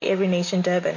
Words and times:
Every 0.00 0.28
Nation 0.28 0.60
Durban. 0.60 0.94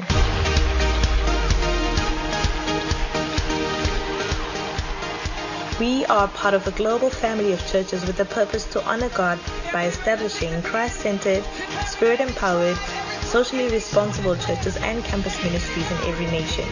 We 5.80 6.06
are 6.06 6.28
part 6.28 6.54
of 6.54 6.68
a 6.68 6.72
global 6.72 7.10
family 7.10 7.52
of 7.52 7.66
churches 7.66 8.06
with 8.06 8.18
the 8.18 8.26
purpose 8.26 8.64
to 8.74 8.84
honor 8.86 9.10
God 9.10 9.40
by 9.74 9.88
establishing 9.88 10.62
Christ-centered, 10.62 11.44
spirit-empowered, 11.88 12.78
socially 13.24 13.70
responsible 13.70 14.36
churches 14.36 14.78
and 14.78 15.04
campus 15.04 15.36
ministries 15.44 15.90
in 15.90 15.98
every 16.08 16.28
nation. 16.28 16.68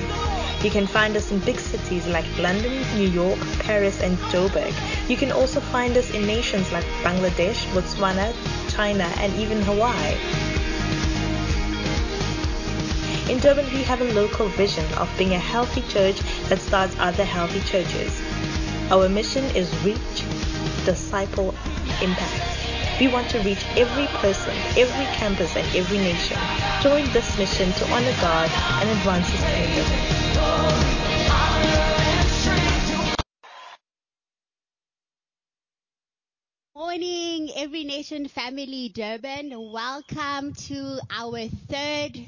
You 0.63 0.69
can 0.69 0.85
find 0.85 1.17
us 1.17 1.31
in 1.31 1.39
big 1.39 1.57
cities 1.57 2.05
like 2.05 2.25
London, 2.37 2.71
New 2.95 3.09
York, 3.09 3.39
Paris, 3.61 3.99
and 4.01 4.15
Joburg. 4.29 4.71
You 5.09 5.17
can 5.17 5.31
also 5.31 5.59
find 5.59 5.97
us 5.97 6.11
in 6.11 6.27
nations 6.27 6.71
like 6.71 6.85
Bangladesh, 7.01 7.65
Botswana, 7.73 8.31
China, 8.69 9.11
and 9.17 9.33
even 9.33 9.63
Hawaii. 9.63 10.58
In 13.29 13.37
Durban, 13.37 13.65
we 13.65 13.83
have 13.83 14.01
a 14.01 14.11
local 14.13 14.47
vision 14.47 14.83
of 14.95 15.07
being 15.15 15.33
a 15.33 15.37
healthy 15.37 15.81
church 15.83 16.19
that 16.49 16.57
starts 16.57 16.95
other 16.97 17.23
healthy 17.23 17.59
churches. 17.59 18.19
Our 18.89 19.07
mission 19.07 19.43
is 19.55 19.71
reach, 19.85 20.25
disciple, 20.83 21.53
impact. 22.01 22.99
We 22.99 23.07
want 23.07 23.29
to 23.29 23.39
reach 23.41 23.63
every 23.77 24.07
person, 24.17 24.55
every 24.75 25.05
campus, 25.13 25.55
and 25.55 25.67
every 25.75 25.99
nation. 25.99 26.37
Join 26.81 27.05
this 27.13 27.37
mission 27.37 27.71
to 27.73 27.85
honor 27.91 28.15
God 28.19 28.49
and 28.81 28.89
advance 28.89 29.29
His 29.29 29.43
kingdom. 29.43 29.85
Morning, 36.73 37.51
Every 37.55 37.83
Nation 37.83 38.27
family, 38.27 38.89
Durban. 38.89 39.53
Welcome 39.71 40.53
to 40.53 40.99
our 41.11 41.47
third 41.67 42.25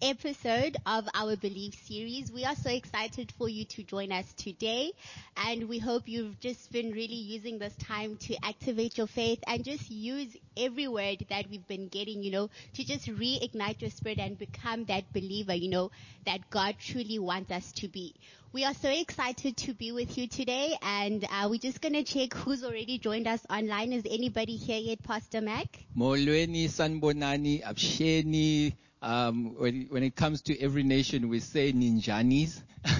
episode 0.00 0.76
of 0.86 1.08
our 1.14 1.36
Believe 1.36 1.74
series. 1.74 2.30
We 2.30 2.44
are 2.44 2.54
so 2.54 2.70
excited 2.70 3.32
for 3.36 3.48
you 3.48 3.64
to 3.66 3.82
join 3.82 4.12
us 4.12 4.32
today, 4.34 4.92
and 5.36 5.68
we 5.68 5.78
hope 5.78 6.06
you've 6.06 6.38
just 6.40 6.70
been 6.70 6.92
really 6.92 7.14
using 7.14 7.58
this 7.58 7.74
time 7.76 8.16
to 8.18 8.36
activate 8.44 8.98
your 8.98 9.06
faith 9.06 9.40
and 9.46 9.64
just 9.64 9.90
use 9.90 10.36
every 10.56 10.88
word 10.88 11.26
that 11.30 11.50
we've 11.50 11.66
been 11.66 11.88
getting, 11.88 12.22
you 12.22 12.30
know, 12.30 12.50
to 12.74 12.84
just 12.84 13.06
reignite 13.06 13.80
your 13.80 13.90
spirit 13.90 14.18
and 14.18 14.38
become 14.38 14.84
that 14.84 15.12
believer, 15.12 15.54
you 15.54 15.68
know, 15.68 15.90
that 16.26 16.48
God 16.50 16.76
truly 16.78 17.18
wants 17.18 17.50
us 17.50 17.72
to 17.72 17.88
be. 17.88 18.14
We 18.52 18.64
are 18.64 18.74
so 18.74 18.88
excited 18.88 19.56
to 19.58 19.74
be 19.74 19.92
with 19.92 20.16
you 20.16 20.26
today, 20.26 20.74
and 20.80 21.24
uh, 21.24 21.48
we're 21.50 21.58
just 21.58 21.80
gonna 21.80 22.04
check 22.04 22.32
who's 22.34 22.64
already 22.64 22.98
joined 22.98 23.26
us 23.26 23.44
online. 23.50 23.92
Is 23.92 24.04
anybody 24.08 24.56
here 24.56 24.78
yet, 24.78 25.02
Pastor 25.02 25.40
Mac? 25.40 25.66
Molweni, 25.96 26.66
Sanbonani, 26.66 27.62
Absheni. 27.62 28.74
Um, 29.00 29.54
when, 29.58 29.86
when 29.90 30.02
it 30.02 30.16
comes 30.16 30.42
to 30.42 30.60
every 30.60 30.82
nation, 30.82 31.28
we 31.28 31.40
say 31.40 31.72
Ninjanis. 31.72 32.62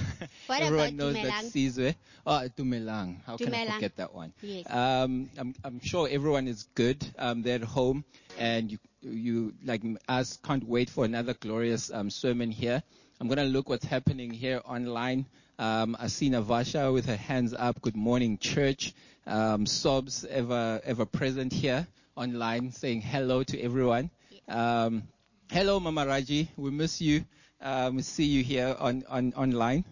What 0.47 0.61
Everyone 0.61 0.87
about 0.87 0.93
knows 0.95 1.13
that? 1.13 1.43
Sizwe. 1.45 1.95
Oh, 2.25 2.47
Dumelang. 2.57 3.23
How 3.25 3.37
can 3.37 3.53
I 3.53 3.69
forget 3.69 3.95
that 3.97 4.13
one? 4.13 4.33
Yes. 4.41 4.65
Um, 4.69 5.29
I'm, 5.37 5.55
I'm 5.63 5.79
sure 5.79 6.09
everyone 6.11 6.47
is 6.47 6.67
good. 6.75 7.05
Um, 7.17 7.41
they're 7.41 7.55
at 7.55 7.63
home 7.63 8.03
and 8.37 8.71
you, 8.71 8.79
you, 9.01 9.53
like 9.63 9.81
us, 10.07 10.37
can't 10.43 10.67
wait 10.67 10.89
for 10.89 11.05
another 11.05 11.33
glorious 11.33 11.91
um, 11.91 12.09
sermon 12.09 12.51
here. 12.51 12.83
I'm 13.21 13.27
going 13.27 13.37
to 13.37 13.45
look 13.45 13.69
what's 13.69 13.85
happening 13.85 14.31
here 14.31 14.61
online. 14.65 15.25
Um, 15.57 15.95
I 15.99 16.07
see 16.07 16.29
Navasha 16.29 16.91
with 16.93 17.05
her 17.05 17.17
hands 17.17 17.53
up. 17.53 17.81
Good 17.81 17.95
morning, 17.95 18.37
church. 18.37 18.93
Um, 19.27 19.65
Sobs 19.65 20.25
ever, 20.25 20.81
ever 20.83 21.05
present 21.05 21.53
here 21.53 21.87
online 22.15 22.71
saying 22.71 23.01
hello 23.01 23.43
to 23.43 23.61
everyone. 23.61 24.09
Um, 24.47 25.03
hello, 25.51 25.79
Mama 25.79 26.05
Raji. 26.05 26.47
We 26.57 26.69
miss 26.69 27.01
you. 27.01 27.25
Um, 27.59 27.95
we 27.95 28.01
see 28.03 28.25
you 28.25 28.43
here 28.43 28.75
on, 28.79 29.03
on 29.09 29.33
online. 29.35 29.83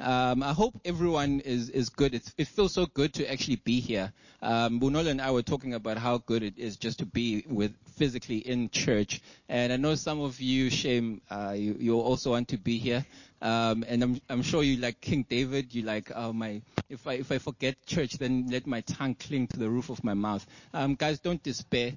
Um, 0.00 0.42
I 0.42 0.52
hope 0.52 0.80
everyone 0.84 1.40
is, 1.40 1.70
is 1.70 1.88
good. 1.88 2.14
It's, 2.14 2.34
it 2.36 2.48
feels 2.48 2.74
so 2.74 2.86
good 2.86 3.14
to 3.14 3.30
actually 3.30 3.56
be 3.56 3.80
here. 3.80 4.12
Um, 4.42 4.82
and 4.82 5.20
I 5.20 5.30
were 5.30 5.42
talking 5.42 5.74
about 5.74 5.98
how 5.98 6.18
good 6.18 6.42
it 6.42 6.58
is 6.58 6.76
just 6.76 6.98
to 6.98 7.06
be 7.06 7.44
with 7.48 7.72
physically 7.96 8.38
in 8.38 8.70
church. 8.70 9.22
And 9.48 9.72
I 9.72 9.76
know 9.76 9.94
some 9.94 10.20
of 10.20 10.40
you, 10.40 10.68
Shame, 10.68 11.20
uh, 11.30 11.54
you, 11.56 11.76
you 11.78 11.98
also 11.98 12.32
want 12.32 12.48
to 12.48 12.58
be 12.58 12.78
here. 12.78 13.06
Um, 13.40 13.84
and 13.86 14.02
I'm, 14.02 14.20
I'm 14.28 14.42
sure 14.42 14.62
you 14.62 14.78
like 14.78 15.00
King 15.00 15.24
David. 15.28 15.74
You 15.74 15.82
like, 15.82 16.10
oh 16.14 16.32
my, 16.32 16.62
if 16.88 17.06
I, 17.06 17.14
if 17.14 17.30
I 17.30 17.38
forget 17.38 17.76
church, 17.86 18.14
then 18.14 18.48
let 18.50 18.66
my 18.66 18.80
tongue 18.80 19.14
cling 19.14 19.46
to 19.48 19.58
the 19.58 19.68
roof 19.70 19.90
of 19.90 20.02
my 20.02 20.14
mouth. 20.14 20.44
Um, 20.72 20.94
guys, 20.94 21.20
don't 21.20 21.42
despair. 21.42 21.92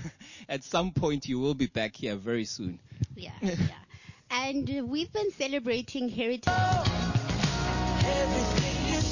At 0.48 0.64
some 0.64 0.92
point, 0.92 1.28
you 1.28 1.38
will 1.38 1.54
be 1.54 1.66
back 1.66 1.96
here 1.96 2.16
very 2.16 2.44
soon. 2.44 2.78
Yeah, 3.16 3.32
yeah. 3.40 3.56
And 4.30 4.88
we've 4.88 5.12
been 5.12 5.30
celebrating 5.32 6.08
heritage. 6.10 6.97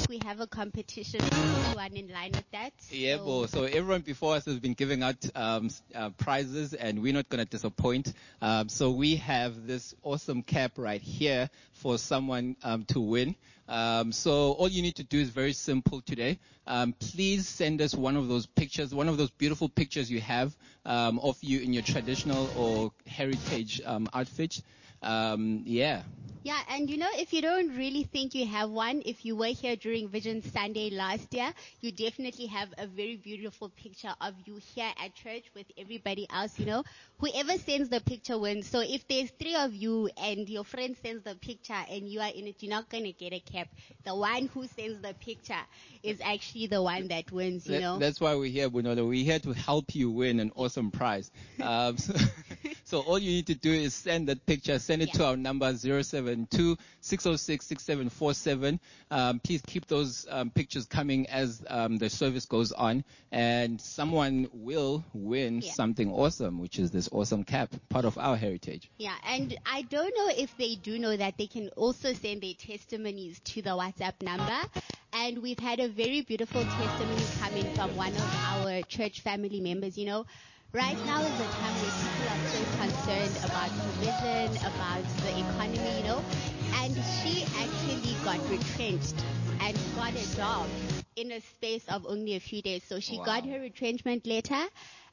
We 0.09 0.19
have 0.25 0.39
a 0.39 0.47
competition. 0.47 1.21
Everyone 1.21 1.93
in 1.95 2.09
line 2.13 2.31
with 2.33 2.49
that. 2.51 2.73
Yeah, 2.91 3.17
So- 3.17 3.45
so 3.45 3.63
everyone 3.63 4.01
before 4.01 4.35
us 4.35 4.45
has 4.45 4.59
been 4.59 4.73
giving 4.73 5.03
out 5.03 5.15
um, 5.35 5.69
uh, 5.93 6.09
prizes, 6.11 6.73
and 6.73 7.01
we're 7.01 7.13
not 7.13 7.27
going 7.29 7.43
to 7.43 7.49
disappoint. 7.49 8.13
Um, 8.41 8.69
so 8.69 8.91
we 8.91 9.17
have 9.17 9.67
this 9.67 9.93
awesome 10.03 10.43
cap 10.43 10.73
right 10.77 11.01
here 11.01 11.49
for 11.73 11.97
someone 11.97 12.55
um, 12.63 12.85
to 12.85 12.99
win. 13.01 13.35
Um, 13.67 14.11
so 14.13 14.53
all 14.53 14.69
you 14.69 14.81
need 14.81 14.95
to 14.95 15.03
do 15.03 15.19
is 15.19 15.29
very 15.29 15.53
simple 15.53 16.01
today. 16.01 16.39
Um, 16.65 16.93
please 16.93 17.47
send 17.47 17.81
us 17.81 17.93
one 17.93 18.15
of 18.15 18.27
those 18.29 18.45
pictures, 18.45 18.93
one 18.93 19.09
of 19.09 19.17
those 19.17 19.31
beautiful 19.31 19.67
pictures 19.69 20.09
you 20.09 20.21
have 20.21 20.55
um, 20.85 21.19
of 21.19 21.37
you 21.41 21.59
in 21.59 21.73
your 21.73 21.83
traditional 21.83 22.49
or 22.57 22.91
heritage 23.05 23.81
um, 23.85 24.09
outfit. 24.13 24.61
Um, 25.01 25.63
yeah. 25.65 26.03
Yeah, 26.43 26.61
and 26.69 26.89
you 26.89 26.97
know, 26.97 27.09
if 27.15 27.33
you 27.33 27.41
don't 27.41 27.75
really 27.75 28.03
think 28.03 28.33
you 28.33 28.45
have 28.45 28.69
one, 28.69 29.01
if 29.05 29.25
you 29.25 29.35
were 29.35 29.47
here 29.47 29.75
during 29.75 30.07
Vision 30.07 30.41
Sunday 30.41 30.89
last 30.91 31.33
year, 31.33 31.51
you 31.81 31.91
definitely 31.91 32.45
have 32.45 32.69
a 32.77 32.87
very 32.87 33.17
beautiful 33.17 33.67
picture 33.67 34.13
of 34.21 34.33
you 34.45 34.57
here 34.73 34.89
at 35.03 35.13
church 35.13 35.43
with 35.53 35.65
everybody 35.77 36.25
else, 36.33 36.57
you 36.57 36.65
know. 36.65 36.83
Whoever 37.19 37.57
sends 37.57 37.89
the 37.89 37.99
picture 37.99 38.37
wins. 38.39 38.65
So 38.69 38.79
if 38.79 39.05
there's 39.09 39.29
three 39.31 39.55
of 39.55 39.73
you 39.73 40.09
and 40.23 40.47
your 40.47 40.63
friend 40.63 40.95
sends 41.01 41.23
the 41.23 41.35
picture 41.35 41.73
and 41.91 42.07
you 42.07 42.21
are 42.21 42.31
in 42.33 42.47
it, 42.47 42.63
you're 42.63 42.69
not 42.69 42.87
gonna 42.87 43.11
get 43.11 43.33
a 43.33 43.39
cap. 43.41 43.67
The 44.05 44.15
one 44.15 44.47
who 44.47 44.67
sends 44.67 45.01
the 45.01 45.13
picture 45.15 45.55
is 46.01 46.21
actually 46.23 46.67
the 46.67 46.81
one 46.81 47.09
that 47.09 47.29
wins, 47.29 47.65
you 47.67 47.73
That- 47.73 47.81
know. 47.81 47.97
That's 47.99 48.21
why 48.21 48.35
we're 48.35 48.49
here, 48.49 48.69
Bunolo. 48.69 49.05
We're 49.05 49.25
here 49.25 49.39
to 49.39 49.51
help 49.51 49.95
you 49.95 50.11
win 50.11 50.39
an 50.39 50.51
awesome 50.55 50.91
prize. 50.91 51.29
Um, 51.61 51.97
so, 51.97 52.13
so 52.87 53.01
all 53.01 53.19
you 53.19 53.31
need 53.31 53.47
to 53.47 53.53
do 53.55 53.69
is 53.73 53.93
send 53.93 54.29
that 54.29 54.45
picture, 54.45 54.79
send 54.79 55.01
it 55.01 55.11
to 55.15 55.25
our 55.25 55.35
number 55.35 55.75
072 55.75 56.77
606 57.01 57.65
6747. 57.67 58.79
Um, 59.11 59.39
please 59.39 59.61
keep 59.67 59.87
those 59.87 60.25
um, 60.29 60.51
pictures 60.51 60.85
coming 60.85 61.27
as 61.27 61.61
um, 61.67 61.97
the 61.97 62.09
service 62.09 62.45
goes 62.45 62.71
on, 62.71 63.03
and 63.29 63.81
someone 63.81 64.47
will 64.53 65.03
win 65.13 65.59
Yeah. 65.61 65.73
something 65.73 66.09
awesome, 66.13 66.59
which 66.61 66.79
is 66.79 66.89
this 66.89 67.09
awesome 67.11 67.43
cap, 67.43 67.73
part 67.89 68.05
of 68.05 68.17
our 68.17 68.37
heritage. 68.37 68.89
Yeah, 68.97 69.15
and 69.27 69.57
I 69.65 69.81
don't 69.81 70.13
know 70.15 70.29
if 70.37 70.55
they 70.55 70.75
do 70.75 70.97
know 70.97 71.17
that 71.17 71.37
they 71.37 71.47
can 71.47 71.67
also 71.75 72.13
send 72.13 72.41
their 72.41 72.53
testimonies 72.53 73.41
to 73.51 73.61
the 73.61 73.71
WhatsApp 73.71 74.21
number. 74.21 74.59
And 75.11 75.39
we've 75.41 75.59
had 75.59 75.81
a 75.81 75.89
very 75.89 76.21
beautiful 76.21 76.63
testimony 76.63 77.25
coming 77.41 77.75
from 77.75 77.97
one 77.97 78.13
of 78.13 78.35
our 78.45 78.81
church 78.83 79.19
family 79.21 79.59
members. 79.59 79.97
You 79.97 80.05
know, 80.05 80.25
right 80.73 80.97
now 81.05 81.21
is 81.21 81.39
a 81.39 81.47
time 81.47 81.73
where 81.81 81.91
people 81.91 82.27
are 82.29 82.39
so 82.39 82.63
concerned 82.77 83.37
about 83.43 83.71
provision, 83.81 84.57
about 84.57 85.03
the 85.23 85.39
economy, 85.39 85.97
you 85.97 86.03
know, 86.03 86.23
and 86.75 86.95
she 87.03 87.43
actually 87.55 88.15
got 88.23 88.39
retrenched 88.49 89.23
and 89.59 89.77
got 89.95 90.13
a 90.13 90.35
job 90.35 90.67
in 91.15 91.31
a 91.31 91.41
space 91.41 91.87
of 91.89 92.05
only 92.05 92.35
a 92.35 92.39
few 92.39 92.61
days. 92.61 92.83
So 92.83 92.99
she 92.99 93.17
got 93.17 93.45
her 93.45 93.59
retrenchment 93.59 94.25
letter. 94.27 94.67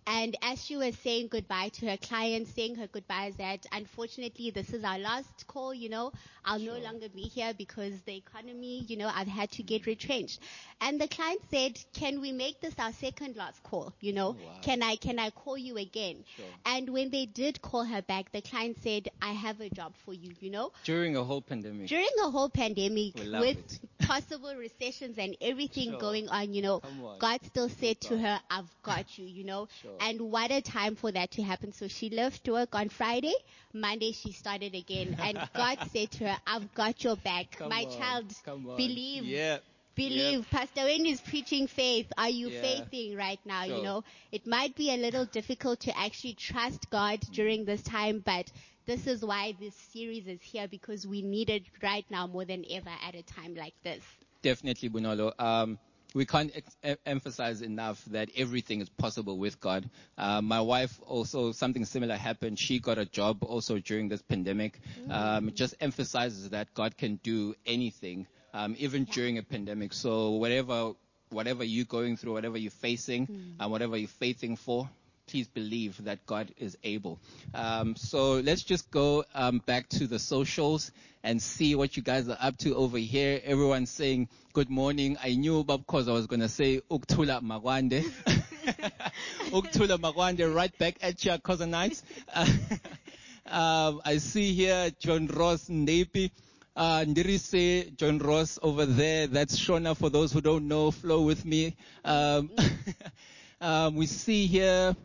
And 0.07 0.37
as 0.43 0.63
she 0.65 0.77
was 0.77 0.97
saying 0.99 1.29
goodbye 1.29 1.71
to 1.75 1.87
her 1.91 1.97
clients, 1.97 2.53
saying 2.55 2.75
her 2.77 2.87
goodbyes 2.87 3.35
that 3.37 3.67
unfortunately 3.73 4.51
this 4.51 4.73
is 4.73 4.85
our 4.85 4.99
last 4.99 5.47
call, 5.47 5.73
you 5.73 5.89
know, 5.89 6.13
I'll 6.45 6.59
no 6.59 6.77
longer 6.79 7.09
be 7.09 7.23
here 7.23 7.53
because 7.57 7.93
the 8.03 8.17
economy, 8.17 8.85
you 8.87 8.97
know, 8.99 9.11
I've 9.13 9.29
had 9.29 9.51
to 9.53 9.63
get 9.63 9.87
retrenched. 9.87 10.41
And 10.81 11.01
the 11.01 11.09
client 11.09 11.41
said, 11.51 11.79
can 11.95 12.21
we 12.21 12.33
make 12.33 12.61
this 12.61 12.75
our 12.79 12.93
second 12.93 13.37
last 13.37 13.63
call? 13.63 13.95
You 14.01 14.13
know, 14.13 14.37
oh, 14.39 14.45
wow. 14.47 14.59
can 14.61 14.83
I, 14.83 14.97
can 14.97 15.19
I 15.19 15.31
call 15.31 15.57
you 15.57 15.77
again? 15.79 16.25
Sure. 16.37 16.45
And 16.67 16.91
when 16.91 17.11
they 17.11 17.25
did 17.27 17.63
call 17.63 17.85
her 17.85 18.03
back, 18.03 18.31
the 18.33 18.43
client 18.43 18.77
said, 18.83 19.09
I 19.23 19.33
have 19.33 19.61
a 19.61 19.71
job 19.71 19.95
for 20.05 20.13
you, 20.13 20.33
you 20.41 20.51
know, 20.51 20.73
During 20.85 21.17
a 21.17 21.25
whole 21.25 21.41
pandemic. 21.41 21.89
during 21.89 22.09
a 22.25 22.31
whole 22.31 22.51
pandemic 22.51 23.15
with 23.17 23.57
it. 23.59 23.79
possible 24.07 24.55
recessions 24.55 25.17
and 25.19 25.37
everything 25.41 25.91
Sure. 25.91 25.99
going 26.01 26.29
on, 26.29 26.53
you 26.53 26.61
know, 26.63 26.81
on. 26.85 27.19
God 27.19 27.41
still 27.45 27.69
said 27.71 28.01
to 28.03 28.19
her, 28.19 28.41
I've 28.51 28.69
got 28.83 29.19
you, 29.19 29.25
you 29.27 29.45
know, 29.45 29.69
Sure. 29.83 29.94
And 30.01 30.21
what 30.21 30.51
a 30.51 30.61
time 30.61 30.95
for 30.97 31.11
that 31.13 31.31
to 31.33 31.43
happen. 31.43 31.73
So 31.73 31.89
she 31.89 32.11
left 32.11 32.49
work 32.49 32.75
on 32.75 32.89
Friday. 32.89 33.35
Monday 33.73 34.13
she 34.13 34.33
started 34.33 34.75
again 34.75 35.17
and 35.21 35.39
God 35.55 35.79
said 35.93 36.11
to 36.13 36.29
her, 36.29 36.39
I've 36.47 36.73
got 36.75 37.03
your 37.05 37.17
back. 37.17 37.53
Come 37.53 37.71
My 37.71 37.85
on, 37.85 37.91
child, 37.99 38.33
come 38.45 38.67
on. 38.69 38.77
believe. 38.77 39.25
Yeah. 39.25 39.59
Believe. 39.95 40.49
Pastor 40.51 40.85
Wayne 40.85 41.07
is 41.07 41.21
preaching 41.21 41.67
faith. 41.69 42.11
Are 42.19 42.29
you 42.29 42.51
Yeah. 42.51 42.61
faithing 42.61 43.17
right 43.17 43.39
now? 43.45 43.65
You 43.65 43.83
know, 43.83 44.05
it 44.33 44.47
might 44.47 44.75
be 44.75 44.91
a 44.93 44.97
little 44.97 45.25
difficult 45.27 45.81
to 45.81 45.97
actually 45.99 46.35
trust 46.35 46.91
God 46.91 47.21
during 47.33 47.65
this 47.65 47.83
time, 47.83 48.21
but 48.25 48.51
this 48.87 49.07
is 49.07 49.25
why 49.25 49.53
this 49.59 49.75
series 49.75 50.27
is 50.27 50.43
here 50.43 50.67
because 50.69 51.07
we 51.07 51.23
need 51.23 51.49
it 51.51 51.65
right 51.83 52.05
now 52.11 52.27
more 52.27 52.45
than 52.45 52.65
ever 52.71 52.91
at 53.07 53.15
a 53.15 53.23
time 53.23 53.55
like 53.55 53.75
this. 53.85 54.03
Definitely, 54.43 54.89
Bunolo. 54.91 55.33
Um, 55.39 55.79
we 56.15 56.25
can't 56.25 56.53
ex- 56.55 56.97
emphasize 57.05 57.61
enough 57.61 58.03
that 58.07 58.31
everything 58.37 58.81
is 58.81 58.89
possible 58.89 59.37
with 59.37 59.61
God. 59.61 59.91
Uh, 60.17 60.41
my 60.41 60.61
wife 60.61 61.01
also, 61.07 61.53
something 61.53 61.85
similar 61.85 62.17
happened. 62.17 62.59
She 62.59 62.79
got 62.79 62.99
a 62.99 63.05
job 63.05 63.43
also 63.43 63.79
during 63.81 64.09
this 64.09 64.23
pandemic. 64.23 64.81
Um, 65.11 65.49
it 65.49 65.57
just 65.57 65.75
emphasizes 65.81 66.51
that 66.51 66.73
God 66.73 66.97
can 66.97 67.17
do 67.17 67.55
anything, 67.67 68.27
um, 68.55 68.77
even 68.79 69.05
during 69.05 69.39
a 69.39 69.43
pandemic. 69.43 69.93
So 69.93 70.31
whatever, 70.31 70.93
whatever 71.31 71.65
you're 71.65 71.85
going 71.85 72.17
through, 72.17 72.33
whatever 72.33 72.57
you're 72.57 72.71
facing, 72.71 73.27
and 73.59 73.71
whatever 73.71 73.97
you're 73.97 74.09
faithing 74.09 74.57
for, 74.57 74.89
please 75.27 75.49
believe 75.49 76.05
that 76.05 76.25
God 76.27 76.53
is 76.57 76.77
able. 76.85 77.19
Um, 77.55 77.97
so 77.97 78.35
let's 78.35 78.63
just 78.63 78.91
go 78.91 79.25
um, 79.35 79.63
back 79.65 79.89
to 79.91 80.07
the 80.07 80.19
socials 80.19 80.93
and 81.23 81.41
see 81.41 81.75
what 81.75 81.97
you 81.97 82.03
guys 82.03 82.29
are 82.29 82.37
up 82.41 82.57
to 82.59 82.75
over 82.77 82.99
here. 82.99 83.41
Everyone's 83.45 83.91
saying 83.91 84.29
good 84.53 84.69
morning. 84.69 85.17
I 85.23 85.35
knew 85.35 85.65
because 85.65 86.09
I 86.09 86.13
was 86.13 86.27
going 86.27 86.41
to 86.41 86.49
say 86.49 86.83
Uktula 86.91 87.41
Magwande. 87.43 88.05
Uktula 89.53 89.99
Magwande 89.99 90.55
right 90.55 90.77
back 90.79 90.97
at 91.03 91.25
you, 91.25 91.33
Cousinites. 91.33 92.03
um, 93.47 94.03
I 94.05 94.19
see 94.19 94.53
here 94.53 94.91
John 94.99 95.27
Ross 95.29 95.69
Napi. 95.69 96.31
Uh, 96.77 97.05
Ndirise, 97.07 97.97
John 97.97 98.19
Ross 98.19 98.59
over 98.61 98.85
there. 98.85 99.29
That's 99.29 99.57
Shona 99.57 99.97
for 99.97 100.11
those 100.11 100.33
who 100.33 100.41
don't 100.41 100.67
know. 100.67 100.91
Flow 100.91 101.23
with 101.23 101.45
me. 101.45 101.77
Um, 102.05 102.51
um, 103.61 103.95
we 103.95 104.07
see 104.07 104.47
here 104.47 104.97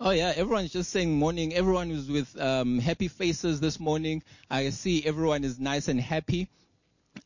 Oh 0.00 0.10
yeah, 0.10 0.32
everyone's 0.34 0.72
just 0.72 0.90
saying 0.90 1.16
morning. 1.16 1.54
Everyone 1.54 1.88
is 1.92 2.10
with 2.10 2.38
um, 2.40 2.80
happy 2.80 3.06
faces 3.06 3.60
this 3.60 3.78
morning. 3.78 4.24
I 4.50 4.70
see 4.70 5.06
everyone 5.06 5.44
is 5.44 5.60
nice 5.60 5.86
and 5.86 6.00
happy. 6.00 6.48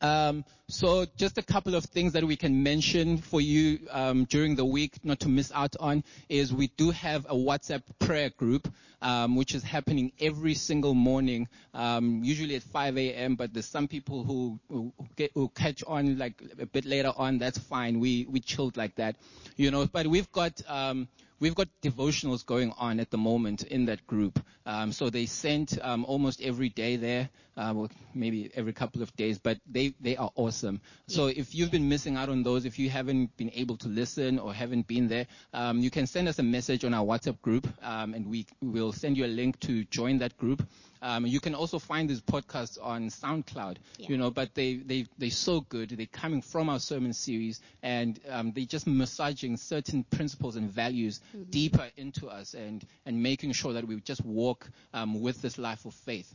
Um, 0.01 0.45
so 0.67 1.07
just 1.17 1.39
a 1.39 1.41
couple 1.41 1.73
of 1.73 1.83
things 1.85 2.13
that 2.13 2.23
we 2.23 2.35
can 2.35 2.61
mention 2.61 3.17
for 3.17 3.41
you 3.41 3.79
um, 3.89 4.25
during 4.25 4.55
the 4.55 4.63
week, 4.63 5.03
not 5.03 5.19
to 5.21 5.29
miss 5.29 5.51
out 5.51 5.75
on, 5.79 6.03
is 6.29 6.53
we 6.53 6.67
do 6.77 6.91
have 6.91 7.25
a 7.25 7.33
WhatsApp 7.33 7.81
prayer 7.97 8.29
group, 8.29 8.71
um, 9.01 9.35
which 9.35 9.55
is 9.55 9.63
happening 9.63 10.11
every 10.21 10.53
single 10.53 10.93
morning, 10.93 11.47
um, 11.73 12.23
usually 12.23 12.55
at 12.55 12.61
5 12.61 12.99
a.m. 12.99 13.33
But 13.35 13.51
there's 13.51 13.65
some 13.65 13.87
people 13.87 14.23
who, 14.23 14.59
who, 14.69 14.93
get, 15.15 15.31
who 15.33 15.49
catch 15.49 15.83
on 15.87 16.19
like 16.19 16.39
a 16.59 16.67
bit 16.67 16.85
later 16.85 17.13
on. 17.17 17.39
That's 17.39 17.57
fine. 17.57 17.99
We 17.99 18.27
we 18.29 18.39
chilled 18.39 18.77
like 18.77 18.93
that, 18.97 19.15
you 19.57 19.71
know. 19.71 19.87
But 19.87 20.05
we've 20.05 20.31
got 20.31 20.61
um, 20.69 21.07
we've 21.39 21.55
got 21.55 21.67
devotionals 21.81 22.45
going 22.45 22.73
on 22.77 22.99
at 22.99 23.09
the 23.11 23.17
moment 23.17 23.63
in 23.63 23.85
that 23.85 24.05
group. 24.07 24.39
Um, 24.65 24.91
so 24.91 25.09
they 25.09 25.25
sent 25.25 25.77
um, 25.81 26.05
almost 26.05 26.41
every 26.41 26.69
day 26.69 26.95
there, 26.95 27.29
uh, 27.57 27.73
well, 27.75 27.89
maybe 28.13 28.51
every 28.55 28.73
couple 28.73 29.01
of 29.01 29.15
days, 29.15 29.37
but 29.37 29.57
they, 29.69 29.93
they 29.99 30.15
are 30.15 30.31
awesome. 30.35 30.81
So 31.07 31.27
if 31.27 31.55
you've 31.55 31.71
been 31.71 31.89
missing 31.89 32.15
out 32.15 32.29
on 32.29 32.43
those, 32.43 32.65
if 32.65 32.77
you 32.77 32.89
haven't 32.89 33.35
been 33.37 33.51
able 33.53 33.77
to 33.77 33.87
listen 33.87 34.39
or 34.39 34.53
haven't 34.53 34.87
been 34.87 35.07
there, 35.07 35.27
um, 35.53 35.79
you 35.79 35.89
can 35.89 36.07
send 36.07 36.27
us 36.27 36.39
a 36.39 36.43
message 36.43 36.85
on 36.85 36.93
our 36.93 37.05
WhatsApp 37.05 37.41
group, 37.41 37.67
um, 37.83 38.13
and 38.13 38.27
we 38.27 38.45
will 38.61 38.91
send 38.91 39.17
you 39.17 39.25
a 39.25 39.27
link 39.27 39.59
to 39.61 39.83
join 39.85 40.19
that 40.19 40.37
group. 40.37 40.67
Um, 41.01 41.25
you 41.25 41.39
can 41.39 41.55
also 41.55 41.79
find 41.79 42.09
these 42.09 42.21
podcasts 42.21 42.77
on 42.81 43.09
SoundCloud, 43.09 43.77
Yeah. 43.97 44.07
you 44.09 44.17
know, 44.17 44.31
but 44.31 44.53
they, 44.53 44.75
they, 44.75 45.05
they're 45.17 45.29
so 45.31 45.61
good. 45.61 45.89
They're 45.89 46.05
coming 46.07 46.41
from 46.41 46.69
our 46.69 46.79
sermon 46.79 47.13
series 47.13 47.61
and, 47.81 48.19
um, 48.29 48.51
they're 48.51 48.65
just 48.65 48.87
massaging 48.87 49.57
certain 49.57 50.03
principles 50.03 50.55
and 50.55 50.69
values 50.69 51.21
deeper 51.49 51.89
into 51.97 52.27
us 52.27 52.53
and, 52.53 52.85
and 53.05 53.21
making 53.23 53.53
sure 53.53 53.73
that 53.73 53.87
we 53.87 53.99
just 54.01 54.23
walk, 54.25 54.69
um, 54.93 55.21
with 55.21 55.41
this 55.41 55.57
life 55.57 55.85
of 55.85 55.93
faith. 55.93 56.33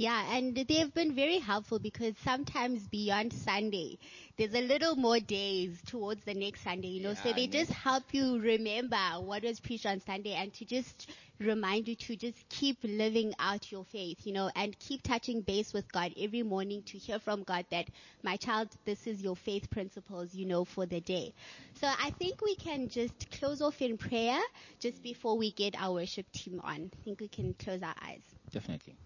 Yeah, 0.00 0.32
and 0.36 0.54
they've 0.54 0.94
been 0.94 1.12
very 1.16 1.38
helpful 1.40 1.80
because 1.80 2.14
sometimes 2.18 2.86
beyond 2.86 3.32
Sunday, 3.32 3.98
there's 4.36 4.54
a 4.54 4.60
little 4.60 4.94
more 4.94 5.18
days 5.18 5.82
towards 5.86 6.22
the 6.24 6.34
next 6.34 6.62
Sunday, 6.62 6.86
you 6.86 7.02
know, 7.02 7.14
so 7.14 7.30
Yeah, 7.30 7.34
they 7.34 7.46
ne- 7.48 7.52
just 7.52 7.72
help 7.72 8.04
you 8.14 8.38
remember 8.38 8.96
what 9.18 9.42
was 9.42 9.58
preached 9.58 9.86
on 9.86 10.00
Sunday 10.00 10.34
and 10.34 10.54
to 10.54 10.64
just 10.64 11.10
remind 11.40 11.88
you 11.88 11.94
to 11.96 12.16
just 12.16 12.48
keep 12.48 12.78
living 12.82 13.34
out 13.38 13.70
your 13.70 13.84
faith, 13.84 14.26
you 14.26 14.32
know, 14.32 14.50
and 14.56 14.78
keep 14.78 15.02
touching 15.02 15.40
base 15.40 15.72
with 15.72 15.90
God 15.92 16.12
every 16.20 16.42
morning 16.42 16.82
to 16.86 16.98
hear 16.98 17.18
from 17.18 17.42
God 17.42 17.66
that, 17.70 17.86
my 18.22 18.36
child, 18.36 18.68
this 18.84 19.06
is 19.06 19.22
your 19.22 19.36
faith 19.36 19.70
principles, 19.70 20.34
you 20.34 20.46
know, 20.46 20.64
for 20.64 20.86
the 20.86 21.00
day. 21.00 21.32
So 21.74 21.86
I 21.86 22.10
think 22.10 22.42
we 22.42 22.56
can 22.56 22.88
just 22.88 23.30
close 23.30 23.60
off 23.60 23.80
in 23.80 23.98
prayer 23.98 24.40
just 24.80 25.02
before 25.02 25.36
we 25.36 25.52
get 25.52 25.80
our 25.80 25.94
worship 25.94 26.30
team 26.32 26.60
on. 26.64 26.90
I 26.92 27.04
think 27.04 27.20
we 27.20 27.28
can 27.28 27.54
close 27.54 27.82
our 27.82 27.94
eyes. 28.02 28.22
Definitely. 28.50 28.96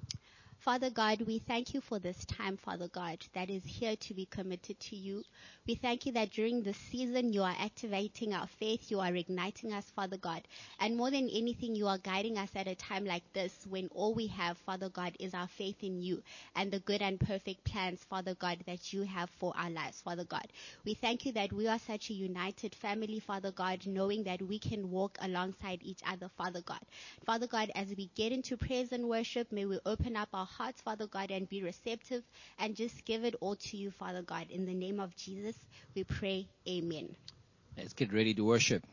Father 0.64 0.90
God, 0.90 1.22
we 1.22 1.40
thank 1.40 1.74
you 1.74 1.80
for 1.80 1.98
this 1.98 2.24
time, 2.24 2.56
Father 2.56 2.86
God, 2.86 3.18
that 3.34 3.50
is 3.50 3.64
here 3.64 3.96
to 3.96 4.14
be 4.14 4.26
committed 4.26 4.78
to 4.78 4.94
you. 4.94 5.24
We 5.66 5.74
thank 5.74 6.06
you 6.06 6.12
that 6.12 6.30
during 6.30 6.62
this 6.62 6.76
season 6.76 7.32
you 7.32 7.42
are 7.42 7.56
activating 7.58 8.32
our 8.32 8.46
faith, 8.46 8.88
you 8.88 9.00
are 9.00 9.12
igniting 9.12 9.72
us, 9.72 9.90
Father 9.96 10.18
God. 10.18 10.42
And 10.78 10.96
more 10.96 11.10
than 11.10 11.28
anything, 11.28 11.74
you 11.74 11.88
are 11.88 11.98
guiding 11.98 12.38
us 12.38 12.50
at 12.54 12.68
a 12.68 12.76
time 12.76 13.04
like 13.04 13.24
this 13.32 13.52
when 13.68 13.88
all 13.88 14.14
we 14.14 14.28
have, 14.28 14.56
Father 14.58 14.88
God, 14.88 15.16
is 15.18 15.34
our 15.34 15.48
faith 15.48 15.82
in 15.82 16.00
you 16.00 16.22
and 16.54 16.70
the 16.70 16.78
good 16.78 17.02
and 17.02 17.18
perfect 17.18 17.64
plans, 17.64 18.04
Father 18.04 18.36
God, 18.36 18.58
that 18.66 18.92
you 18.92 19.02
have 19.02 19.30
for 19.40 19.52
our 19.56 19.70
lives, 19.70 20.00
Father 20.00 20.24
God. 20.24 20.46
We 20.84 20.94
thank 20.94 21.26
you 21.26 21.32
that 21.32 21.52
we 21.52 21.66
are 21.66 21.80
such 21.80 22.10
a 22.10 22.14
united 22.14 22.76
family, 22.76 23.18
Father 23.18 23.50
God, 23.50 23.84
knowing 23.88 24.22
that 24.24 24.40
we 24.40 24.60
can 24.60 24.92
walk 24.92 25.18
alongside 25.20 25.80
each 25.82 26.02
other, 26.06 26.28
Father 26.38 26.60
God. 26.64 26.80
Father 27.26 27.48
God, 27.48 27.72
as 27.74 27.88
we 27.96 28.10
get 28.14 28.30
into 28.30 28.56
praise 28.56 28.92
and 28.92 29.08
worship, 29.08 29.50
may 29.50 29.64
we 29.64 29.80
open 29.84 30.16
up 30.16 30.28
our 30.32 30.46
hearts, 30.58 30.80
Father 30.80 31.06
God, 31.06 31.30
and 31.30 31.48
be 31.48 31.62
receptive 31.62 32.22
and 32.58 32.76
just 32.76 33.04
give 33.04 33.24
it 33.24 33.34
all 33.40 33.56
to 33.56 33.76
you, 33.76 33.90
Father 33.90 34.22
God. 34.22 34.46
In 34.50 34.66
the 34.66 34.74
name 34.74 35.00
of 35.00 35.16
Jesus, 35.16 35.56
we 35.94 36.04
pray. 36.04 36.46
Amen. 36.68 37.14
Let's 37.76 37.94
get 37.94 38.12
ready 38.12 38.34
to 38.34 38.44
worship. 38.44 38.84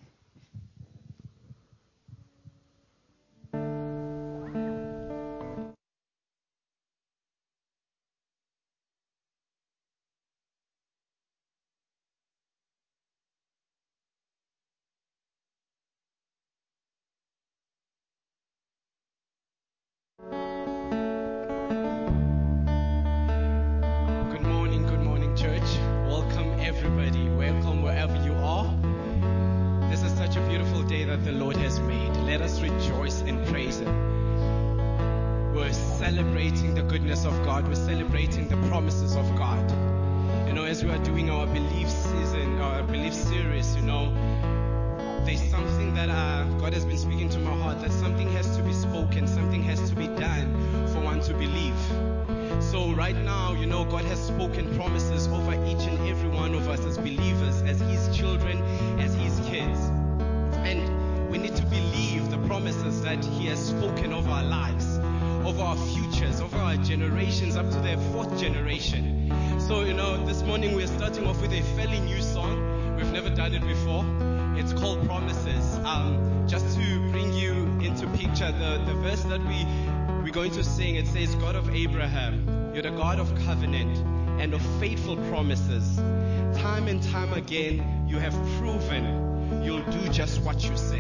again, 87.50 88.06
you 88.08 88.20
have 88.20 88.34
proven 88.60 89.64
you'll 89.64 89.82
do 89.90 90.08
just 90.10 90.40
what 90.42 90.64
you 90.64 90.78
say. 90.78 91.00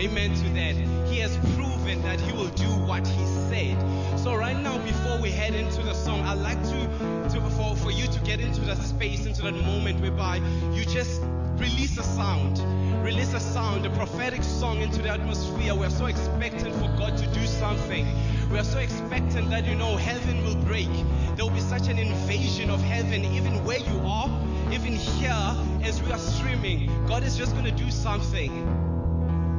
Amen 0.00 0.34
to 0.34 0.48
that. 0.54 0.74
He 1.08 1.20
has 1.20 1.36
proven 1.54 2.02
that 2.02 2.18
he 2.18 2.32
will 2.32 2.48
do 2.48 2.66
what 2.86 3.06
he 3.06 3.24
said. 3.48 3.78
So 4.18 4.34
right 4.34 4.58
now, 4.58 4.78
before 4.78 5.16
we 5.20 5.30
head 5.30 5.54
into 5.54 5.80
the 5.82 5.94
song, 5.94 6.22
I'd 6.22 6.38
like 6.38 6.60
to, 6.64 7.30
to 7.30 7.40
for, 7.50 7.76
for 7.76 7.92
you 7.92 8.08
to 8.08 8.20
get 8.22 8.40
into 8.40 8.62
that 8.62 8.78
space, 8.78 9.26
into 9.26 9.42
that 9.42 9.54
moment 9.54 10.00
whereby 10.00 10.38
you 10.72 10.84
just 10.84 11.22
release 11.54 11.96
a 11.98 12.02
sound. 12.02 12.58
Release 13.04 13.32
a 13.32 13.38
sound, 13.38 13.86
a 13.86 13.90
prophetic 13.90 14.42
song 14.42 14.80
into 14.80 15.02
the 15.02 15.10
atmosphere. 15.10 15.72
We're 15.72 15.90
so 15.90 16.06
expectant 16.06 16.74
for 16.74 16.88
God 16.98 17.16
to 17.16 17.26
do 17.28 17.46
something. 17.46 18.08
We 18.50 18.58
are 18.58 18.64
so 18.64 18.80
expectant 18.80 19.50
that, 19.50 19.66
you 19.66 19.76
know, 19.76 19.96
heaven 19.98 20.42
will 20.42 20.56
break. 20.64 20.90
There 21.36 21.44
will 21.44 21.54
be 21.54 21.60
such 21.60 21.86
an 21.86 21.98
invasion 21.98 22.70
of 22.70 22.82
heaven, 22.82 23.24
even 23.24 23.64
where 23.64 23.78
you 23.78 24.00
are 24.04 24.47
even 24.72 24.94
here 24.94 25.56
as 25.82 26.02
we 26.02 26.12
are 26.12 26.18
streaming, 26.18 27.06
God 27.06 27.22
is 27.22 27.36
just 27.36 27.52
going 27.52 27.64
to 27.64 27.70
do 27.70 27.90
something. 27.90 28.50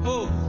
Oh. 0.06 0.49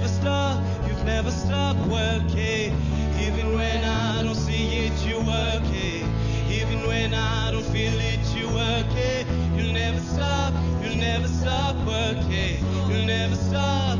Never 0.00 0.12
stop, 0.14 0.64
you've 0.88 1.04
never 1.04 1.30
stopped 1.30 1.80
working. 1.80 2.74
Even 3.20 3.54
when 3.54 3.84
I 3.84 4.22
don't 4.22 4.34
see 4.34 4.86
it, 4.86 5.06
you're 5.06 5.20
working. 5.20 6.08
Even 6.48 6.86
when 6.86 7.12
I 7.12 7.50
don't 7.50 7.64
feel 7.64 7.92
it, 8.00 8.20
you're 8.34 8.50
working. 8.50 9.26
You'll 9.54 9.74
never 9.74 10.00
stop, 10.00 10.54
you'll 10.82 10.96
never 10.96 11.28
stop 11.28 11.76
working. 11.86 12.64
You'll 12.88 13.04
never 13.04 13.34
stop. 13.34 13.98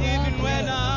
Even 0.00 0.42
when 0.42 0.68
I 0.68 0.89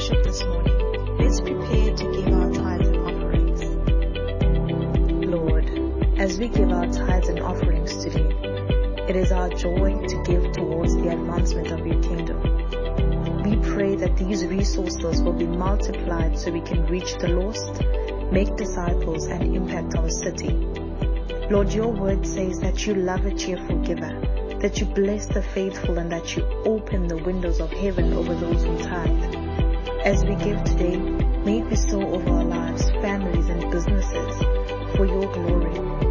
worship 0.00 0.24
this 0.24 0.42
morning, 0.44 1.18
let's 1.18 1.40
prepare 1.42 1.94
to 1.94 2.04
give 2.14 2.32
our 2.32 2.50
tithes 2.52 2.88
and 2.88 2.96
offerings. 2.96 3.62
Lord, 5.26 6.18
as 6.18 6.38
we 6.38 6.48
give 6.48 6.70
our 6.70 6.86
tithes 6.86 7.28
and 7.28 7.40
offerings 7.40 8.02
today, 8.02 8.34
it 9.10 9.16
is 9.16 9.30
our 9.30 9.50
joy 9.50 10.00
to 10.06 10.22
give 10.24 10.52
towards 10.52 10.94
the 10.94 11.10
advancement 11.10 11.70
of 11.70 11.86
your 11.86 12.02
kingdom. 12.02 12.40
We 13.42 13.56
pray 13.74 13.94
that 13.96 14.16
these 14.16 14.42
resources 14.46 15.20
will 15.20 15.34
be 15.34 15.46
multiplied 15.46 16.38
so 16.38 16.50
we 16.50 16.62
can 16.62 16.86
reach 16.86 17.18
the 17.18 17.28
lost, 17.28 17.82
make 18.32 18.56
disciples, 18.56 19.26
and 19.26 19.54
impact 19.54 19.96
our 19.96 20.08
city. 20.08 20.54
Lord, 21.50 21.74
your 21.74 21.88
word 21.88 22.26
says 22.26 22.58
that 22.60 22.86
you 22.86 22.94
love 22.94 23.26
a 23.26 23.34
cheerful 23.34 23.76
giver, 23.80 24.18
that 24.62 24.80
you 24.80 24.86
bless 24.86 25.26
the 25.26 25.42
faithful, 25.42 25.98
and 25.98 26.10
that 26.10 26.34
you 26.38 26.46
open 26.64 27.06
the 27.06 27.18
windows 27.18 27.60
of 27.60 27.70
heaven 27.70 28.14
over 28.14 28.34
those 28.34 28.64
who 28.64 28.78
tithe. 28.78 29.39
As 30.04 30.24
we 30.24 30.34
give 30.36 30.64
today, 30.64 30.96
may 30.96 31.60
it 31.60 31.68
be 31.68 31.76
so 31.76 32.00
over 32.00 32.30
our 32.30 32.44
lives, 32.44 32.90
families, 33.02 33.50
and 33.50 33.70
businesses 33.70 34.38
for 34.96 35.04
your 35.04 35.30
glory. 35.30 36.09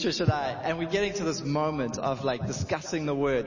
Trish 0.00 0.22
and 0.22 0.32
I, 0.32 0.52
and 0.64 0.78
we're 0.78 0.88
getting 0.88 1.12
to 1.12 1.24
this 1.24 1.42
moment 1.42 1.98
of 1.98 2.24
like 2.24 2.46
discussing 2.46 3.04
the 3.04 3.14
word. 3.14 3.46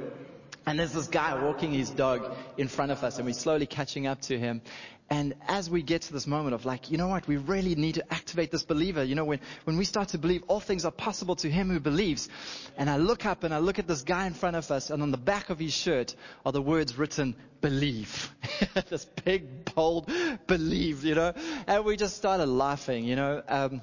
And 0.67 0.79
there's 0.79 0.91
this 0.91 1.07
guy 1.07 1.43
walking 1.43 1.73
his 1.73 1.89
dog 1.89 2.37
in 2.57 2.67
front 2.67 2.91
of 2.91 3.03
us, 3.03 3.17
and 3.17 3.25
we're 3.25 3.33
slowly 3.33 3.65
catching 3.65 4.05
up 4.05 4.21
to 4.21 4.37
him. 4.37 4.61
And 5.09 5.33
as 5.47 5.67
we 5.67 5.81
get 5.81 6.03
to 6.03 6.13
this 6.13 6.27
moment 6.27 6.53
of 6.53 6.63
like, 6.63 6.91
you 6.91 6.97
know 6.99 7.07
what, 7.07 7.27
we 7.27 7.37
really 7.37 7.73
need 7.73 7.95
to 7.95 8.13
activate 8.13 8.51
this 8.51 8.61
believer. 8.61 9.03
You 9.03 9.15
know, 9.15 9.25
when, 9.25 9.39
when 9.63 9.77
we 9.77 9.85
start 9.85 10.09
to 10.09 10.19
believe 10.19 10.43
all 10.47 10.59
things 10.59 10.85
are 10.85 10.91
possible 10.91 11.35
to 11.37 11.49
him 11.49 11.71
who 11.71 11.79
believes. 11.79 12.29
And 12.77 12.87
I 12.87 12.97
look 12.97 13.25
up 13.25 13.43
and 13.43 13.51
I 13.51 13.57
look 13.57 13.79
at 13.79 13.87
this 13.87 14.03
guy 14.03 14.27
in 14.27 14.35
front 14.35 14.55
of 14.55 14.69
us 14.69 14.91
and 14.91 15.01
on 15.01 15.09
the 15.09 15.17
back 15.17 15.49
of 15.49 15.57
his 15.57 15.73
shirt 15.73 16.15
are 16.45 16.51
the 16.51 16.61
words 16.61 16.99
written, 16.99 17.35
believe. 17.61 18.31
this 18.89 19.05
big, 19.25 19.73
bold 19.73 20.07
believe, 20.45 21.03
you 21.03 21.15
know. 21.15 21.33
And 21.65 21.83
we 21.83 21.97
just 21.97 22.15
started 22.15 22.45
laughing, 22.45 23.05
you 23.05 23.15
know. 23.15 23.41
Um, 23.47 23.81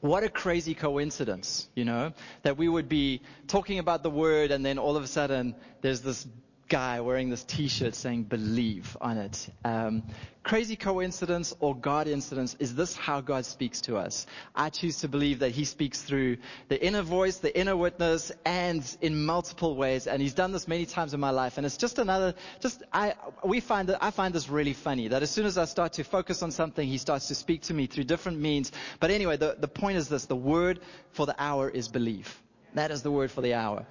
what 0.00 0.22
a 0.24 0.28
crazy 0.28 0.74
coincidence, 0.74 1.68
you 1.74 1.84
know, 1.84 2.12
that 2.42 2.56
we 2.56 2.68
would 2.68 2.88
be 2.88 3.22
talking 3.46 3.78
about 3.78 4.02
the 4.02 4.10
word 4.10 4.50
and 4.50 4.64
then 4.64 4.78
all 4.78 4.96
of 4.96 5.02
a 5.02 5.06
sudden 5.06 5.54
there's 5.80 6.00
this 6.00 6.26
guy 6.68 7.00
wearing 7.00 7.30
this 7.30 7.44
t-shirt 7.44 7.94
saying 7.94 8.24
believe 8.24 8.96
on 9.00 9.18
it. 9.18 9.48
Um, 9.64 10.02
crazy 10.42 10.76
coincidence 10.76 11.54
or 11.60 11.74
God 11.74 12.06
incidence, 12.08 12.56
is 12.58 12.74
this 12.74 12.96
how 12.96 13.20
God 13.20 13.44
speaks 13.44 13.80
to 13.82 13.96
us? 13.96 14.26
I 14.54 14.70
choose 14.70 14.98
to 15.00 15.08
believe 15.08 15.40
that 15.40 15.50
he 15.50 15.64
speaks 15.64 16.02
through 16.02 16.38
the 16.68 16.82
inner 16.82 17.02
voice, 17.02 17.38
the 17.38 17.56
inner 17.58 17.76
witness, 17.76 18.30
and 18.44 18.84
in 19.00 19.24
multiple 19.24 19.76
ways. 19.76 20.06
And 20.06 20.20
he's 20.20 20.34
done 20.34 20.52
this 20.52 20.68
many 20.68 20.86
times 20.86 21.14
in 21.14 21.20
my 21.20 21.30
life. 21.30 21.56
And 21.56 21.66
it's 21.66 21.76
just 21.76 21.98
another, 21.98 22.34
just, 22.60 22.82
I, 22.92 23.14
we 23.44 23.60
find 23.60 23.88
that, 23.88 24.02
I 24.02 24.10
find 24.10 24.34
this 24.34 24.48
really 24.48 24.74
funny 24.74 25.08
that 25.08 25.22
as 25.22 25.30
soon 25.30 25.46
as 25.46 25.58
I 25.58 25.64
start 25.64 25.94
to 25.94 26.04
focus 26.04 26.42
on 26.42 26.50
something, 26.50 26.86
he 26.86 26.98
starts 26.98 27.28
to 27.28 27.34
speak 27.34 27.62
to 27.62 27.74
me 27.74 27.86
through 27.86 28.04
different 28.04 28.38
means. 28.40 28.70
But 29.00 29.10
anyway, 29.10 29.36
the, 29.36 29.56
the 29.58 29.68
point 29.68 29.96
is 29.96 30.08
this, 30.08 30.26
the 30.26 30.36
word 30.36 30.80
for 31.12 31.26
the 31.26 31.34
hour 31.38 31.68
is 31.70 31.88
believe. 31.88 32.40
That 32.74 32.90
is 32.90 33.02
the 33.02 33.10
word 33.10 33.30
for 33.30 33.40
the 33.40 33.54
hour. 33.54 33.86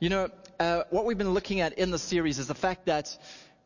You 0.00 0.08
know, 0.10 0.28
uh, 0.60 0.84
what 0.90 1.04
we've 1.04 1.18
been 1.18 1.34
looking 1.34 1.60
at 1.60 1.78
in 1.78 1.90
the 1.90 1.98
series 1.98 2.38
is 2.38 2.46
the 2.46 2.54
fact 2.54 2.86
that 2.86 3.16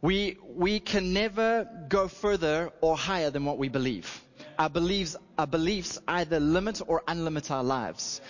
we, 0.00 0.38
we 0.48 0.80
can 0.80 1.12
never 1.12 1.68
go 1.88 2.08
further 2.08 2.70
or 2.80 2.96
higher 2.96 3.30
than 3.30 3.44
what 3.44 3.58
we 3.58 3.68
believe. 3.68 4.22
Our 4.58 4.70
beliefs, 4.70 5.16
our 5.38 5.46
beliefs 5.46 5.98
either 6.08 6.40
limit 6.40 6.80
or 6.86 7.02
unlimit 7.06 7.50
our 7.50 7.62
lives. 7.62 8.20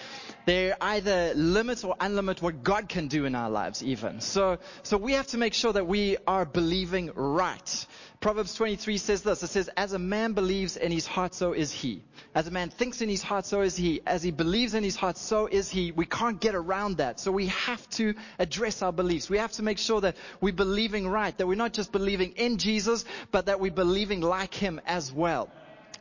They 0.44 0.72
either 0.80 1.32
limit 1.34 1.84
or 1.84 1.96
unlimit 1.96 2.42
what 2.42 2.64
God 2.64 2.88
can 2.88 3.08
do 3.08 3.24
in 3.24 3.34
our 3.34 3.50
lives 3.50 3.82
even. 3.82 4.20
So, 4.20 4.58
so 4.82 4.96
we 4.96 5.12
have 5.12 5.28
to 5.28 5.38
make 5.38 5.54
sure 5.54 5.72
that 5.72 5.86
we 5.86 6.16
are 6.26 6.44
believing 6.44 7.10
right. 7.14 7.86
Proverbs 8.20 8.54
23 8.54 8.98
says 8.98 9.22
this. 9.22 9.42
It 9.42 9.48
says, 9.48 9.68
as 9.76 9.92
a 9.92 9.98
man 9.98 10.32
believes 10.32 10.76
in 10.76 10.92
his 10.92 11.06
heart, 11.06 11.34
so 11.34 11.52
is 11.52 11.72
he. 11.72 12.02
As 12.34 12.46
a 12.46 12.50
man 12.50 12.70
thinks 12.70 13.02
in 13.02 13.08
his 13.08 13.22
heart, 13.22 13.46
so 13.46 13.62
is 13.62 13.76
he. 13.76 14.00
As 14.06 14.22
he 14.22 14.30
believes 14.30 14.74
in 14.74 14.84
his 14.84 14.96
heart, 14.96 15.16
so 15.16 15.46
is 15.46 15.68
he. 15.68 15.90
We 15.90 16.06
can't 16.06 16.40
get 16.40 16.54
around 16.54 16.98
that. 16.98 17.18
So 17.18 17.32
we 17.32 17.48
have 17.48 17.88
to 17.90 18.14
address 18.38 18.80
our 18.80 18.92
beliefs. 18.92 19.28
We 19.28 19.38
have 19.38 19.52
to 19.52 19.62
make 19.62 19.78
sure 19.78 20.00
that 20.02 20.16
we're 20.40 20.52
believing 20.52 21.08
right, 21.08 21.36
that 21.36 21.46
we're 21.46 21.56
not 21.56 21.72
just 21.72 21.90
believing 21.90 22.32
in 22.32 22.58
Jesus, 22.58 23.04
but 23.32 23.46
that 23.46 23.58
we're 23.58 23.72
believing 23.72 24.20
like 24.20 24.54
him 24.54 24.80
as 24.86 25.12
well. 25.12 25.50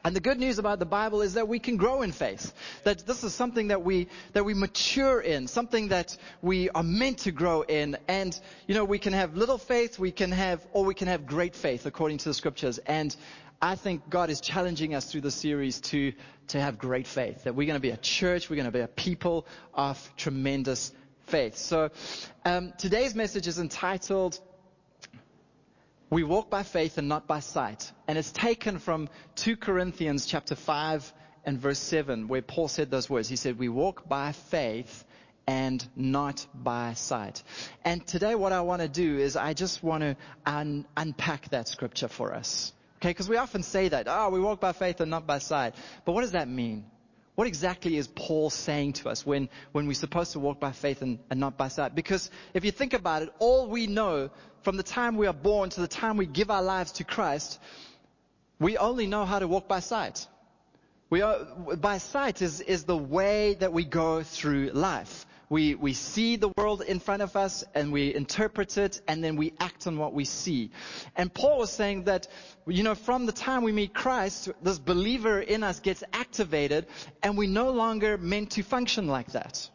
And 0.03 0.15
the 0.15 0.19
good 0.19 0.39
news 0.39 0.57
about 0.57 0.79
the 0.79 0.85
Bible 0.85 1.21
is 1.21 1.35
that 1.35 1.47
we 1.47 1.59
can 1.59 1.77
grow 1.77 2.01
in 2.01 2.11
faith. 2.11 2.53
That 2.83 3.05
this 3.05 3.23
is 3.23 3.33
something 3.33 3.67
that 3.67 3.83
we, 3.83 4.07
that 4.33 4.43
we 4.43 4.53
mature 4.53 5.21
in, 5.21 5.47
something 5.47 5.89
that 5.89 6.17
we 6.41 6.69
are 6.69 6.83
meant 6.83 7.19
to 7.19 7.31
grow 7.31 7.61
in. 7.61 7.97
And, 8.07 8.39
you 8.67 8.73
know, 8.73 8.83
we 8.83 8.97
can 8.97 9.13
have 9.13 9.35
little 9.35 9.59
faith, 9.59 9.99
we 9.99 10.11
can 10.11 10.31
have, 10.31 10.65
or 10.73 10.85
we 10.85 10.95
can 10.95 11.07
have 11.07 11.25
great 11.27 11.55
faith 11.55 11.85
according 11.85 12.17
to 12.19 12.29
the 12.29 12.33
scriptures. 12.33 12.79
And 12.79 13.15
I 13.61 13.75
think 13.75 14.09
God 14.09 14.31
is 14.31 14.41
challenging 14.41 14.95
us 14.95 15.11
through 15.11 15.21
the 15.21 15.31
series 15.31 15.79
to, 15.81 16.13
to 16.47 16.59
have 16.59 16.79
great 16.79 17.05
faith. 17.05 17.43
That 17.43 17.53
we're 17.53 17.67
going 17.67 17.79
to 17.79 17.79
be 17.79 17.91
a 17.91 17.97
church, 17.97 18.49
we're 18.49 18.55
going 18.55 18.65
to 18.65 18.71
be 18.71 18.79
a 18.79 18.87
people 18.87 19.45
of 19.75 20.11
tremendous 20.17 20.91
faith. 21.27 21.57
So, 21.57 21.91
um, 22.43 22.73
today's 22.79 23.13
message 23.13 23.47
is 23.47 23.59
entitled, 23.59 24.39
we 26.12 26.24
walk 26.24 26.49
by 26.49 26.62
faith 26.62 26.97
and 26.97 27.07
not 27.07 27.26
by 27.26 27.39
sight. 27.39 27.91
And 28.07 28.18
it's 28.18 28.32
taken 28.32 28.80
from 28.80 29.09
2 29.38 29.55
Corinthians 29.55 30.26
chapter 30.26 30.55
5 30.55 31.12
and 31.45 31.57
verse 31.57 31.80
7, 31.80 32.28
where 32.28 32.41
Paul 32.41 32.68
said 32.68 32.91
those 32.91 33.09
words. 33.09 33.30
He 33.30 33.38
said, 33.38 33.57
We 33.57 33.70
walk 33.70 34.07
by 34.07 34.34
faith 34.34 35.05
and 35.47 35.84
not 35.95 36.45
by 36.53 36.93
sight. 36.93 37.41
And 37.84 38.05
today, 38.05 38.36
what 38.36 38.51
I 38.51 38.62
want 38.62 38.82
to 38.82 38.89
do 38.89 39.18
is 39.18 39.38
I 39.38 39.53
just 39.53 39.82
want 39.82 40.01
to 40.01 40.18
un- 40.45 40.86
unpack 40.97 41.49
that 41.49 41.70
scripture 41.70 42.09
for 42.09 42.36
us. 42.36 42.74
Okay, 42.97 43.09
because 43.09 43.30
we 43.30 43.38
often 43.38 43.64
say 43.64 43.88
that, 43.88 44.07
oh, 44.07 44.30
we 44.30 44.39
walk 44.39 44.59
by 44.59 44.74
faith 44.74 44.99
and 44.99 45.09
not 45.09 45.26
by 45.26 45.39
sight. 45.39 45.74
But 46.05 46.12
what 46.12 46.22
does 46.22 46.34
that 46.34 46.47
mean? 46.47 46.86
What 47.36 47.47
exactly 47.47 47.97
is 47.97 48.07
Paul 48.07 48.49
saying 48.49 48.93
to 48.93 49.09
us 49.09 49.25
when, 49.25 49.49
when 49.71 49.88
we're 49.88 49.93
supposed 49.93 50.34
to 50.34 50.39
walk 50.39 50.59
by 50.59 50.71
faith 50.73 51.01
and, 51.01 51.19
and 51.29 51.39
not 51.39 51.57
by 51.57 51.69
sight? 51.69 51.95
Because 51.95 52.29
if 52.53 52.65
you 52.65 52.71
think 52.71 52.93
about 52.93 53.21
it, 53.21 53.29
all 53.39 53.67
we 53.67 53.88
know 53.88 54.29
from 54.63 54.77
the 54.77 54.84
time 54.84 55.17
we 55.17 55.27
are 55.27 55.34
born 55.34 55.69
to 55.71 55.82
the 55.82 55.88
time 55.88 56.17
we 56.17 56.25
give 56.25 56.51
our 56.51 56.61
lives 56.61 56.91
to 56.93 57.03
Christ, 57.03 57.59
we 58.59 58.77
only 58.77 59.07
know 59.07 59.25
how 59.25 59.39
to 59.39 59.47
walk 59.47 59.67
by 59.67 59.79
sight. 59.79 60.27
We 61.09 61.21
are, 61.21 61.43
by 61.77 61.97
sight 61.97 62.41
is, 62.41 62.61
is 62.61 62.84
the 62.84 62.97
way 62.97 63.55
that 63.55 63.73
we 63.73 63.86
go 63.86 64.23
through 64.23 64.71
life. 64.73 65.25
We, 65.51 65.75
we 65.75 65.91
see 65.91 66.37
the 66.37 66.47
world 66.55 66.81
in 66.81 67.01
front 67.01 67.21
of 67.21 67.35
us 67.35 67.65
and 67.75 67.91
we 67.91 68.15
interpret 68.15 68.77
it 68.77 69.01
and 69.05 69.21
then 69.21 69.35
we 69.35 69.51
act 69.59 69.85
on 69.85 69.97
what 69.97 70.13
we 70.13 70.23
see. 70.23 70.71
And 71.17 71.31
Paul 71.33 71.57
was 71.57 71.69
saying 71.69 72.05
that, 72.05 72.29
you 72.65 72.83
know, 72.83 72.95
from 72.95 73.25
the 73.25 73.33
time 73.33 73.61
we 73.63 73.73
meet 73.73 73.93
Christ, 73.93 74.47
this 74.63 74.79
believer 74.79 75.41
in 75.41 75.61
us 75.61 75.81
gets 75.81 76.05
activated 76.13 76.87
and 77.21 77.37
we 77.37 77.47
no 77.47 77.71
longer 77.71 78.17
meant 78.17 78.51
to 78.51 78.63
function 78.63 79.07
like 79.07 79.33
that. 79.33 79.69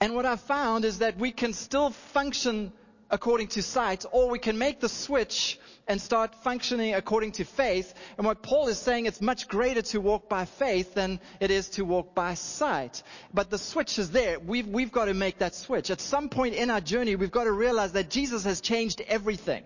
And 0.00 0.16
what 0.16 0.26
I've 0.26 0.40
found 0.40 0.84
is 0.84 0.98
that 0.98 1.18
we 1.18 1.30
can 1.30 1.52
still 1.52 1.90
function 1.90 2.72
according 3.12 3.46
to 3.46 3.62
sight, 3.62 4.06
or 4.10 4.30
we 4.30 4.38
can 4.38 4.58
make 4.58 4.80
the 4.80 4.88
switch 4.88 5.60
and 5.86 6.00
start 6.00 6.34
functioning 6.42 6.94
according 6.94 7.32
to 7.32 7.44
faith. 7.44 7.92
And 8.16 8.26
what 8.26 8.42
Paul 8.42 8.68
is 8.68 8.78
saying, 8.78 9.04
it's 9.04 9.20
much 9.20 9.48
greater 9.48 9.82
to 9.82 10.00
walk 10.00 10.30
by 10.30 10.46
faith 10.46 10.94
than 10.94 11.20
it 11.38 11.50
is 11.50 11.68
to 11.70 11.84
walk 11.84 12.14
by 12.14 12.34
sight. 12.34 13.02
But 13.34 13.50
the 13.50 13.58
switch 13.58 13.98
is 13.98 14.10
there. 14.10 14.40
We've, 14.40 14.66
we've 14.66 14.90
got 14.90 15.04
to 15.04 15.14
make 15.14 15.38
that 15.38 15.54
switch. 15.54 15.90
At 15.90 16.00
some 16.00 16.30
point 16.30 16.54
in 16.54 16.70
our 16.70 16.80
journey, 16.80 17.14
we've 17.14 17.30
got 17.30 17.44
to 17.44 17.52
realize 17.52 17.92
that 17.92 18.08
Jesus 18.08 18.44
has 18.44 18.62
changed 18.62 19.02
everything. 19.06 19.62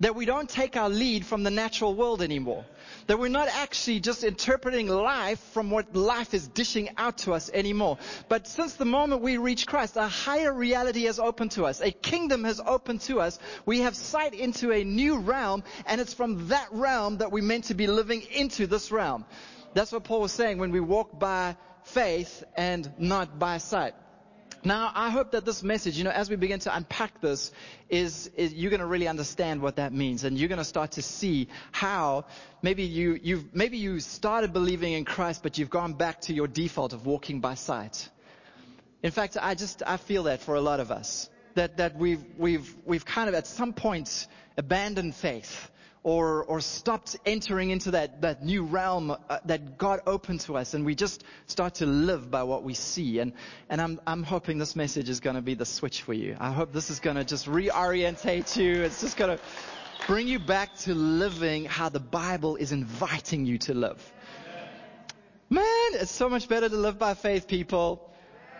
That 0.00 0.14
we 0.14 0.24
don't 0.26 0.48
take 0.48 0.76
our 0.76 0.88
lead 0.88 1.24
from 1.24 1.42
the 1.42 1.50
natural 1.50 1.94
world 1.94 2.22
anymore. 2.22 2.64
That 3.06 3.18
we're 3.18 3.28
not 3.28 3.48
actually 3.48 4.00
just 4.00 4.24
interpreting 4.24 4.88
life 4.88 5.38
from 5.52 5.70
what 5.70 5.94
life 5.94 6.34
is 6.34 6.48
dishing 6.48 6.90
out 6.96 7.18
to 7.18 7.32
us 7.32 7.50
anymore. 7.52 7.98
But 8.28 8.46
since 8.46 8.74
the 8.74 8.84
moment 8.84 9.22
we 9.22 9.36
reach 9.36 9.66
Christ, 9.66 9.96
a 9.96 10.08
higher 10.08 10.52
reality 10.52 11.04
has 11.04 11.18
opened 11.18 11.52
to 11.52 11.64
us. 11.64 11.80
A 11.80 11.90
kingdom 11.90 12.44
has 12.44 12.60
opened 12.64 13.02
to 13.02 13.20
us. 13.20 13.38
We 13.66 13.80
have 13.80 13.94
sight 13.94 14.34
into 14.34 14.72
a 14.72 14.84
new 14.84 15.18
realm, 15.18 15.62
and 15.86 16.00
it's 16.00 16.14
from 16.14 16.48
that 16.48 16.68
realm 16.72 17.18
that 17.18 17.30
we're 17.30 17.44
meant 17.44 17.64
to 17.64 17.74
be 17.74 17.86
living 17.86 18.22
into 18.32 18.66
this 18.66 18.90
realm. 18.90 19.24
That's 19.74 19.92
what 19.92 20.04
Paul 20.04 20.22
was 20.22 20.32
saying 20.32 20.58
when 20.58 20.70
we 20.70 20.80
walk 20.80 21.18
by 21.18 21.56
faith 21.84 22.44
and 22.56 22.90
not 22.98 23.38
by 23.38 23.58
sight. 23.58 23.94
Now, 24.66 24.90
I 24.94 25.10
hope 25.10 25.32
that 25.32 25.44
this 25.44 25.62
message, 25.62 25.98
you 25.98 26.04
know, 26.04 26.10
as 26.10 26.30
we 26.30 26.36
begin 26.36 26.58
to 26.60 26.74
unpack 26.74 27.20
this, 27.20 27.52
is, 27.90 28.30
is 28.34 28.54
you're 28.54 28.70
going 28.70 28.80
to 28.80 28.86
really 28.86 29.08
understand 29.08 29.60
what 29.60 29.76
that 29.76 29.92
means, 29.92 30.24
and 30.24 30.38
you're 30.38 30.48
going 30.48 30.58
to 30.58 30.64
start 30.64 30.92
to 30.92 31.02
see 31.02 31.48
how 31.70 32.24
maybe 32.62 32.84
you 32.84 33.18
you've 33.22 33.54
maybe 33.54 33.76
you 33.76 34.00
started 34.00 34.54
believing 34.54 34.94
in 34.94 35.04
Christ, 35.04 35.42
but 35.42 35.58
you've 35.58 35.68
gone 35.68 35.92
back 35.92 36.22
to 36.22 36.32
your 36.32 36.46
default 36.46 36.94
of 36.94 37.04
walking 37.04 37.40
by 37.40 37.54
sight. 37.54 38.08
In 39.02 39.10
fact, 39.10 39.36
I 39.40 39.54
just 39.54 39.82
I 39.86 39.98
feel 39.98 40.22
that 40.24 40.40
for 40.40 40.54
a 40.54 40.62
lot 40.62 40.80
of 40.80 40.90
us 40.90 41.28
that 41.56 41.76
that 41.76 41.96
we've 41.96 42.24
we've 42.38 42.74
we've 42.86 43.04
kind 43.04 43.28
of 43.28 43.34
at 43.34 43.46
some 43.46 43.74
point 43.74 44.26
abandoned 44.56 45.14
faith 45.14 45.70
or, 46.04 46.44
or 46.44 46.60
stopped 46.60 47.16
entering 47.24 47.70
into 47.70 47.92
that, 47.92 48.20
that 48.20 48.44
new 48.44 48.62
realm 48.62 49.10
uh, 49.10 49.38
that 49.46 49.78
God 49.78 50.00
opened 50.06 50.40
to 50.40 50.56
us 50.56 50.74
and 50.74 50.84
we 50.84 50.94
just 50.94 51.24
start 51.46 51.76
to 51.76 51.86
live 51.86 52.30
by 52.30 52.42
what 52.42 52.62
we 52.62 52.74
see. 52.74 53.20
And, 53.20 53.32
and 53.70 53.80
I'm, 53.80 53.98
I'm 54.06 54.22
hoping 54.22 54.58
this 54.58 54.76
message 54.76 55.08
is 55.08 55.20
going 55.20 55.36
to 55.36 55.42
be 55.42 55.54
the 55.54 55.64
switch 55.64 56.02
for 56.02 56.12
you. 56.12 56.36
I 56.38 56.52
hope 56.52 56.72
this 56.74 56.90
is 56.90 57.00
going 57.00 57.16
to 57.16 57.24
just 57.24 57.46
reorientate 57.46 58.54
you. 58.54 58.82
It's 58.82 59.00
just 59.00 59.16
going 59.16 59.36
to 59.36 59.42
bring 60.06 60.28
you 60.28 60.38
back 60.38 60.76
to 60.80 60.94
living 60.94 61.64
how 61.64 61.88
the 61.88 62.00
Bible 62.00 62.56
is 62.56 62.70
inviting 62.70 63.46
you 63.46 63.56
to 63.58 63.72
live. 63.72 64.12
Man, 65.48 65.64
it's 65.94 66.10
so 66.10 66.28
much 66.28 66.48
better 66.48 66.68
to 66.68 66.76
live 66.76 66.98
by 66.98 67.14
faith, 67.14 67.48
people. 67.48 68.10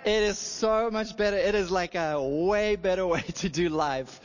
It 0.06 0.22
is 0.22 0.38
so 0.38 0.90
much 0.90 1.14
better. 1.16 1.36
It 1.36 1.54
is 1.54 1.70
like 1.70 1.94
a 1.94 2.22
way 2.22 2.76
better 2.76 3.06
way 3.06 3.20
to 3.36 3.50
do 3.50 3.68
life 3.68 4.18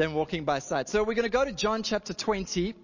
than 0.00 0.14
walking 0.14 0.46
by 0.46 0.60
sight. 0.60 0.88
So 0.88 1.04
we're 1.04 1.12
going 1.12 1.24
to 1.24 1.28
go 1.28 1.44
to 1.44 1.52
John 1.52 1.82
chapter 1.82 2.14
20. 2.14 2.74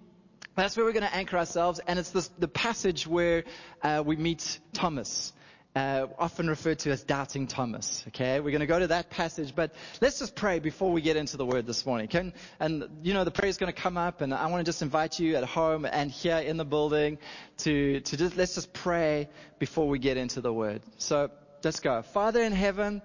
That's 0.55 0.77
where 0.77 0.85
we're 0.85 0.93
going 0.93 1.03
to 1.03 1.15
anchor 1.15 1.39
ourselves, 1.39 1.81
and 1.87 1.99
it's 1.99 2.11
this, 2.11 2.29
the 2.39 2.47
passage 2.47 3.07
where 3.07 3.45
uh, 3.83 4.03
we 4.05 4.17
meet 4.17 4.61
Thomas. 4.75 5.33
Uh, 5.75 6.09
often 6.19 6.47
referred 6.47 6.79
to 6.81 6.91
as 6.91 7.03
doubting 7.05 7.47
Thomas. 7.47 8.05
Okay, 8.09 8.39
we're 8.41 8.51
going 8.51 8.61
to 8.61 8.67
go 8.67 8.79
to 8.79 8.89
that 8.89 9.09
passage, 9.09 9.55
but 9.57 9.75
let's 10.03 10.19
just 10.19 10.35
pray 10.35 10.59
before 10.59 10.93
we 10.93 11.01
get 11.01 11.17
into 11.17 11.39
the 11.39 11.47
word 11.47 11.67
this 11.67 11.87
morning. 11.87 12.07
Can, 12.09 12.35
and 12.61 12.85
you 13.03 13.15
know 13.15 13.25
the 13.25 13.31
prayer 13.31 13.49
is 13.49 13.57
going 13.57 13.73
to 13.73 13.81
come 13.81 13.97
up, 13.97 14.21
and 14.21 14.35
I 14.35 14.47
want 14.49 14.67
to 14.67 14.69
just 14.71 14.83
invite 14.83 15.19
you 15.19 15.37
at 15.37 15.45
home 15.45 15.87
and 15.87 16.11
here 16.11 16.37
in 16.37 16.59
the 16.59 16.67
building 16.67 17.17
to 17.59 18.01
to 18.01 18.17
just 18.19 18.37
let's 18.37 18.55
just 18.55 18.75
pray 18.75 19.31
before 19.59 19.89
we 19.89 19.99
get 19.99 20.19
into 20.19 20.43
the 20.43 20.53
word. 20.53 20.83
So 20.99 21.31
let's 21.65 21.81
go. 21.81 22.03
Father 22.03 22.43
in 22.43 22.53
heaven, 22.53 23.01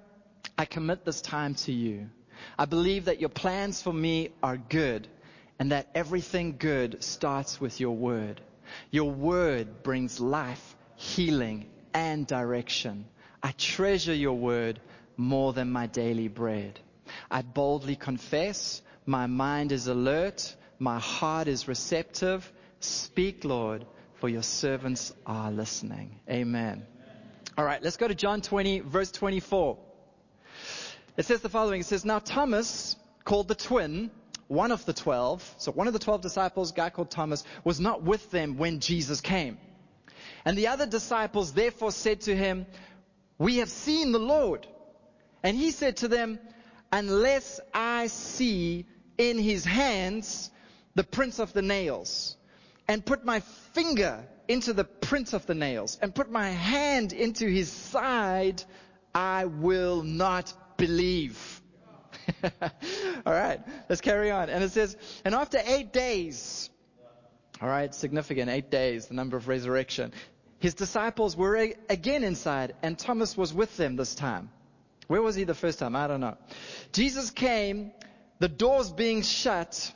I 0.58 0.66
commit 0.66 1.06
this 1.06 1.22
time 1.22 1.56
to 1.56 1.72
you. 1.72 2.10
I 2.58 2.66
believe 2.66 3.06
that 3.06 3.20
your 3.20 3.30
plans 3.30 3.82
for 3.82 3.94
me 3.94 4.30
are 4.42 4.58
good 4.58 5.08
and 5.60 5.72
that 5.72 5.90
everything 5.94 6.56
good 6.58 7.04
starts 7.04 7.62
with 7.62 7.80
your 7.80 7.96
word. 7.96 8.42
Your 8.90 9.12
word 9.12 9.84
brings 9.84 10.20
life, 10.20 10.76
healing, 10.96 11.68
and 11.94 12.26
direction. 12.26 13.06
I 13.44 13.54
treasure 13.58 14.14
your 14.14 14.34
word 14.34 14.80
more 15.18 15.54
than 15.54 15.72
my 15.72 15.88
daily 15.88 16.28
bread. 16.28 16.80
I 17.30 17.42
boldly 17.42 17.96
confess, 17.96 18.82
my 19.06 19.28
mind 19.28 19.72
is 19.72 19.88
alert, 19.88 20.56
my 20.80 21.00
heart 21.00 21.48
is 21.48 21.68
receptive. 21.68 22.52
Speak, 22.80 23.44
Lord, 23.44 23.86
for 24.20 24.30
your 24.30 24.44
servants 24.44 25.14
are 25.26 25.52
listening. 25.52 26.20
Amen. 26.30 26.86
All 27.58 27.66
right, 27.66 27.84
let's 27.84 27.98
go 27.98 28.08
to 28.08 28.16
John 28.16 28.42
20, 28.42 28.80
verse 28.80 29.12
24. 29.12 29.78
It 31.18 31.26
says 31.26 31.42
the 31.42 31.50
following. 31.50 31.82
It 31.82 31.86
says, 31.86 32.06
Now 32.06 32.20
Thomas, 32.20 32.96
called 33.26 33.48
the 33.48 33.56
twin, 33.56 34.12
one 34.48 34.72
of 34.72 34.86
the 34.86 34.94
twelve, 34.94 35.56
so 35.58 35.72
one 35.72 35.88
of 35.88 35.94
the 35.94 36.00
twelve 36.00 36.22
disciples, 36.22 36.72
a 36.72 36.74
guy 36.74 36.90
called 36.90 37.12
Thomas, 37.12 37.44
was 37.64 37.80
not 37.80 38.04
with 38.04 38.32
them 38.32 38.58
when 38.58 38.80
Jesus 38.80 39.22
came. 39.22 39.58
And 40.46 40.58
the 40.58 40.68
other 40.68 40.86
disciples 40.86 41.54
therefore 41.54 41.92
said 41.92 42.22
to 42.22 42.36
him, 42.36 42.66
We 43.38 43.58
have 43.58 43.70
seen 43.70 44.12
the 44.12 44.20
Lord. 44.20 44.68
And 45.44 45.58
he 45.58 45.72
said 45.72 45.98
to 45.98 46.08
them, 46.08 46.40
Unless 46.92 47.60
I 47.74 48.08
see 48.08 48.86
in 49.18 49.38
his 49.38 49.66
hands 49.66 50.50
the 50.96 51.04
prints 51.04 51.40
of 51.40 51.54
the 51.54 51.62
nails, 51.62 52.36
and 52.88 53.06
put 53.06 53.24
my 53.24 53.40
finger 53.74 54.24
into 54.48 54.74
the 54.74 54.84
prints 54.84 55.34
of 55.34 55.46
the 55.46 55.56
nails, 55.56 55.98
and 56.02 56.14
put 56.14 56.30
my 56.30 56.50
hand 56.50 57.14
into 57.14 57.48
his 57.48 57.72
side, 57.72 58.64
I 59.14 59.46
will 59.46 60.04
not 60.04 60.54
believe. 60.82 61.62
all 62.44 63.34
right, 63.34 63.62
let's 63.88 64.02
carry 64.02 64.32
on. 64.32 64.50
And 64.50 64.64
it 64.64 64.72
says, 64.72 64.98
and 65.24 65.36
after 65.36 65.60
eight 65.64 65.94
days, 65.94 66.70
all 67.62 67.70
right, 67.70 67.94
significant, 67.94 68.50
eight 68.50 68.72
days, 68.72 69.06
the 69.06 69.14
number 69.14 69.38
of 69.38 69.48
resurrection, 69.48 70.12
his 70.58 70.74
disciples 70.74 71.38
were 71.38 71.56
again 71.90 72.24
inside, 72.24 72.74
and 72.82 72.98
Thomas 72.98 73.38
was 73.38 73.54
with 73.54 73.78
them 73.78 73.96
this 73.96 74.16
time. 74.16 74.50
Where 75.08 75.22
was 75.22 75.36
he 75.36 75.44
the 75.44 75.54
first 75.54 75.78
time? 75.78 75.96
I 75.96 76.08
don't 76.08 76.22
know. 76.22 76.38
Jesus 76.94 77.30
came, 77.30 77.92
the 78.40 78.48
doors 78.48 78.92
being 78.92 79.22
shut, 79.22 79.94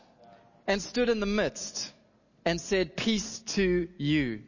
and 0.67 0.81
stood 0.81 1.09
in 1.09 1.19
the 1.19 1.25
midst 1.25 1.91
and 2.45 2.61
said, 2.61 2.95
Peace 2.95 3.39
to 3.39 3.88
you. 3.97 4.41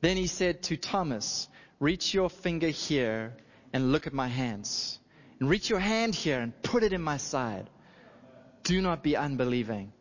Then 0.00 0.16
he 0.16 0.26
said 0.26 0.62
to 0.64 0.76
Thomas, 0.76 1.48
Reach 1.80 2.14
your 2.14 2.30
finger 2.30 2.68
here 2.68 3.36
and 3.72 3.92
look 3.92 4.06
at 4.06 4.12
my 4.14 4.28
hands 4.28 5.00
reach 5.48 5.70
your 5.70 5.78
hand 5.78 6.14
here 6.14 6.40
and 6.40 6.60
put 6.62 6.82
it 6.82 6.92
in 6.92 7.02
my 7.02 7.16
side. 7.16 7.68
Do 8.62 8.80
not 8.80 9.02
be 9.02 9.16
unbelieving, 9.16 9.92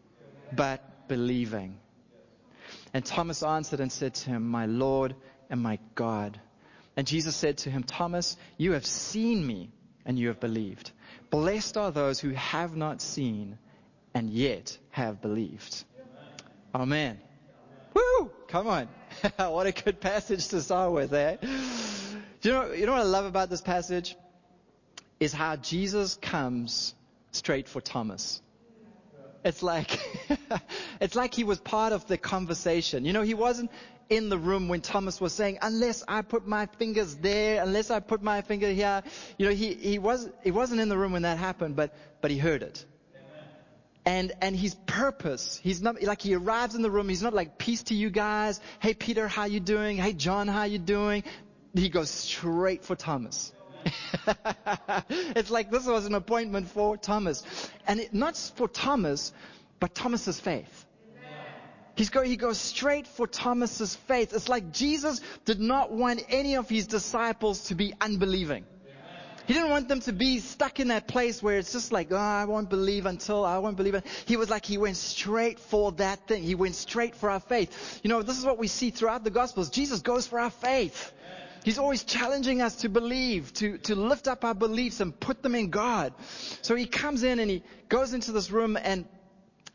but 0.51 1.07
believing. 1.07 1.77
And 2.93 3.03
Thomas 3.03 3.43
answered 3.43 3.79
and 3.79 3.91
said 3.91 4.15
to 4.15 4.29
him, 4.29 4.47
My 4.47 4.65
Lord 4.65 5.15
and 5.49 5.61
my 5.61 5.79
God. 5.95 6.39
And 6.95 7.07
Jesus 7.07 7.35
said 7.35 7.57
to 7.59 7.71
him, 7.71 7.83
Thomas, 7.83 8.37
you 8.57 8.73
have 8.73 8.85
seen 8.85 9.45
me 9.45 9.71
and 10.05 10.17
you 10.17 10.27
have 10.27 10.39
believed. 10.39 10.91
Blessed 11.29 11.77
are 11.77 11.91
those 11.91 12.19
who 12.19 12.29
have 12.29 12.75
not 12.75 13.01
seen 13.01 13.57
and 14.13 14.29
yet 14.29 14.77
have 14.91 15.21
believed. 15.21 15.83
Amen. 16.75 17.19
Woo! 17.93 18.31
Come 18.47 18.67
on. 18.67 18.87
what 19.37 19.65
a 19.65 19.71
good 19.71 19.99
passage 19.99 20.47
to 20.49 20.61
start 20.61 20.91
with, 20.91 21.13
eh? 21.13 21.37
You 22.41 22.51
know, 22.51 22.71
you 22.73 22.85
know 22.85 22.91
what 22.91 23.01
I 23.01 23.05
love 23.05 23.25
about 23.25 23.49
this 23.49 23.61
passage? 23.61 24.15
Is 25.23 25.33
how 25.33 25.55
Jesus 25.55 26.15
comes 26.21 26.93
straight 27.31 27.67
for 27.67 27.81
Thomas. 27.81 28.41
It's 29.43 29.61
like, 29.61 29.99
it's 31.01 31.15
like 31.15 31.33
he 31.33 31.43
was 31.43 31.59
part 31.59 31.91
of 31.91 32.07
the 32.07 32.17
conversation. 32.17 33.05
You 33.05 33.13
know, 33.13 33.23
he 33.23 33.33
wasn't 33.33 33.71
in 34.09 34.29
the 34.29 34.37
room 34.37 34.69
when 34.69 34.81
Thomas 34.81 35.19
was 35.19 35.33
saying, 35.33 35.59
unless 35.61 36.03
I 36.07 36.21
put 36.21 36.47
my 36.47 36.67
fingers 36.77 37.15
there, 37.15 37.61
unless 37.61 37.91
I 37.91 37.99
put 37.99 38.21
my 38.21 38.41
finger 38.41 38.69
here. 38.69 39.03
You 39.37 39.47
know, 39.47 39.53
he, 39.53 39.73
he 39.73 39.99
was, 39.99 40.29
he 40.43 40.51
wasn't 40.51 40.81
in 40.81 40.89
the 40.89 40.97
room 40.97 41.11
when 41.11 41.23
that 41.23 41.37
happened, 41.37 41.75
but, 41.75 41.93
but 42.21 42.31
he 42.31 42.37
heard 42.37 42.63
it. 42.63 42.85
And, 44.05 44.33
and 44.41 44.53
his 44.55 44.75
purpose, 44.85 45.59
he's 45.63 45.81
not, 45.81 46.01
like 46.03 46.21
he 46.21 46.35
arrives 46.35 46.75
in 46.75 46.81
the 46.81 46.91
room, 46.91 47.07
he's 47.07 47.23
not 47.23 47.33
like, 47.33 47.57
peace 47.57 47.83
to 47.83 47.95
you 47.95 48.09
guys. 48.09 48.59
Hey 48.79 48.93
Peter, 48.93 49.29
how 49.29 49.45
you 49.45 49.61
doing? 49.61 49.97
Hey 49.97 50.11
John, 50.11 50.49
how 50.49 50.63
you 50.63 50.77
doing? 50.77 51.23
He 51.73 51.87
goes 51.89 52.09
straight 52.09 52.83
for 52.83 52.95
Thomas. 52.95 53.53
it's 55.09 55.51
like 55.51 55.71
this 55.71 55.85
was 55.85 56.05
an 56.05 56.15
appointment 56.15 56.69
for 56.69 56.97
Thomas. 56.97 57.43
And 57.87 57.99
it, 57.99 58.13
not 58.13 58.37
for 58.55 58.67
Thomas, 58.67 59.33
but 59.79 59.93
Thomas's 59.93 60.39
faith. 60.39 60.85
Go, 62.11 62.23
he 62.23 62.37
goes 62.37 62.57
straight 62.57 63.05
for 63.05 63.27
Thomas's 63.27 63.95
faith. 63.95 64.33
It's 64.33 64.49
like 64.49 64.71
Jesus 64.71 65.21
did 65.45 65.59
not 65.59 65.91
want 65.91 66.23
any 66.29 66.55
of 66.55 66.67
his 66.67 66.87
disciples 66.87 67.65
to 67.65 67.75
be 67.75 67.93
unbelieving. 68.01 68.65
He 69.45 69.53
didn't 69.53 69.69
want 69.69 69.89
them 69.89 69.99
to 70.01 70.13
be 70.13 70.39
stuck 70.39 70.79
in 70.79 70.87
that 70.87 71.07
place 71.07 71.43
where 71.43 71.57
it's 71.57 71.73
just 71.73 71.91
like, 71.91 72.07
oh, 72.11 72.15
I 72.15 72.45
won't 72.45 72.69
believe 72.69 73.05
until 73.05 73.43
I 73.43 73.57
won't 73.57 73.75
believe 73.75 73.93
it. 73.93 74.05
He 74.25 74.37
was 74.37 74.49
like, 74.49 74.65
he 74.65 74.77
went 74.77 74.95
straight 74.95 75.59
for 75.59 75.91
that 75.93 76.27
thing. 76.27 76.43
He 76.43 76.55
went 76.55 76.75
straight 76.75 77.13
for 77.13 77.29
our 77.29 77.41
faith. 77.41 77.99
You 78.03 78.09
know, 78.09 78.21
this 78.21 78.37
is 78.37 78.45
what 78.45 78.57
we 78.57 78.67
see 78.67 78.89
throughout 78.89 79.25
the 79.25 79.31
Gospels. 79.31 79.69
Jesus 79.69 80.01
goes 80.01 80.25
for 80.25 80.39
our 80.39 80.49
faith. 80.49 81.11
He's 81.63 81.77
always 81.77 82.03
challenging 82.03 82.61
us 82.61 82.77
to 82.77 82.89
believe, 82.89 83.53
to, 83.53 83.77
to 83.79 83.95
lift 83.95 84.27
up 84.27 84.43
our 84.43 84.53
beliefs 84.53 84.99
and 84.99 85.17
put 85.17 85.41
them 85.41 85.55
in 85.55 85.69
God. 85.69 86.13
So 86.61 86.75
he 86.75 86.85
comes 86.85 87.23
in 87.23 87.39
and 87.39 87.49
he 87.49 87.63
goes 87.89 88.13
into 88.13 88.31
this 88.31 88.51
room 88.51 88.77
and, 88.81 89.05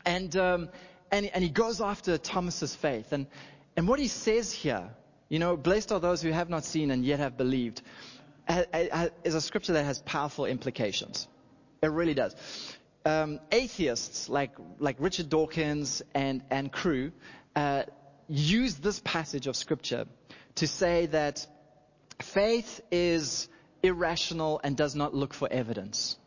and, 0.05 0.35
um, 0.35 0.69
and, 1.11 1.25
and 1.25 1.43
he 1.43 1.49
goes 1.49 1.81
after 1.81 2.17
Thomas's 2.17 2.75
faith. 2.75 3.11
And, 3.11 3.27
and 3.75 3.87
what 3.87 3.99
he 3.99 4.07
says 4.07 4.51
here, 4.51 4.89
you 5.29 5.39
know, 5.39 5.57
blessed 5.57 5.91
are 5.91 5.99
those 5.99 6.21
who 6.21 6.31
have 6.31 6.49
not 6.49 6.63
seen 6.63 6.91
and 6.91 7.03
yet 7.03 7.19
have 7.19 7.37
believed 7.37 7.81
is 9.23 9.35
a 9.35 9.41
scripture 9.41 9.73
that 9.73 9.85
has 9.85 9.99
powerful 9.99 10.45
implications. 10.45 11.27
It 11.81 11.87
really 11.87 12.13
does. 12.13 12.35
Um, 13.05 13.39
atheists 13.51 14.27
like 14.27 14.51
like 14.79 14.97
Richard 14.99 15.29
Dawkins 15.29 16.01
and 16.13 16.43
and 16.49 16.71
crew 16.71 17.11
uh, 17.55 17.83
use 18.27 18.75
this 18.75 18.99
passage 18.99 19.47
of 19.47 19.55
scripture 19.55 20.05
to 20.55 20.67
say 20.67 21.05
that 21.07 21.47
faith 22.21 22.81
is 22.91 23.47
irrational 23.83 24.59
and 24.63 24.75
does 24.75 24.95
not 24.95 25.13
look 25.13 25.33
for 25.33 25.51
evidence. 25.51 26.17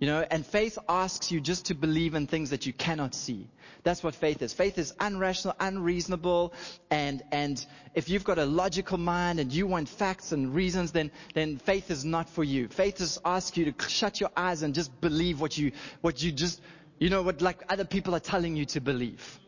You 0.00 0.06
know, 0.06 0.24
and 0.30 0.46
faith 0.46 0.78
asks 0.88 1.32
you 1.32 1.40
just 1.40 1.66
to 1.66 1.74
believe 1.74 2.14
in 2.14 2.28
things 2.28 2.50
that 2.50 2.66
you 2.66 2.72
cannot 2.72 3.14
see. 3.14 3.48
That's 3.82 4.02
what 4.02 4.14
faith 4.14 4.42
is. 4.42 4.52
Faith 4.52 4.78
is 4.78 4.92
unrational, 5.00 5.54
unreasonable, 5.58 6.52
and, 6.88 7.22
and 7.32 7.64
if 7.94 8.08
you've 8.08 8.22
got 8.22 8.38
a 8.38 8.44
logical 8.44 8.96
mind 8.96 9.40
and 9.40 9.52
you 9.52 9.66
want 9.66 9.88
facts 9.88 10.30
and 10.30 10.54
reasons, 10.54 10.92
then, 10.92 11.10
then 11.34 11.58
faith 11.58 11.90
is 11.90 12.04
not 12.04 12.28
for 12.28 12.44
you. 12.44 12.68
Faith 12.68 13.00
is 13.00 13.18
ask 13.24 13.56
you 13.56 13.72
to 13.72 13.88
shut 13.88 14.20
your 14.20 14.30
eyes 14.36 14.62
and 14.62 14.72
just 14.72 15.00
believe 15.00 15.40
what 15.40 15.58
you, 15.58 15.72
what 16.00 16.22
you 16.22 16.30
just, 16.30 16.60
you 17.00 17.10
know, 17.10 17.22
what 17.22 17.42
like 17.42 17.62
other 17.68 17.84
people 17.84 18.14
are 18.14 18.20
telling 18.20 18.54
you 18.54 18.66
to 18.66 18.80
believe. 18.80 19.40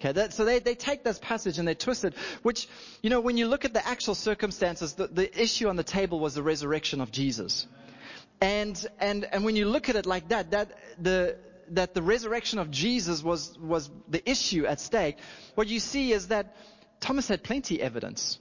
Okay, 0.00 0.12
that, 0.12 0.32
so 0.32 0.46
they, 0.46 0.60
they 0.60 0.74
take 0.74 1.04
this 1.04 1.18
passage 1.18 1.58
and 1.58 1.68
they 1.68 1.74
twist 1.74 2.06
it, 2.06 2.14
which, 2.42 2.68
you 3.02 3.10
know, 3.10 3.20
when 3.20 3.36
you 3.36 3.46
look 3.46 3.66
at 3.66 3.74
the 3.74 3.86
actual 3.86 4.14
circumstances, 4.14 4.94
the, 4.94 5.08
the 5.08 5.40
issue 5.40 5.68
on 5.68 5.76
the 5.76 5.84
table 5.84 6.18
was 6.18 6.34
the 6.34 6.42
resurrection 6.42 7.02
of 7.02 7.12
Jesus. 7.12 7.66
And, 8.40 8.82
and, 8.98 9.26
and 9.30 9.44
when 9.44 9.56
you 9.56 9.66
look 9.66 9.90
at 9.90 9.96
it 9.96 10.06
like 10.06 10.28
that, 10.30 10.52
that 10.52 10.70
the, 10.98 11.36
that 11.72 11.92
the 11.92 12.00
resurrection 12.00 12.58
of 12.58 12.70
Jesus 12.70 13.22
was, 13.22 13.58
was 13.58 13.90
the 14.08 14.28
issue 14.28 14.64
at 14.64 14.80
stake, 14.80 15.18
what 15.54 15.68
you 15.68 15.80
see 15.80 16.12
is 16.12 16.28
that 16.28 16.56
Thomas 17.00 17.28
had 17.28 17.42
plenty 17.42 17.82
evidence 17.82 18.38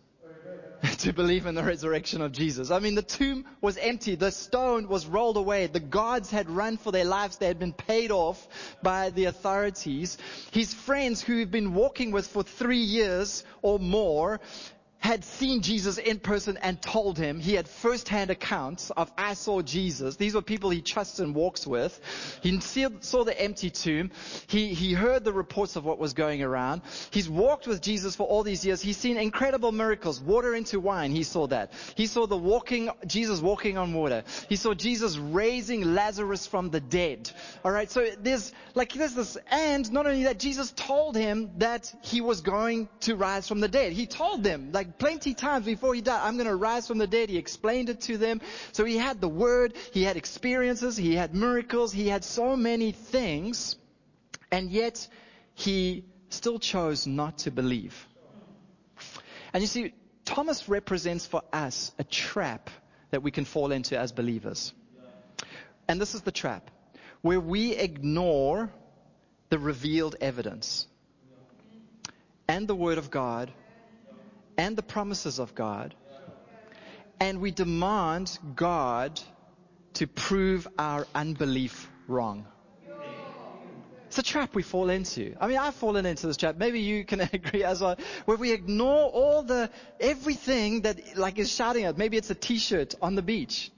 to 0.99 1.13
believe 1.13 1.45
in 1.45 1.55
the 1.55 1.63
resurrection 1.63 2.21
of 2.21 2.31
Jesus. 2.31 2.71
I 2.71 2.79
mean, 2.79 2.95
the 2.95 3.01
tomb 3.01 3.45
was 3.61 3.77
empty. 3.77 4.15
The 4.15 4.31
stone 4.31 4.87
was 4.87 5.05
rolled 5.05 5.37
away. 5.37 5.67
The 5.67 5.79
guards 5.79 6.29
had 6.29 6.49
run 6.49 6.77
for 6.77 6.91
their 6.91 7.05
lives. 7.05 7.37
They 7.37 7.47
had 7.47 7.59
been 7.59 7.73
paid 7.73 8.11
off 8.11 8.47
by 8.81 9.09
the 9.09 9.25
authorities. 9.25 10.17
His 10.51 10.73
friends 10.73 11.21
who 11.21 11.37
he'd 11.37 11.51
been 11.51 11.73
walking 11.73 12.11
with 12.11 12.27
for 12.27 12.43
three 12.43 12.77
years 12.77 13.43
or 13.61 13.79
more 13.79 14.39
had 14.99 15.23
seen 15.23 15.61
Jesus 15.61 15.97
in 15.97 16.19
person 16.19 16.57
and 16.61 16.81
told 16.81 17.17
him. 17.17 17.39
He 17.39 17.53
had 17.53 17.67
first-hand 17.67 18.29
accounts 18.29 18.91
of, 18.91 19.11
I 19.17 19.33
saw 19.33 19.61
Jesus. 19.61 20.17
These 20.17 20.35
were 20.35 20.41
people 20.41 20.69
he 20.69 20.81
trusts 20.81 21.19
and 21.19 21.33
walks 21.33 21.65
with. 21.65 21.99
He 22.41 22.59
saw 22.59 23.23
the 23.23 23.41
empty 23.41 23.69
tomb. 23.69 24.11
He, 24.47 24.73
he 24.73 24.93
heard 24.93 25.23
the 25.23 25.31
reports 25.31 25.77
of 25.77 25.85
what 25.85 25.99
was 25.99 26.13
going 26.13 26.43
around. 26.43 26.81
He's 27.11 27.29
walked 27.29 27.65
with 27.65 27.81
Jesus 27.81 28.15
for 28.15 28.27
all 28.27 28.43
these 28.43 28.65
years. 28.65 28.81
He's 28.81 28.97
seen 28.97 29.17
incredible 29.17 29.71
miracles. 29.71 30.19
Water 30.19 30.53
into 30.53 30.81
wine. 30.81 31.11
He 31.11 31.23
saw 31.23 31.47
that. 31.47 31.71
He 31.95 32.05
saw 32.05 32.27
the 32.27 32.37
walking, 32.37 32.89
Jesus 33.07 33.39
walking 33.39 33.77
on 33.77 33.93
water. 33.93 34.23
He 34.49 34.57
saw 34.57 34.73
Jesus 34.73 35.17
raising 35.17 35.95
Lazarus 35.95 36.45
from 36.45 36.71
the 36.71 36.81
dead. 36.81 37.31
Alright, 37.63 37.89
so 37.89 38.05
there's, 38.19 38.51
like, 38.75 38.93
there's 38.93 39.13
this, 39.13 39.37
and 39.49 39.89
not 39.93 40.05
only 40.05 40.23
that, 40.23 40.39
Jesus 40.39 40.73
told 40.75 41.15
him 41.15 41.51
that 41.57 41.93
he 42.01 42.19
was 42.19 42.41
going 42.41 42.89
to 43.01 43.15
rise 43.15 43.47
from 43.47 43.61
the 43.61 43.69
dead. 43.69 43.93
He 43.93 44.05
told 44.05 44.43
them, 44.43 44.71
like, 44.73 44.88
plenty 44.97 45.33
times 45.33 45.65
before 45.65 45.93
he 45.93 46.01
died, 46.01 46.21
I'm 46.23 46.35
going 46.35 46.47
to 46.47 46.55
rise 46.55 46.87
from 46.87 46.97
the 46.97 47.07
dead. 47.07 47.29
He 47.29 47.37
explained 47.37 47.89
it 47.89 48.01
to 48.01 48.17
them. 48.17 48.41
So 48.71 48.85
he 48.85 48.97
had 48.97 49.21
the 49.21 49.29
word, 49.29 49.75
he 49.91 50.03
had 50.03 50.17
experiences, 50.17 50.97
he 50.97 51.15
had 51.15 51.33
miracles, 51.33 51.91
he 51.91 52.07
had 52.07 52.23
so 52.23 52.55
many 52.55 52.91
things, 52.91 53.75
and 54.51 54.69
yet 54.69 55.07
he 55.53 56.05
still 56.29 56.59
chose 56.59 57.07
not 57.07 57.39
to 57.39 57.51
believe. 57.51 58.07
And 59.53 59.61
you 59.61 59.67
see, 59.67 59.93
Thomas 60.25 60.69
represents 60.69 61.25
for 61.25 61.41
us 61.51 61.91
a 61.97 62.03
trap 62.03 62.69
that 63.11 63.23
we 63.23 63.31
can 63.31 63.45
fall 63.45 63.71
into 63.71 63.97
as 63.97 64.11
believers. 64.11 64.73
And 65.87 65.99
this 65.99 66.13
is 66.13 66.21
the 66.21 66.31
trap 66.31 66.69
where 67.21 67.39
we 67.39 67.71
ignore 67.71 68.71
the 69.49 69.57
revealed 69.57 70.15
evidence 70.21 70.87
and 72.47 72.67
the 72.67 72.75
Word 72.75 72.97
of 72.97 73.11
God 73.11 73.51
and 74.59 74.75
the 74.75 74.83
promises 74.83 75.39
of 75.39 75.55
God, 75.55 75.95
and 77.21 77.39
we 77.39 77.49
demand 77.49 78.37
God 78.55 79.21
to 79.93 80.05
prove 80.05 80.67
our 80.77 81.07
unbelief 81.15 81.89
wrong. 82.09 82.45
It's 84.07 84.17
a 84.17 84.23
trap 84.23 84.55
we 84.55 84.63
fall 84.63 84.89
into. 84.89 85.35
I 85.39 85.47
mean, 85.47 85.57
I've 85.57 85.75
fallen 85.75 86.05
into 86.05 86.27
this 86.27 86.35
trap. 86.35 86.57
Maybe 86.57 86.81
you 86.81 87.05
can 87.05 87.21
agree 87.33 87.63
as 87.63 87.79
well. 87.79 87.95
Where 88.25 88.35
we 88.37 88.51
ignore 88.51 89.07
all 89.07 89.43
the, 89.43 89.69
everything 89.99 90.81
that 90.81 91.15
like 91.15 91.39
is 91.39 91.49
shouting 91.49 91.85
at. 91.85 91.97
Maybe 91.97 92.17
it's 92.17 92.29
a 92.29 92.35
t-shirt 92.35 92.95
on 93.01 93.15
the 93.15 93.21
beach. 93.21 93.71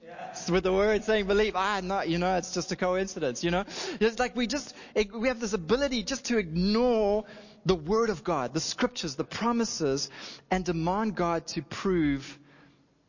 With 0.50 0.64
the 0.64 0.72
word 0.72 1.04
saying 1.04 1.28
believe. 1.28 1.58
Ah, 1.58 1.82
no, 1.84 2.02
you 2.02 2.18
know, 2.18 2.38
it's 2.38 2.54
just 2.54 2.72
a 2.72 2.78
coincidence, 2.78 3.44
you 3.44 3.52
know. 3.52 3.66
It's 4.00 4.18
like 4.18 4.36
we 4.36 4.48
just, 4.48 4.74
we 5.14 5.28
have 5.28 5.42
this 5.42 5.52
ability 5.52 6.04
just 6.04 6.26
to 6.26 6.38
ignore 6.38 7.26
the 7.66 7.76
Word 7.76 8.10
of 8.10 8.24
God, 8.24 8.54
the 8.54 8.60
Scriptures, 8.60 9.16
the 9.16 9.24
promises, 9.24 10.10
and 10.50 10.66
demand 10.66 11.16
God 11.16 11.48
to 11.48 11.62
prove 11.62 12.40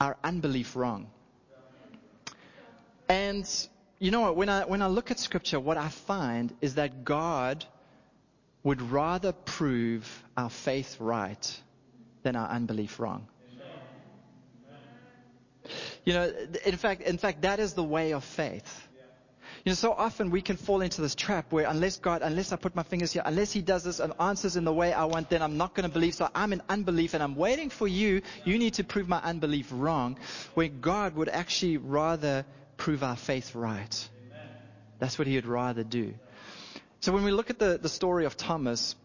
our 0.01 0.17
unbelief 0.23 0.77
wrong. 0.77 1.09
And 3.09 3.49
you 3.99 4.11
know 4.11 4.21
what? 4.23 4.37
When 4.37 4.49
I, 4.49 4.65
when 4.65 4.83
I 4.83 4.87
look 4.87 5.11
at 5.11 5.19
Scripture, 5.19 5.61
what 5.61 5.77
I 5.77 5.89
find 5.89 6.55
is 6.61 6.75
that 6.75 7.05
God 7.05 7.65
would 8.63 8.81
rather 8.83 9.33
prove 9.33 10.25
our 10.37 10.51
faith 10.51 10.97
right 11.01 11.63
than 12.23 12.37
our 12.37 12.49
unbelief 12.49 13.01
wrong. 13.01 13.27
You 16.05 16.15
know, 16.15 16.33
in 16.67 16.77
fact, 16.77 17.03
in 17.03 17.19
fact, 17.19 17.43
that 17.43 17.61
is 17.61 17.75
the 17.75 17.85
way 17.85 18.13
of 18.13 18.25
faith. 18.25 18.89
You 19.65 19.71
know, 19.71 19.75
so 19.75 19.93
often 19.93 20.31
we 20.31 20.43
can 20.43 20.57
fall 20.57 20.81
into 20.81 21.01
this 21.01 21.15
trap 21.15 21.53
where 21.53 21.67
unless 21.69 21.99
God, 21.99 22.23
unless 22.23 22.51
I 22.53 22.57
put 22.57 22.75
my 22.75 22.83
fingers 22.83 23.13
here, 23.13 23.23
unless 23.25 23.53
He 23.53 23.63
does 23.63 23.85
this 23.85 24.01
and 24.01 24.13
answers 24.19 24.57
in 24.57 24.65
the 24.65 24.73
way 24.73 24.93
I 24.93 25.05
want, 25.05 25.31
then 25.31 25.41
I'm 25.41 25.57
not 25.57 25.75
going 25.75 25.89
to 25.89 25.93
believe. 25.93 26.15
So 26.15 26.29
I'm 26.35 26.53
in 26.53 26.63
unbelief 26.69 27.15
and 27.15 27.23
I'm 27.23 27.37
waiting 27.37 27.71
for 27.71 27.87
you. 27.87 28.23
You 28.45 28.59
need 28.59 28.75
to 28.75 28.85
prove 28.85 29.09
my 29.09 29.19
unbelief 29.19 29.69
wrong. 29.71 30.19
Where 30.55 30.69
God 30.69 31.15
would 31.15 31.29
actually 31.29 31.77
rather 31.77 32.45
prove 32.77 33.05
our 33.05 33.17
faith 33.17 33.55
right. 33.55 34.09
That's 34.99 35.17
what 35.19 35.29
He 35.29 35.37
would 35.37 35.47
rather 35.47 35.85
do. 35.85 36.15
So 37.01 37.13
when 37.13 37.23
we 37.23 37.31
look 37.31 37.51
at 37.51 37.59
the, 37.59 37.79
the 37.81 37.89
story 37.89 38.27
of 38.27 38.37
Thomas, 38.37 38.97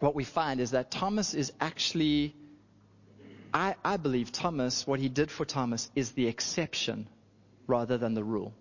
what 0.00 0.14
we 0.14 0.24
find 0.24 0.60
is 0.60 0.72
that 0.72 0.90
Thomas 0.90 1.34
is 1.34 1.52
actually, 1.60 2.34
I, 3.52 3.74
I 3.84 3.96
believe 3.96 4.30
Thomas, 4.32 4.86
what 4.86 5.00
he 5.00 5.08
did 5.08 5.30
for 5.30 5.44
Thomas 5.44 5.90
is 5.94 6.12
the 6.12 6.28
exception 6.28 7.08
rather 7.66 7.98
than 7.98 8.14
the 8.14 8.24
rule. 8.24 8.52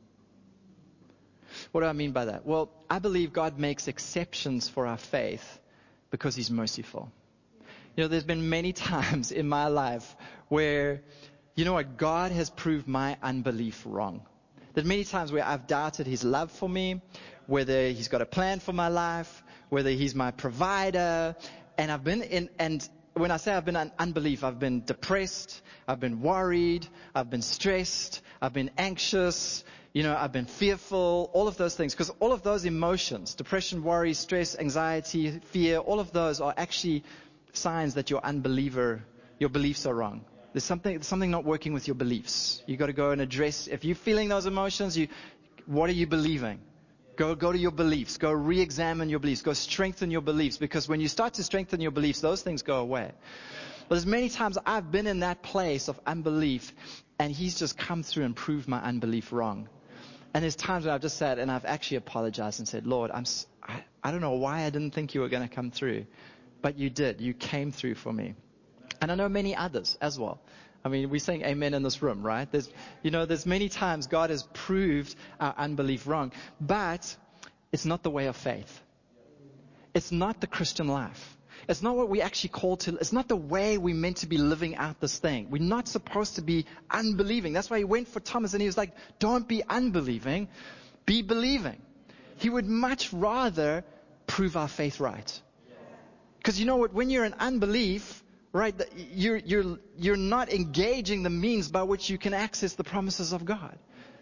What 1.71 1.81
do 1.81 1.87
I 1.87 1.93
mean 1.93 2.11
by 2.11 2.25
that? 2.25 2.45
Well, 2.45 2.69
I 2.89 2.99
believe 2.99 3.33
God 3.33 3.59
makes 3.59 3.87
exceptions 3.87 4.69
for 4.69 4.87
our 4.87 4.97
faith 4.97 5.59
because 6.11 6.35
He's 6.35 6.51
merciful. 6.51 7.11
You 7.95 8.03
know, 8.03 8.07
there's 8.07 8.23
been 8.23 8.49
many 8.49 8.73
times 8.91 9.31
in 9.31 9.47
my 9.47 9.67
life 9.67 10.15
where, 10.49 11.01
you 11.55 11.65
know 11.65 11.73
what, 11.73 11.97
God 11.97 12.31
has 12.31 12.49
proved 12.49 12.87
my 12.87 13.17
unbelief 13.21 13.83
wrong. 13.85 14.21
There's 14.73 14.87
many 14.87 15.03
times 15.03 15.31
where 15.31 15.45
I've 15.45 15.67
doubted 15.67 16.05
His 16.05 16.23
love 16.23 16.51
for 16.51 16.69
me, 16.69 17.01
whether 17.47 17.87
He's 17.89 18.07
got 18.07 18.21
a 18.21 18.25
plan 18.25 18.59
for 18.59 18.73
my 18.73 18.89
life, 18.89 19.43
whether 19.69 19.89
He's 19.89 20.13
my 20.13 20.31
provider, 20.31 21.35
and 21.77 21.91
I've 21.91 22.03
been 22.03 22.21
in, 22.21 22.49
and 22.59 22.87
when 23.13 23.31
I 23.31 23.37
say 23.37 23.53
I've 23.53 23.65
been 23.65 23.75
in 23.75 23.91
unbelief, 23.97 24.43
I've 24.43 24.59
been 24.59 24.83
depressed, 24.85 25.61
I've 25.87 25.99
been 25.99 26.21
worried, 26.21 26.87
I've 27.15 27.29
been 27.29 27.41
stressed, 27.41 28.21
I've 28.41 28.53
been 28.53 28.71
anxious, 28.77 29.63
you 29.97 30.03
know, 30.03 30.15
I've 30.15 30.31
been 30.31 30.45
fearful, 30.45 31.31
all 31.33 31.47
of 31.47 31.57
those 31.57 31.75
things, 31.75 31.95
because 31.95 32.11
all 32.19 32.31
of 32.31 32.43
those 32.43 32.65
emotions, 32.65 33.33
depression, 33.33 33.83
worry, 33.83 34.13
stress, 34.13 34.55
anxiety, 34.55 35.39
fear, 35.45 35.79
all 35.79 35.99
of 35.99 36.11
those 36.11 36.39
are 36.39 36.53
actually 36.55 37.03
signs 37.53 37.95
that 37.95 38.11
you're 38.11 38.23
unbeliever, 38.23 39.03
your 39.39 39.49
beliefs 39.49 39.87
are 39.87 39.95
wrong. 39.95 40.23
There's 40.53 40.63
something, 40.63 41.01
something 41.01 41.31
not 41.31 41.45
working 41.45 41.73
with 41.73 41.87
your 41.87 41.95
beliefs. 41.95 42.61
You've 42.67 42.77
got 42.77 42.85
to 42.85 42.93
go 42.93 43.09
and 43.09 43.21
address, 43.21 43.65
if 43.65 43.85
you're 43.85 43.95
feeling 43.95 44.29
those 44.29 44.45
emotions, 44.45 44.95
you, 44.95 45.07
what 45.65 45.89
are 45.89 45.93
you 45.93 46.05
believing? 46.05 46.59
Go, 47.15 47.33
go 47.33 47.51
to 47.51 47.57
your 47.57 47.71
beliefs. 47.71 48.19
Go 48.19 48.31
re-examine 48.31 49.09
your 49.09 49.17
beliefs. 49.17 49.41
Go 49.41 49.53
strengthen 49.53 50.11
your 50.11 50.21
beliefs 50.21 50.59
because 50.59 50.87
when 50.87 50.99
you 50.99 51.07
start 51.07 51.33
to 51.33 51.43
strengthen 51.43 51.81
your 51.81 51.89
beliefs, 51.89 52.21
those 52.21 52.43
things 52.43 52.61
go 52.61 52.81
away. 52.81 53.11
But 53.89 53.95
there's 53.95 54.05
many 54.05 54.29
times 54.29 54.59
I've 54.63 54.91
been 54.91 55.07
in 55.07 55.21
that 55.21 55.41
place 55.41 55.87
of 55.87 55.99
unbelief 56.05 56.71
and 57.17 57.31
he's 57.31 57.57
just 57.57 57.79
come 57.79 58.03
through 58.03 58.25
and 58.25 58.35
proved 58.35 58.67
my 58.67 58.79
unbelief 58.79 59.33
wrong. 59.33 59.67
And 60.37 60.43
there's 60.43 60.55
times 60.55 60.85
when 60.85 60.93
I've 60.93 61.01
just 61.01 61.17
sat 61.17 61.39
and 61.39 61.49
I've 61.49 61.65
actually 61.65 61.97
apologized 61.97 62.59
and 62.59 62.67
said, 62.67 62.85
Lord, 62.85 63.09
I'm, 63.09 63.25
I, 63.63 63.83
I 64.03 64.11
don't 64.11 64.21
know 64.21 64.33
why 64.33 64.65
I 64.65 64.69
didn't 64.69 64.91
think 64.91 65.15
you 65.15 65.21
were 65.21 65.29
going 65.29 65.41
to 65.41 65.49
come 65.49 65.71
through, 65.71 66.05
but 66.61 66.77
you 66.77 66.91
did. 66.91 67.21
You 67.21 67.33
came 67.33 67.71
through 67.71 67.95
for 67.95 68.13
me. 68.13 68.35
And 69.01 69.11
I 69.11 69.15
know 69.15 69.29
many 69.29 69.55
others 69.55 69.97
as 69.99 70.19
well. 70.19 70.39
I 70.85 70.89
mean, 70.89 71.09
we're 71.09 71.17
saying 71.17 71.41
amen 71.41 71.73
in 71.73 71.81
this 71.81 72.03
room, 72.03 72.21
right? 72.21 72.47
There's, 72.51 72.69
you 73.01 73.09
know, 73.09 73.25
there's 73.25 73.47
many 73.47 73.67
times 73.67 74.05
God 74.05 74.29
has 74.29 74.43
proved 74.53 75.15
our 75.39 75.55
unbelief 75.57 76.05
wrong, 76.05 76.31
but 76.61 77.17
it's 77.71 77.85
not 77.85 78.03
the 78.03 78.11
way 78.11 78.27
of 78.27 78.35
faith. 78.35 78.79
It's 79.95 80.11
not 80.11 80.39
the 80.39 80.45
Christian 80.45 80.87
life. 80.87 81.36
It's 81.67 81.81
not 81.81 81.97
what 81.97 82.07
we 82.09 82.21
actually 82.21 82.49
call 82.49 82.77
to, 82.77 82.95
it's 82.95 83.11
not 83.11 83.27
the 83.27 83.35
way 83.35 83.77
we're 83.77 83.95
meant 83.95 84.17
to 84.17 84.27
be 84.27 84.37
living 84.37 84.77
out 84.77 85.01
this 85.01 85.17
thing. 85.17 85.49
We're 85.49 85.61
not 85.61 85.87
supposed 85.87 86.35
to 86.35 86.41
be 86.41 86.65
unbelieving. 86.89 87.51
That's 87.51 87.69
why 87.69 87.79
he 87.79 87.83
went 87.83 88.07
for 88.07 88.21
Thomas 88.21 88.53
and 88.53 88.61
he 88.61 88.67
was 88.67 88.77
like, 88.77 88.91
don't 89.19 89.47
be 89.47 89.63
unbelieving, 89.67 90.47
be 91.05 91.21
believing. 91.21 91.81
He 92.37 92.49
would 92.49 92.65
much 92.67 93.11
rather 93.11 93.83
prove 94.27 94.55
our 94.55 94.67
faith 94.67 94.99
right. 94.99 95.41
Because 96.37 96.59
you 96.59 96.65
know 96.65 96.77
what? 96.77 96.93
When 96.93 97.09
you're 97.09 97.25
in 97.25 97.33
unbelief, 97.33 98.23
right, 98.53 98.73
you're, 98.95 99.37
you're, 99.37 99.79
you're 99.97 100.15
not 100.15 100.49
engaging 100.53 101.23
the 101.23 101.29
means 101.29 101.67
by 101.67 101.83
which 101.83 102.09
you 102.09 102.17
can 102.17 102.33
access 102.33 102.75
the 102.75 102.83
promises 102.85 103.33
of 103.33 103.43
God. 103.43 103.77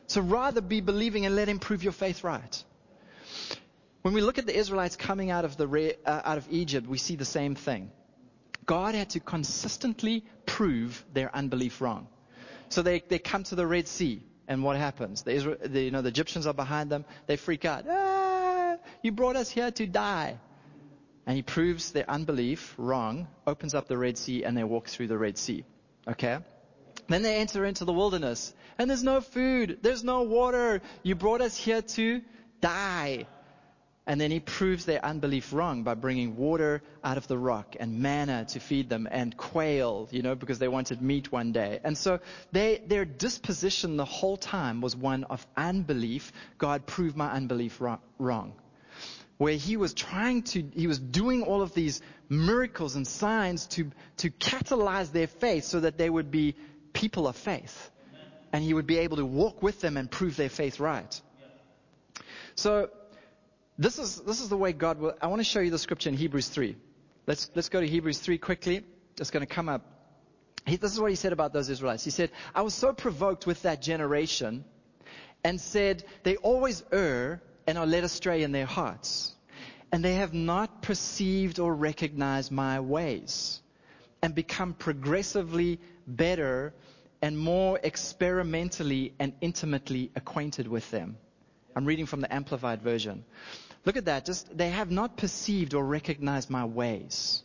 So 0.07 0.21
rather 0.21 0.61
be 0.61 0.81
believing 0.81 1.25
and 1.25 1.35
let 1.35 1.47
Him 1.47 1.59
prove 1.59 1.83
your 1.83 1.93
faith 1.93 2.23
right. 2.23 2.63
When 4.05 4.13
we 4.13 4.21
look 4.21 4.37
at 4.37 4.45
the 4.45 4.55
Israelites 4.55 4.95
coming 4.95 5.31
out 5.31 5.45
of, 5.45 5.57
the, 5.57 5.97
uh, 6.05 6.21
out 6.23 6.37
of 6.37 6.45
Egypt, 6.51 6.85
we 6.85 6.99
see 6.99 7.15
the 7.15 7.25
same 7.25 7.55
thing. 7.55 7.89
God 8.63 8.93
had 8.93 9.09
to 9.09 9.19
consistently 9.19 10.23
prove 10.45 11.03
their 11.11 11.35
unbelief 11.35 11.81
wrong. 11.81 12.07
So 12.69 12.83
they, 12.83 12.99
they 12.99 13.17
come 13.17 13.41
to 13.45 13.55
the 13.55 13.65
Red 13.65 13.87
Sea, 13.87 14.21
and 14.47 14.63
what 14.63 14.77
happens? 14.77 15.23
The, 15.23 15.31
Israel, 15.31 15.57
the, 15.59 15.81
you 15.81 15.89
know, 15.89 16.03
the 16.03 16.09
Egyptians 16.09 16.45
are 16.45 16.53
behind 16.53 16.91
them. 16.91 17.03
They 17.25 17.35
freak 17.35 17.65
out. 17.65 17.85
Ah, 17.89 18.77
you 19.01 19.11
brought 19.11 19.37
us 19.37 19.49
here 19.49 19.71
to 19.71 19.87
die. 19.87 20.37
And 21.25 21.35
he 21.35 21.41
proves 21.41 21.91
their 21.91 22.07
unbelief 22.07 22.75
wrong, 22.77 23.27
opens 23.47 23.73
up 23.73 23.87
the 23.87 23.97
Red 23.97 24.19
Sea, 24.19 24.43
and 24.43 24.55
they 24.55 24.63
walk 24.63 24.87
through 24.87 25.07
the 25.07 25.17
Red 25.17 25.39
Sea. 25.39 25.65
Okay? 26.07 26.37
Then 27.09 27.23
they 27.23 27.37
enter 27.37 27.65
into 27.65 27.85
the 27.85 27.93
wilderness, 27.93 28.53
and 28.77 28.87
there's 28.87 29.03
no 29.03 29.19
food, 29.19 29.79
there's 29.81 30.03
no 30.03 30.21
water. 30.21 30.83
You 31.01 31.15
brought 31.15 31.41
us 31.41 31.57
here 31.57 31.81
to 31.81 32.21
die. 32.61 33.25
And 34.07 34.21
then 34.21 34.29
he 34.29 34.39
proves 34.39 34.85
their 34.85 35.03
unbelief 35.03 35.51
wrong 35.51 35.81
by 35.81 35.95
bringing 35.95 36.35
water 36.35 36.83
out 37.03 37.17
of 37.17 37.27
the 37.27 37.37
rock 37.39 37.75
and 37.79 38.01
manna 38.01 38.45
to 38.49 38.59
feed 38.59 38.87
them 38.87 39.07
and 39.09 39.35
quail, 39.35 40.07
you 40.11 40.21
know, 40.21 40.35
because 40.35 40.59
they 40.59 40.67
wanted 40.67 41.01
meat 41.01 41.31
one 41.31 41.51
day. 41.51 41.79
And 41.83 41.97
so 41.97 42.19
they, 42.51 42.83
their 42.85 43.03
disposition 43.03 43.97
the 43.97 44.05
whole 44.05 44.37
time 44.37 44.81
was 44.81 44.95
one 44.95 45.23
of 45.23 45.45
unbelief. 45.57 46.31
God 46.59 46.85
proved 46.85 47.17
my 47.17 47.31
unbelief 47.31 47.81
wrong. 48.19 48.53
Where 49.37 49.53
he 49.53 49.75
was 49.75 49.95
trying 49.95 50.43
to, 50.43 50.63
he 50.75 50.85
was 50.85 50.99
doing 50.99 51.41
all 51.41 51.63
of 51.63 51.73
these 51.73 52.01
miracles 52.29 52.95
and 52.95 53.07
signs 53.07 53.65
to, 53.67 53.91
to 54.17 54.29
catalyze 54.29 55.11
their 55.11 55.27
faith 55.27 55.63
so 55.63 55.79
that 55.79 55.97
they 55.97 56.09
would 56.09 56.29
be 56.29 56.55
people 56.93 57.27
of 57.27 57.35
faith. 57.35 57.89
And 58.53 58.63
he 58.63 58.73
would 58.73 58.87
be 58.87 58.99
able 58.99 59.17
to 59.17 59.25
walk 59.25 59.63
with 59.63 59.81
them 59.81 59.97
and 59.97 60.09
prove 60.09 60.37
their 60.37 60.49
faith 60.49 60.79
right. 60.79 61.21
So, 62.53 62.89
this 63.78 63.99
is, 63.99 64.21
this 64.21 64.41
is 64.41 64.49
the 64.49 64.57
way 64.57 64.71
God 64.73 64.99
will. 64.99 65.13
I 65.21 65.28
want 65.28 65.39
to 65.39 65.43
show 65.43 65.59
you 65.59 65.69
the 65.69 65.80
scripture 65.80 66.09
in 66.09 66.15
Hebrews 66.15 66.47
3. 66.47 66.76
Let's, 67.28 67.49
let's 67.55 67.69
go 67.69 67.82
to 67.82 67.88
Hebrews 67.88 68.19
3 68.19 68.38
quickly. 68.38 68.84
It's 69.17 69.32
going 69.32 69.45
to 69.45 69.53
come 69.53 69.69
up. 69.69 69.82
He, 70.65 70.78
this 70.78 70.93
is 70.93 70.99
what 70.99 71.09
he 71.09 71.15
said 71.15 71.34
about 71.34 71.53
those 71.53 71.69
Israelites. 71.69 72.03
He 72.03 72.11
said, 72.11 72.32
I 72.53 72.61
was 72.61 72.73
so 72.73 72.93
provoked 72.93 73.45
with 73.45 73.61
that 73.63 73.82
generation 73.82 74.65
and 75.43 75.59
said, 75.59 76.03
they 76.23 76.38
always 76.38 76.84
err 76.91 77.41
and 77.67 77.78
are 77.78 77.86
led 77.86 78.03
astray 78.03 78.43
in 78.43 78.51
their 78.51 78.65
hearts. 78.65 79.34
And 79.91 80.03
they 80.03 80.15
have 80.15 80.34
not 80.34 80.82
perceived 80.82 81.59
or 81.59 81.73
recognized 81.73 82.51
my 82.51 82.80
ways 82.80 83.61
and 84.21 84.34
become 84.34 84.73
progressively 84.73 85.80
better 86.07 86.73
and 87.21 87.38
more 87.38 87.80
experimentally 87.84 89.13
and 89.19 89.34
intimately 89.41 90.11
acquainted 90.15 90.67
with 90.67 90.89
them. 90.91 91.17
I'm 91.76 91.86
reading 91.86 92.05
from 92.05 92.21
the 92.21 92.34
Amplified 92.34 92.82
Version. 92.82 93.26
Look 93.86 93.97
at 93.97 94.05
that. 94.05 94.25
Just, 94.25 94.55
they 94.55 94.69
have 94.71 94.89
not 94.91 95.15
perceived 95.15 95.73
or 95.73 95.86
recognized 95.86 96.49
my 96.49 96.65
ways. 96.65 97.43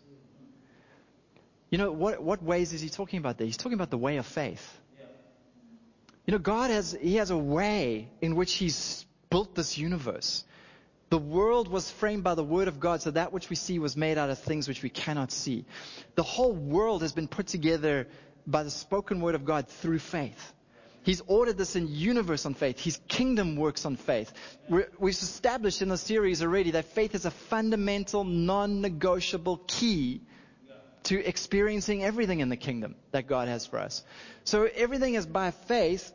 You 1.70 1.78
know, 1.78 1.93
what, 1.93 2.22
what 2.22 2.43
ways 2.43 2.72
is 2.72 2.80
he 2.80 2.88
talking 2.88 3.18
about 3.18 3.38
there? 3.38 3.47
He's 3.47 3.57
talking 3.57 3.74
about 3.74 3.91
the 3.91 3.99
way 3.99 4.16
of 4.16 4.26
faith. 4.26 4.78
You 6.26 6.32
know, 6.32 6.38
God 6.38 6.70
has, 6.70 6.97
he 7.01 7.16
has 7.16 7.30
a 7.30 7.36
way 7.36 8.09
in 8.20 8.36
which 8.36 8.55
he's 8.55 9.05
built 9.30 9.55
this 9.55 9.78
universe. 9.78 10.45
The 11.11 11.18
world 11.18 11.68
was 11.68 11.91
framed 11.91 12.22
by 12.22 12.34
the 12.34 12.45
word 12.45 12.68
of 12.68 12.78
God, 12.78 13.03
so 13.03 13.11
that 13.11 13.32
which 13.32 13.51
we 13.51 13.57
see 13.57 13.78
was 13.78 13.97
made 13.97 14.16
out 14.16 14.30
of 14.30 14.38
things 14.38 14.68
which 14.68 14.82
we 14.82 14.91
cannot 14.91 15.32
see. 15.32 15.64
The 16.14 16.22
whole 16.22 16.53
world 16.53 17.03
has 17.03 17.12
been 17.12 17.26
put 17.26 17.49
together 17.49 18.07
by 18.47 18.62
the 18.62 18.70
spoken 18.70 19.20
word 19.20 19.34
of 19.34 19.45
God 19.45 19.68
through 19.68 19.99
faith. 19.99 20.53
He's 21.03 21.22
ordered 21.26 21.57
this 21.57 21.76
in 21.76 21.88
universe 21.88 22.44
on 22.44 22.55
faith. 22.55 22.78
His 22.78 23.01
kingdom 23.09 23.57
works 23.57 23.86
on 23.86 23.96
faith. 23.96 24.32
We're, 24.68 24.88
we've 24.98 25.14
established 25.14 25.80
in 25.80 25.88
the 25.88 25.96
series 25.96 26.42
already 26.42 26.72
that 26.72 26.86
faith 26.86 27.14
is 27.14 27.24
a 27.24 27.30
fundamental, 27.30 28.24
non-negotiable 28.24 29.62
key 29.66 30.22
to 31.05 31.26
experiencing 31.26 32.05
everything 32.05 32.40
in 32.40 32.51
the 32.51 32.57
kingdom 32.57 32.96
that 33.12 33.26
God 33.26 33.48
has 33.48 33.66
for 33.66 33.78
us. 33.78 34.05
So 34.44 34.68
everything 34.74 35.14
is 35.14 35.24
by 35.24 35.53
faith. 35.53 36.12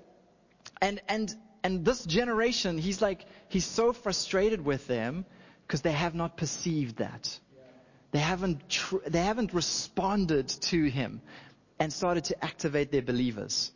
And, 0.82 1.02
and, 1.08 1.34
and 1.64 1.84
this 1.84 2.06
generation, 2.06 2.78
he's 2.78 3.02
like, 3.02 3.26
he's 3.50 3.66
so 3.66 3.92
frustrated 3.92 4.64
with 4.64 4.86
them 4.86 5.26
because 5.66 5.82
they 5.82 5.94
have 5.94 6.14
not 6.14 6.38
perceived 6.38 6.98
that. 6.98 7.40
They 8.12 8.20
haven't, 8.20 8.70
tr- 8.70 8.98
they 9.08 9.24
haven't 9.24 9.54
responded 9.54 10.48
to 10.48 10.86
him 10.86 11.22
and 11.80 11.92
started 11.92 12.26
to 12.26 12.46
activate 12.46 12.92
their 12.92 13.02
believers 13.02 13.72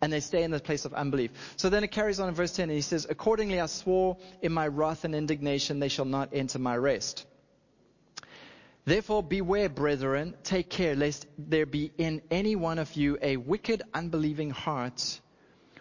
and 0.00 0.12
they 0.12 0.20
stay 0.20 0.42
in 0.42 0.50
the 0.50 0.60
place 0.60 0.84
of 0.84 0.94
unbelief. 0.94 1.30
So 1.56 1.68
then 1.68 1.84
it 1.84 1.90
carries 1.90 2.20
on 2.20 2.28
in 2.28 2.34
verse 2.34 2.52
10 2.52 2.64
and 2.64 2.72
he 2.72 2.82
says, 2.82 3.06
Accordingly 3.08 3.60
I 3.60 3.66
swore 3.66 4.16
in 4.42 4.52
my 4.52 4.66
wrath 4.68 5.04
and 5.04 5.14
indignation 5.14 5.80
they 5.80 5.88
shall 5.88 6.04
not 6.04 6.30
enter 6.32 6.58
my 6.58 6.76
rest. 6.76 7.26
Therefore 8.84 9.22
beware, 9.22 9.68
brethren, 9.68 10.34
take 10.44 10.70
care 10.70 10.96
lest 10.96 11.26
there 11.36 11.66
be 11.66 11.92
in 11.98 12.22
any 12.30 12.56
one 12.56 12.78
of 12.78 12.94
you 12.94 13.18
a 13.20 13.36
wicked, 13.36 13.82
unbelieving 13.92 14.50
heart 14.50 15.20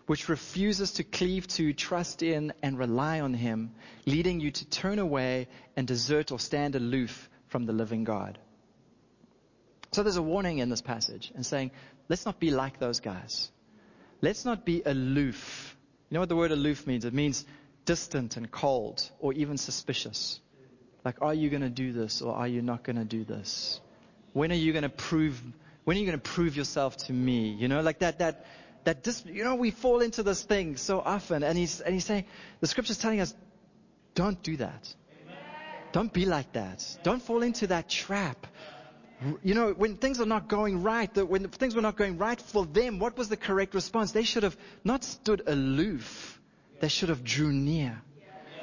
which 0.08 0.30
refuses 0.30 0.94
to 0.94 1.04
cleave 1.04 1.48
to, 1.48 1.74
trust 1.74 2.24
in, 2.24 2.54
and 2.64 2.80
rely 2.80 3.20
on 3.20 3.34
him, 3.34 3.72
leading 4.06 4.40
you 4.40 4.50
to 4.50 4.66
turn 4.70 5.00
away 5.00 5.48
and 5.76 5.86
desert 5.86 6.32
or 6.32 6.40
stand 6.40 6.76
aloof 6.76 7.30
from 7.48 7.66
the 7.66 7.74
living 7.74 8.06
God. 8.06 8.40
So 9.92 10.04
there's 10.04 10.18
a 10.18 10.22
warning 10.22 10.60
in 10.60 10.70
this 10.70 10.82
passage 10.82 11.32
and 11.36 11.46
saying, 11.46 11.72
let's 12.08 12.26
not 12.26 12.40
be 12.40 12.52
like 12.52 12.80
those 12.80 13.02
guys. 13.02 13.52
Let's 14.22 14.46
not 14.46 14.66
be 14.66 14.82
aloof. 14.86 15.76
You 16.10 16.16
know 16.16 16.22
what 16.22 16.30
the 16.30 16.36
word 16.36 16.52
aloof 16.52 16.88
means? 16.88 17.06
It 17.06 17.14
means 17.14 17.46
distant 17.86 18.38
and 18.38 18.50
cold 18.50 19.10
or 19.20 19.34
even 19.34 19.58
suspicious. 19.58 20.40
Like, 21.06 21.22
are 21.22 21.34
you 21.34 21.50
going 21.50 21.62
to 21.62 21.70
do 21.70 21.94
this 21.94 22.22
or 22.22 22.34
are 22.34 22.48
you 22.48 22.62
not 22.62 22.84
going 22.84 22.98
to 22.98 23.06
do 23.06 23.24
this? 23.24 23.80
When 24.34 24.52
are 24.52 24.56
you 24.56 24.74
going 24.74 24.84
to 24.84 24.90
prove, 24.90 25.42
when 25.84 25.98
are 25.98 26.00
you 26.00 26.06
going 26.06 26.20
to 26.20 26.30
prove 26.30 26.58
yourself 26.58 26.98
to 27.08 27.14
me? 27.14 27.50
You 27.50 27.68
know, 27.68 27.82
like 27.82 28.00
that, 28.00 28.20
that, 28.20 28.46
that, 28.84 29.04
dis, 29.04 29.24
you 29.26 29.44
know, 29.44 29.56
we 29.56 29.72
fall 29.72 30.02
into 30.02 30.24
this 30.24 30.44
thing 30.44 30.78
so 30.78 31.00
often. 31.00 31.44
And 31.44 31.58
he's, 31.58 31.82
and 31.82 31.94
he's 31.94 32.06
saying, 32.06 32.26
the 32.60 32.68
scripture's 32.68 32.98
telling 32.98 33.22
us, 33.22 33.34
don't 34.16 34.42
do 34.42 34.58
that. 34.58 34.94
Don't 35.94 36.12
be 36.12 36.26
like 36.26 36.54
that. 36.54 36.84
Don't 37.04 37.22
fall 37.22 37.44
into 37.44 37.68
that 37.68 37.90
trap. 37.90 38.48
You 39.44 39.56
know, 39.56 39.74
when 39.74 39.98
things 39.98 40.22
are 40.22 40.26
not 40.28 40.48
going 40.48 40.84
right, 40.84 41.16
when 41.18 41.48
things 41.50 41.76
were 41.76 41.82
not 41.82 41.96
going 41.96 42.18
right 42.18 42.40
for 42.40 42.66
them, 42.66 43.00
what 43.00 43.18
was 43.18 43.30
the 43.30 43.38
correct 43.38 43.74
response? 43.74 44.12
They 44.12 44.24
should 44.24 44.44
have 44.44 44.56
not 44.84 45.04
stood 45.04 45.42
aloof. 45.48 46.40
They 46.80 46.88
should 46.88 47.10
have 47.10 47.24
drew 47.24 47.52
near. 47.52 48.02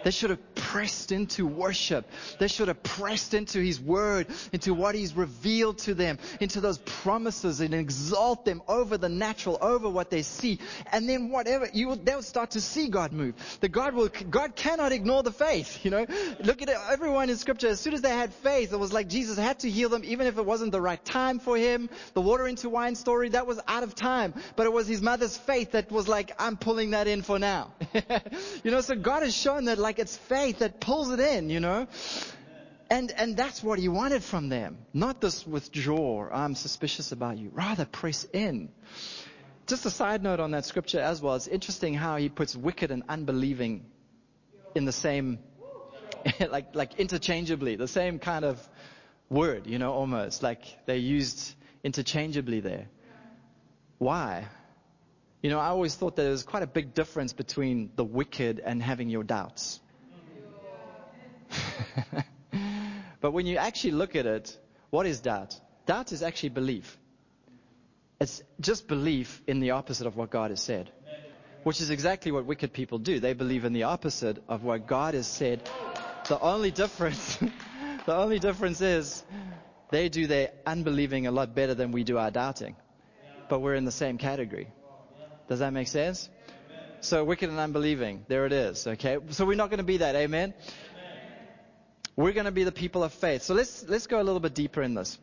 They 0.05 0.11
should 0.11 0.31
have 0.31 0.55
pressed 0.55 1.13
into 1.13 1.47
worship. 1.47 2.09
They 2.39 2.49
should 2.49 2.69
have 2.69 2.83
pressed 2.83 3.35
into 3.35 3.61
His 3.61 3.81
Word, 3.81 4.27
into 4.53 4.75
what 4.75 4.95
He's 4.95 5.15
revealed 5.15 5.79
to 5.79 5.95
them, 5.95 6.19
into 6.41 6.61
those 6.61 6.79
promises 6.79 7.61
and 7.61 7.75
exalt 7.75 8.45
them 8.45 8.63
over 8.69 8.99
the 8.99 9.09
natural, 9.09 9.59
over 9.61 9.89
what 9.89 10.11
they 10.11 10.23
see. 10.23 10.59
And 10.93 11.09
then 11.09 11.31
whatever, 11.31 11.69
you 11.73 11.89
will, 11.89 11.97
they'll 11.97 12.23
start 12.23 12.53
to 12.53 12.61
see 12.61 12.89
God 12.89 13.13
move. 13.13 13.35
The 13.61 13.69
God 13.69 13.95
will, 13.95 14.11
God 14.31 14.55
cannot 14.55 14.93
ignore 14.93 15.23
the 15.23 15.33
faith, 15.33 15.85
you 15.85 15.91
know. 15.91 16.07
Look 16.41 16.63
at 16.63 16.69
it, 16.69 16.77
everyone 16.91 17.31
in 17.31 17.37
scripture, 17.37 17.69
as 17.69 17.81
soon 17.81 17.95
as 17.95 18.03
they 18.03 18.11
had 18.11 18.33
faith, 18.35 18.73
it 18.73 18.79
was 18.79 18.93
like 18.93 19.09
Jesus 19.09 19.39
had 19.39 19.61
to 19.61 19.71
heal 19.71 19.89
them, 19.89 20.03
even 20.05 20.27
if 20.27 20.37
it 20.39 20.45
wasn't 20.45 20.73
the 20.73 20.81
right 20.81 21.03
time 21.05 21.39
for 21.39 21.57
Him. 21.57 21.89
The 22.13 22.21
water 22.21 22.47
into 22.47 22.69
wine 22.69 22.95
story, 22.95 23.31
that 23.31 23.47
was 23.47 23.59
out 23.67 23.83
of 23.83 23.95
time. 23.95 24.35
But 24.57 24.67
it 24.67 24.73
was 24.73 24.87
His 24.87 25.01
mother's 25.01 25.37
faith 25.37 25.73
that 25.73 25.91
was 25.91 26.09
like, 26.09 26.33
I'm 26.39 26.57
pulling 26.57 26.91
that 26.91 27.07
in 27.07 27.23
for 27.23 27.39
now. 27.39 27.73
you 28.65 28.71
know, 28.71 28.81
so 28.81 28.95
God 28.95 29.23
has 29.23 29.35
shown 29.35 29.65
that 29.67 29.79
like, 29.79 29.94
like 29.95 30.01
it's 30.01 30.17
faith 30.17 30.59
that 30.59 30.81
pulls 30.81 31.13
it 31.13 31.21
in, 31.21 31.51
you 31.51 31.61
know? 31.61 31.87
And, 32.91 33.13
and 33.13 33.37
that's 33.37 33.63
what 33.63 33.79
he 33.79 33.89
wanted 33.89 34.25
from 34.25 34.49
them. 34.49 34.79
Not 34.93 35.21
this 35.21 35.47
withdraw, 35.47 36.29
I'm 36.33 36.57
suspicious 36.57 37.13
about 37.13 37.39
you. 37.39 37.51
Rather, 37.55 37.85
press 37.85 38.27
in. 38.33 38.71
Just 39.69 39.87
a 39.87 39.91
side 39.91 40.21
note 40.21 40.41
on 40.41 40.51
that 40.51 40.65
scripture 40.65 40.99
as 40.99 41.23
well. 41.23 41.37
It's 41.37 41.47
interesting 41.47 41.95
how 41.95 42.17
he 42.17 42.29
puts 42.29 42.57
wicked 42.57 42.91
and 42.91 43.05
unbelieving 43.09 43.87
in 44.75 44.85
the 44.85 44.93
same, 44.93 45.39
like, 46.51 46.75
like 46.75 46.99
interchangeably, 46.99 47.77
the 47.77 47.87
same 47.87 48.19
kind 48.19 48.45
of 48.45 48.59
word, 49.31 49.69
you 49.69 49.79
know, 49.79 49.93
almost. 49.93 50.43
Like 50.43 50.63
they're 50.87 50.97
used 50.97 51.55
interchangeably 51.85 52.59
there. 52.59 52.89
Why? 53.99 54.49
You 55.45 55.51
know, 55.51 55.61
I 55.61 55.67
always 55.67 55.95
thought 55.95 56.17
there 56.17 56.31
was 56.31 56.43
quite 56.43 56.63
a 56.63 56.67
big 56.67 56.95
difference 56.95 57.35
between 57.35 57.91
the 57.97 58.05
wicked 58.05 58.61
and 58.65 58.83
having 58.83 59.11
your 59.11 59.23
doubts. 59.23 59.79
but 63.21 63.33
when 63.33 63.47
you 63.47 63.57
actually 63.57 63.93
look 63.93 64.17
at 64.17 64.27
it, 64.27 64.57
what 64.91 65.07
is 65.07 65.21
doubt? 65.21 65.59
Doubt 65.87 66.13
is 66.13 66.23
actually 66.23 66.51
belief. 66.51 66.99
It's 68.21 68.43
just 68.61 68.89
belief 68.89 69.43
in 69.47 69.61
the 69.61 69.73
opposite 69.73 70.07
of 70.07 70.17
what 70.17 70.31
God 70.31 70.51
has 70.51 70.61
said. 70.61 70.91
Which 71.63 71.81
is 71.81 71.91
exactly 71.91 72.31
what 72.31 72.45
wicked 72.45 72.73
people 72.73 72.99
do. 72.99 73.21
They 73.21 73.33
believe 73.33 73.65
in 73.65 73.73
the 73.73 73.85
opposite 73.85 74.43
of 74.49 74.63
what 74.63 74.87
God 74.87 75.15
has 75.15 75.27
said. 75.27 75.69
The 76.29 76.39
only 76.41 76.71
difference, 76.71 77.39
the 78.07 78.15
only 78.15 78.39
difference 78.39 78.81
is 78.81 79.25
they 79.91 80.09
do 80.09 80.27
their 80.27 80.53
unbelieving 80.67 81.27
a 81.27 81.31
lot 81.31 81.55
better 81.55 81.75
than 81.75 81.93
we 81.93 82.05
do 82.05 82.19
our 82.19 82.31
doubting. 82.31 82.77
But 83.49 83.61
we're 83.61 83.75
in 83.75 83.85
the 83.85 83.93
same 83.93 84.19
category. 84.19 84.69
Does 85.49 85.59
that 85.59 85.73
make 85.73 85.89
sense? 85.89 86.29
So 87.01 87.25
wicked 87.25 87.51
and 87.51 87.59
unbelieving. 87.59 88.25
There 88.29 88.47
it 88.47 88.53
is. 88.53 88.87
Okay. 88.87 89.19
So 89.31 89.45
we're 89.45 89.57
not 89.57 89.69
going 89.69 89.79
to 89.79 89.85
be 89.85 89.99
that. 89.99 90.15
Amen. 90.17 90.55
We're 92.17 92.33
going 92.33 92.45
to 92.45 92.53
be 92.53 92.65
the 92.65 92.73
people 92.73 93.03
of 93.03 93.13
faith. 93.13 93.43
So 93.43 93.55
let's, 93.55 93.85
let's 93.89 94.07
go 94.07 94.21
a 94.21 94.23
little 94.23 94.41
bit 94.41 94.55
deeper 94.55 94.83
in 94.83 94.95
this. 94.95 95.19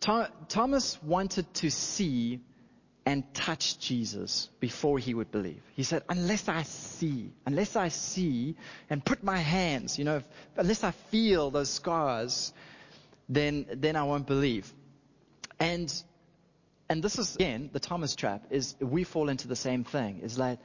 Thomas 0.00 0.98
wanted 1.02 1.52
to 1.54 1.70
see 1.70 2.40
and 3.06 3.22
touch 3.32 3.78
Jesus 3.78 4.48
before 4.60 4.98
he 4.98 5.14
would 5.14 5.30
believe. 5.30 5.62
He 5.74 5.82
said, 5.82 6.02
unless 6.08 6.48
I 6.48 6.64
see, 6.64 7.32
unless 7.46 7.74
I 7.74 7.88
see 7.88 8.56
and 8.90 9.04
put 9.04 9.22
my 9.22 9.38
hands, 9.38 9.98
you 9.98 10.04
know, 10.04 10.16
if, 10.16 10.24
unless 10.56 10.84
I 10.84 10.90
feel 10.90 11.50
those 11.50 11.70
scars, 11.70 12.52
then, 13.28 13.66
then 13.74 13.96
I 13.96 14.02
won't 14.02 14.26
believe. 14.26 14.72
And, 15.58 15.90
and 16.90 17.02
this 17.02 17.18
is 17.18 17.34
again, 17.36 17.70
the 17.72 17.80
Thomas 17.80 18.14
trap 18.14 18.42
is 18.50 18.76
we 18.80 19.04
fall 19.04 19.28
into 19.28 19.48
the 19.48 19.56
same 19.56 19.84
thing. 19.84 20.20
Is 20.22 20.36
that 20.36 20.60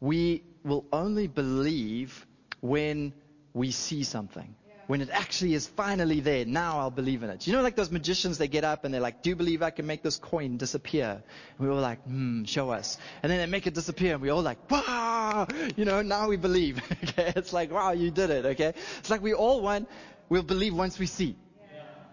we 0.00 0.42
will 0.64 0.84
only 0.92 1.28
believe 1.28 2.26
when 2.60 3.14
we 3.54 3.70
see 3.70 4.02
something 4.02 4.54
when 4.86 5.00
it 5.00 5.10
actually 5.10 5.54
is 5.54 5.66
finally 5.66 6.20
there, 6.20 6.44
now 6.44 6.78
I'll 6.78 6.90
believe 6.90 7.22
in 7.22 7.30
it. 7.30 7.46
You 7.46 7.52
know, 7.52 7.62
like 7.62 7.74
those 7.74 7.90
magicians, 7.90 8.38
they 8.38 8.48
get 8.48 8.64
up 8.64 8.84
and 8.84 8.94
they're 8.94 9.00
like, 9.00 9.22
do 9.22 9.30
you 9.30 9.36
believe 9.36 9.62
I 9.62 9.70
can 9.70 9.86
make 9.86 10.02
this 10.02 10.16
coin 10.16 10.56
disappear? 10.56 11.22
And 11.58 11.68
we 11.68 11.72
all 11.72 11.80
like, 11.80 12.02
hmm, 12.04 12.44
show 12.44 12.70
us. 12.70 12.98
And 13.22 13.30
then 13.30 13.38
they 13.38 13.46
make 13.46 13.66
it 13.66 13.74
disappear 13.74 14.14
and 14.14 14.22
we 14.22 14.30
all 14.30 14.42
like, 14.42 14.70
wow, 14.70 15.48
you 15.76 15.84
know, 15.84 16.02
now 16.02 16.28
we 16.28 16.36
believe. 16.36 16.80
okay. 17.04 17.32
It's 17.34 17.52
like, 17.52 17.72
wow, 17.72 17.92
you 17.92 18.10
did 18.10 18.30
it. 18.30 18.46
Okay. 18.46 18.74
It's 18.98 19.10
like 19.10 19.22
we 19.22 19.34
all 19.34 19.60
want, 19.60 19.88
we'll 20.28 20.42
believe 20.42 20.74
once 20.74 20.98
we 20.98 21.06
see, 21.06 21.36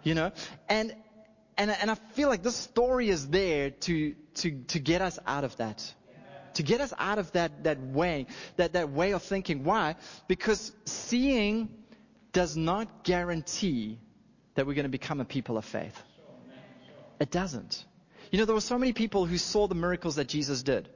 you 0.04 0.16
know, 0.16 0.32
and, 0.68 0.96
and, 1.58 1.70
and 1.70 1.92
I 1.92 1.96
feel 2.14 2.30
like 2.30 2.42
this 2.42 2.56
story 2.56 3.10
is 3.10 3.28
there 3.28 3.70
to, 3.70 4.16
to, 4.36 4.64
to 4.70 4.80
get 4.80 5.02
us 5.02 5.20
out 5.28 5.44
of 5.44 5.56
that 5.58 5.94
to 6.56 6.62
get 6.62 6.82
us 6.82 6.94
out 7.00 7.18
of 7.18 7.32
that, 7.32 7.64
that 7.64 7.82
way, 7.82 8.28
that, 8.58 8.74
that 8.74 8.92
way 8.92 9.14
of 9.14 9.24
thinking. 9.24 9.64
Why? 9.64 9.96
Because 10.28 10.72
seeing 10.86 11.70
does 12.34 12.58
not 12.58 13.04
guarantee 13.04 14.00
that 14.56 14.68
we're 14.68 14.74
going 14.74 14.84
to 14.84 14.90
become 14.90 15.22
a 15.22 15.26
people 15.26 15.58
of 15.58 15.66
faith. 15.66 15.98
It 17.20 17.32
doesn't. 17.32 17.86
You 18.32 18.40
know, 18.40 18.46
there 18.46 18.56
were 18.56 18.62
so 18.62 18.78
many 18.78 18.94
people 18.94 19.26
who 19.26 19.38
saw 19.38 19.68
the 19.68 19.76
miracles 19.76 20.16
that 20.16 20.28
Jesus 20.28 20.64
did. 20.64 20.90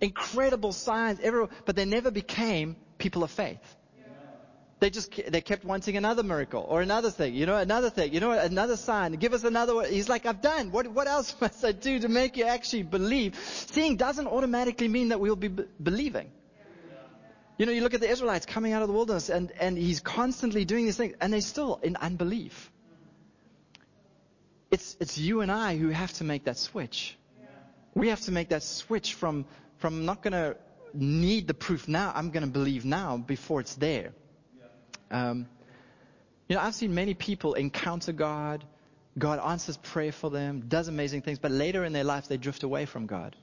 Incredible 0.00 0.72
signs, 0.72 1.18
everywhere, 1.20 1.48
but 1.64 1.74
they 1.74 1.86
never 1.86 2.10
became 2.10 2.76
people 2.98 3.24
of 3.24 3.30
faith. 3.30 3.60
They 4.78 4.90
just, 4.90 5.10
they 5.28 5.40
kept 5.40 5.64
wanting 5.64 5.96
another 5.96 6.22
miracle 6.22 6.62
or 6.68 6.82
another 6.82 7.10
thing, 7.10 7.34
you 7.34 7.46
know, 7.46 7.56
another 7.56 7.88
thing, 7.88 8.12
you 8.12 8.20
know, 8.20 8.32
another 8.32 8.76
sign. 8.76 9.12
Give 9.12 9.32
us 9.32 9.42
another 9.42 9.74
one. 9.74 9.90
He's 9.90 10.08
like, 10.10 10.26
I've 10.26 10.42
done. 10.42 10.70
What, 10.70 10.86
what 10.88 11.06
else 11.06 11.34
must 11.40 11.64
I 11.64 11.72
do 11.72 11.98
to 12.00 12.08
make 12.08 12.36
you 12.36 12.44
actually 12.44 12.82
believe? 12.82 13.36
Seeing 13.72 13.96
doesn't 13.96 14.26
automatically 14.26 14.88
mean 14.88 15.08
that 15.08 15.20
we'll 15.20 15.34
be 15.34 15.48
believing. 15.48 16.30
You 17.58 17.66
know, 17.66 17.72
you 17.72 17.80
look 17.80 17.94
at 17.94 18.00
the 18.00 18.10
Israelites 18.10 18.44
coming 18.44 18.72
out 18.72 18.82
of 18.82 18.88
the 18.88 18.94
wilderness 18.94 19.30
and, 19.30 19.50
and 19.52 19.78
he's 19.78 20.00
constantly 20.00 20.64
doing 20.64 20.84
these 20.84 20.96
things 20.96 21.14
and 21.20 21.32
they're 21.32 21.40
still 21.40 21.80
in 21.82 21.96
unbelief. 21.96 22.70
It's, 24.70 24.96
it's 25.00 25.16
you 25.16 25.40
and 25.40 25.50
I 25.50 25.76
who 25.76 25.88
have 25.88 26.12
to 26.14 26.24
make 26.24 26.44
that 26.44 26.58
switch. 26.58 27.16
We 27.94 28.08
have 28.08 28.20
to 28.22 28.32
make 28.32 28.50
that 28.50 28.62
switch 28.62 29.14
from, 29.14 29.46
from 29.78 30.04
not 30.04 30.22
going 30.22 30.32
to 30.32 30.56
need 30.92 31.46
the 31.46 31.54
proof 31.54 31.88
now, 31.88 32.12
I'm 32.14 32.30
going 32.30 32.44
to 32.44 32.50
believe 32.50 32.84
now 32.84 33.16
before 33.16 33.60
it's 33.60 33.74
there. 33.74 34.12
Um, 35.10 35.46
you 36.48 36.56
know, 36.56 36.62
I've 36.62 36.74
seen 36.74 36.94
many 36.94 37.14
people 37.14 37.54
encounter 37.54 38.12
God. 38.12 38.64
God 39.18 39.38
answers 39.38 39.76
prayer 39.78 40.12
for 40.12 40.30
them, 40.30 40.64
does 40.68 40.88
amazing 40.88 41.22
things, 41.22 41.38
but 41.38 41.50
later 41.50 41.84
in 41.84 41.92
their 41.94 42.04
life 42.04 42.28
they 42.28 42.36
drift 42.36 42.62
away 42.62 42.84
from 42.84 43.06
God. 43.06 43.34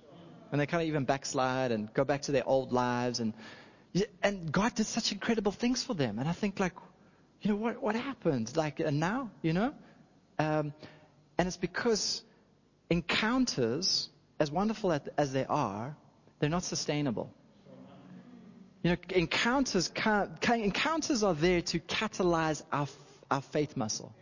And 0.52 0.62
they 0.62 0.68
kind 0.68 0.84
of 0.84 0.88
even 0.88 1.04
backslide 1.04 1.72
and 1.72 1.92
go 1.94 2.04
back 2.04 2.24
to 2.24 2.32
their 2.32 2.48
old 2.48 2.72
lives 2.72 3.20
and 3.20 3.34
and 4.22 4.52
God 4.52 4.76
did 4.76 4.86
such 4.86 5.12
incredible 5.12 5.52
things 5.52 5.84
for 5.84 5.94
them. 5.94 6.20
And 6.20 6.28
I 6.28 6.32
think 6.32 6.60
like, 6.60 6.74
you 7.42 7.52
know, 7.52 7.58
what, 7.58 7.82
what 7.82 7.96
happened? 7.96 8.56
Like, 8.56 8.80
and 8.80 9.00
now, 9.00 9.30
you 9.42 9.54
know? 9.54 9.74
Um, 10.40 10.74
and 11.38 11.48
it's 11.48 11.58
because 11.58 12.24
encounters, 12.90 14.10
as 14.40 14.52
wonderful 14.52 15.00
as 15.18 15.34
they 15.34 15.46
are, 15.46 15.96
they're 16.40 16.50
not 16.50 16.64
sustainable. 16.64 17.32
You 18.82 18.92
know, 18.92 18.98
encounters, 19.10 19.92
encounters 20.50 21.24
are 21.24 21.34
there 21.34 21.62
to 21.62 21.80
catalyze 21.80 22.64
our, 22.72 22.88
our 23.32 23.42
faith 23.42 23.78
muscle. 23.78 24.14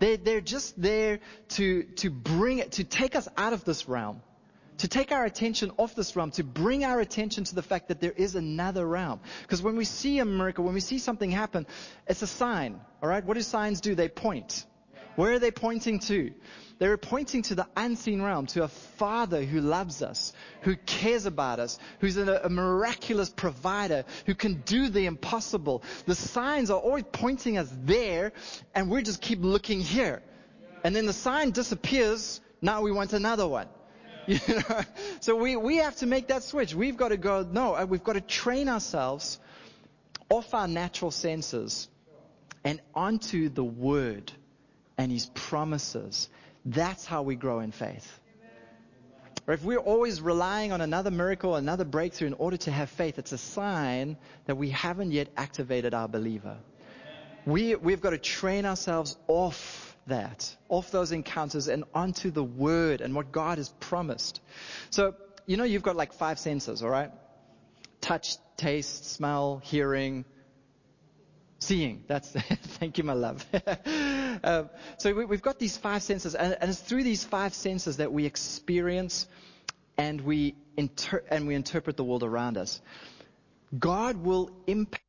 They're, 0.00 0.16
they're 0.16 0.40
just 0.40 0.80
there 0.80 1.20
to, 1.50 1.84
to 1.96 2.10
bring 2.10 2.58
it, 2.58 2.72
to 2.72 2.84
take 2.84 3.14
us 3.14 3.28
out 3.36 3.52
of 3.52 3.64
this 3.64 3.88
realm 3.88 4.20
to 4.78 4.88
take 4.88 5.12
our 5.12 5.24
attention 5.24 5.72
off 5.76 5.94
this 5.94 6.16
realm, 6.16 6.30
to 6.32 6.44
bring 6.44 6.84
our 6.84 7.00
attention 7.00 7.44
to 7.44 7.54
the 7.54 7.62
fact 7.62 7.88
that 7.88 8.00
there 8.00 8.12
is 8.12 8.34
another 8.34 8.86
realm. 8.86 9.20
Because 9.42 9.62
when 9.62 9.76
we 9.76 9.84
see 9.84 10.18
a 10.18 10.24
miracle, 10.24 10.64
when 10.64 10.74
we 10.74 10.80
see 10.80 10.98
something 10.98 11.30
happen, 11.30 11.66
it's 12.06 12.22
a 12.22 12.26
sign. 12.26 12.80
All 13.02 13.08
right? 13.08 13.24
What 13.24 13.34
do 13.34 13.42
signs 13.42 13.80
do? 13.80 13.94
They 13.94 14.08
point. 14.08 14.64
Where 15.16 15.32
are 15.32 15.38
they 15.40 15.50
pointing 15.50 15.98
to? 16.00 16.32
They're 16.78 16.96
pointing 16.96 17.42
to 17.42 17.56
the 17.56 17.66
unseen 17.76 18.22
realm, 18.22 18.46
to 18.48 18.62
a 18.62 18.68
Father 18.68 19.42
who 19.42 19.60
loves 19.60 20.00
us, 20.00 20.32
who 20.60 20.76
cares 20.76 21.26
about 21.26 21.58
us, 21.58 21.80
who's 21.98 22.16
a, 22.16 22.42
a, 22.44 22.48
miraculous 22.48 23.28
provider, 23.28 24.04
who 24.26 24.36
can 24.36 24.62
do 24.64 24.88
the 24.88 25.06
impossible. 25.06 25.82
The 26.06 26.14
signs 26.14 26.70
are 26.70 26.78
always 26.78 27.02
pointing 27.10 27.58
us 27.58 27.68
there, 27.82 28.32
and 28.76 28.88
we 28.88 29.02
just 29.02 29.20
keep 29.20 29.40
looking 29.42 29.80
here. 29.80 30.22
And 30.84 30.94
then 30.94 31.06
the 31.06 31.12
sign 31.12 31.50
disappears. 31.50 32.40
Now 32.62 32.82
we 32.82 32.92
want 32.92 33.12
another 33.12 33.48
one. 33.48 33.66
So 35.20 35.36
we, 35.36 35.56
we 35.56 35.76
have 35.76 35.96
to 35.96 36.06
make 36.06 36.28
that 36.28 36.42
switch. 36.42 36.74
We've 36.74 36.96
got 36.96 37.08
to 37.08 37.16
go, 37.16 37.46
no, 37.50 37.74
uh, 37.74 37.86
we've 37.86 38.04
got 38.04 38.12
to 38.12 38.20
train 38.20 38.68
ourselves 38.68 39.38
off 40.28 40.54
our 40.54 40.68
natural 40.68 41.10
senses 41.10 41.88
and 42.64 42.80
onto 42.94 43.48
the 43.48 43.64
Word 43.64 44.30
and 44.96 45.10
His 45.10 45.26
promises. 45.34 46.28
That's 46.64 47.04
how 47.04 47.22
we 47.22 47.36
grow 47.36 47.60
in 47.60 47.72
faith. 47.72 48.20
Or 49.46 49.54
if 49.54 49.64
we're 49.64 49.78
always 49.78 50.20
relying 50.20 50.72
on 50.72 50.82
another 50.82 51.10
miracle, 51.10 51.56
another 51.56 51.84
breakthrough 51.84 52.28
in 52.28 52.34
order 52.34 52.58
to 52.58 52.70
have 52.70 52.90
faith, 52.90 53.18
it's 53.18 53.32
a 53.32 53.38
sign 53.38 54.18
that 54.44 54.56
we 54.56 54.68
haven't 54.68 55.12
yet 55.12 55.28
activated 55.38 55.94
our 55.94 56.06
believer. 56.06 56.58
We, 57.46 57.74
we've 57.76 58.02
got 58.02 58.10
to 58.10 58.18
train 58.18 58.66
ourselves 58.66 59.16
off 59.26 59.87
that, 60.08 60.54
off 60.68 60.90
those 60.90 61.12
encounters 61.12 61.68
and 61.68 61.84
onto 61.94 62.30
the 62.30 62.44
Word 62.44 63.00
and 63.00 63.14
what 63.14 63.32
God 63.32 63.58
has 63.58 63.68
promised. 63.80 64.40
So, 64.90 65.14
you 65.46 65.56
know, 65.56 65.64
you've 65.64 65.82
got 65.82 65.96
like 65.96 66.12
five 66.12 66.38
senses, 66.38 66.82
all 66.82 66.90
right? 66.90 67.10
Touch, 68.00 68.36
taste, 68.56 69.10
smell, 69.12 69.60
hearing, 69.64 70.24
seeing. 71.58 72.04
That's, 72.06 72.30
thank 72.78 72.98
you, 72.98 73.04
my 73.04 73.14
love. 73.14 73.44
um, 74.44 74.70
so 74.98 75.14
we, 75.14 75.34
have 75.34 75.42
got 75.42 75.58
these 75.58 75.76
five 75.76 76.02
senses, 76.02 76.34
and, 76.34 76.56
and, 76.60 76.70
it's 76.70 76.80
through 76.80 77.02
these 77.02 77.24
five 77.24 77.54
senses 77.54 77.98
that 77.98 78.12
we 78.12 78.26
experience 78.26 79.26
and 79.96 80.20
we, 80.20 80.54
inter- 80.76 81.24
and 81.30 81.46
we 81.46 81.54
interpret 81.54 81.96
the 81.96 82.04
world 82.04 82.22
around 82.22 82.56
us. 82.56 82.80
God 83.76 84.16
will 84.16 84.50
impact, 84.66 85.02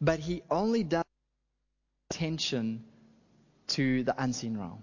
but 0.00 0.18
He 0.18 0.42
only 0.50 0.84
does 0.84 1.04
attention 2.10 2.82
to 3.66 4.02
the 4.02 4.14
unseen 4.22 4.56
realm. 4.56 4.82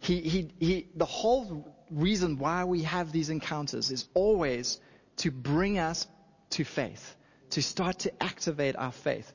He, 0.00 0.20
he, 0.20 0.50
he, 0.58 0.88
the 0.96 1.04
whole 1.04 1.72
reason 1.90 2.38
why 2.38 2.64
we 2.64 2.82
have 2.82 3.12
these 3.12 3.30
encounters 3.30 3.90
is 3.90 4.08
always 4.14 4.80
to 5.18 5.30
bring 5.30 5.78
us 5.78 6.08
to 6.50 6.64
faith, 6.64 7.14
to 7.50 7.62
start 7.62 8.00
to 8.00 8.22
activate 8.22 8.74
our 8.74 8.90
faith. 8.90 9.32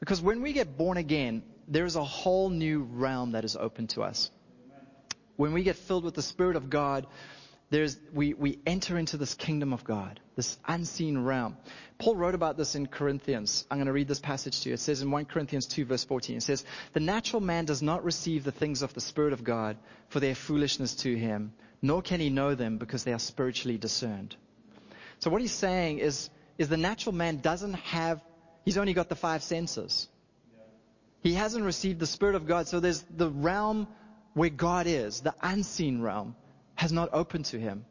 Because 0.00 0.22
when 0.22 0.40
we 0.40 0.54
get 0.54 0.78
born 0.78 0.96
again, 0.96 1.42
there 1.68 1.84
is 1.84 1.96
a 1.96 2.04
whole 2.04 2.48
new 2.48 2.82
realm 2.82 3.32
that 3.32 3.44
is 3.44 3.56
open 3.56 3.86
to 3.88 4.02
us. 4.02 4.30
When 5.36 5.52
we 5.52 5.64
get 5.64 5.76
filled 5.76 6.04
with 6.04 6.14
the 6.14 6.22
Spirit 6.22 6.56
of 6.56 6.70
God, 6.70 7.06
there's, 7.74 7.98
we, 8.12 8.34
we 8.34 8.58
enter 8.66 8.96
into 8.96 9.16
this 9.16 9.34
kingdom 9.34 9.72
of 9.72 9.82
God, 9.82 10.20
this 10.36 10.58
unseen 10.66 11.18
realm. 11.24 11.56
Paul 11.98 12.14
wrote 12.14 12.34
about 12.34 12.56
this 12.56 12.74
in 12.74 12.86
Corinthians. 12.86 13.66
I'm 13.70 13.78
going 13.78 13.86
to 13.86 13.92
read 13.92 14.06
this 14.06 14.20
passage 14.20 14.60
to 14.60 14.68
you. 14.68 14.74
It 14.74 14.80
says 14.80 15.02
in 15.02 15.10
1 15.10 15.24
Corinthians 15.24 15.66
2 15.66 15.84
verse 15.84 16.04
14, 16.04 16.36
it 16.36 16.42
says, 16.42 16.64
The 16.92 17.00
natural 17.00 17.40
man 17.40 17.64
does 17.64 17.82
not 17.82 18.04
receive 18.04 18.44
the 18.44 18.52
things 18.52 18.82
of 18.82 18.94
the 18.94 19.00
Spirit 19.00 19.32
of 19.32 19.42
God 19.42 19.76
for 20.08 20.20
their 20.20 20.36
foolishness 20.36 20.94
to 20.96 21.16
him, 21.16 21.52
nor 21.82 22.00
can 22.00 22.20
he 22.20 22.30
know 22.30 22.54
them 22.54 22.78
because 22.78 23.02
they 23.02 23.12
are 23.12 23.18
spiritually 23.18 23.76
discerned. 23.76 24.36
So 25.18 25.30
what 25.30 25.40
he's 25.40 25.52
saying 25.52 25.98
is, 25.98 26.30
is 26.58 26.68
the 26.68 26.76
natural 26.76 27.14
man 27.14 27.38
doesn't 27.38 27.74
have, 27.74 28.20
he's 28.64 28.78
only 28.78 28.92
got 28.92 29.08
the 29.08 29.16
five 29.16 29.42
senses. 29.42 30.08
He 31.22 31.34
hasn't 31.34 31.64
received 31.64 31.98
the 31.98 32.06
Spirit 32.06 32.36
of 32.36 32.46
God. 32.46 32.68
So 32.68 32.78
there's 32.78 33.02
the 33.16 33.30
realm 33.30 33.88
where 34.34 34.50
God 34.50 34.86
is, 34.86 35.22
the 35.22 35.34
unseen 35.42 36.00
realm 36.02 36.36
has 36.74 36.92
not 36.92 37.10
opened 37.12 37.46
to 37.46 37.58
him. 37.58 37.84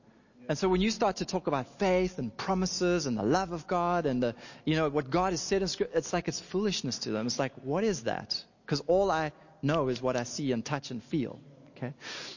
And 0.50 0.58
so 0.58 0.68
when 0.68 0.82
you 0.82 0.92
start 0.92 1.18
to 1.18 1.26
talk 1.26 1.48
about 1.48 1.80
faith 1.80 2.20
and 2.20 2.36
promises 2.36 3.06
and 3.06 3.18
the 3.18 3.24
love 3.24 3.54
of 3.54 3.66
God 3.66 4.06
and 4.06 4.22
the, 4.22 4.36
you 4.66 4.76
know, 4.76 4.90
what 4.90 5.10
God 5.10 5.32
has 5.32 5.42
said 5.42 5.62
in 5.62 5.68
scripture, 5.70 5.98
it's 5.98 6.12
like 6.12 6.28
it's 6.28 6.40
foolishness 6.40 7.00
to 7.00 7.12
them. 7.12 7.26
It's 7.28 7.40
like, 7.40 7.54
what 7.64 7.84
is 7.84 8.04
that? 8.04 8.44
Because 8.66 8.82
all 8.88 9.10
I 9.10 9.32
know 9.62 9.88
is 9.88 10.02
what 10.02 10.18
I 10.18 10.24
see 10.24 10.52
and 10.52 10.64
touch 10.64 10.92
and 10.92 11.02
feel. 11.02 11.40
Okay. 11.78 11.94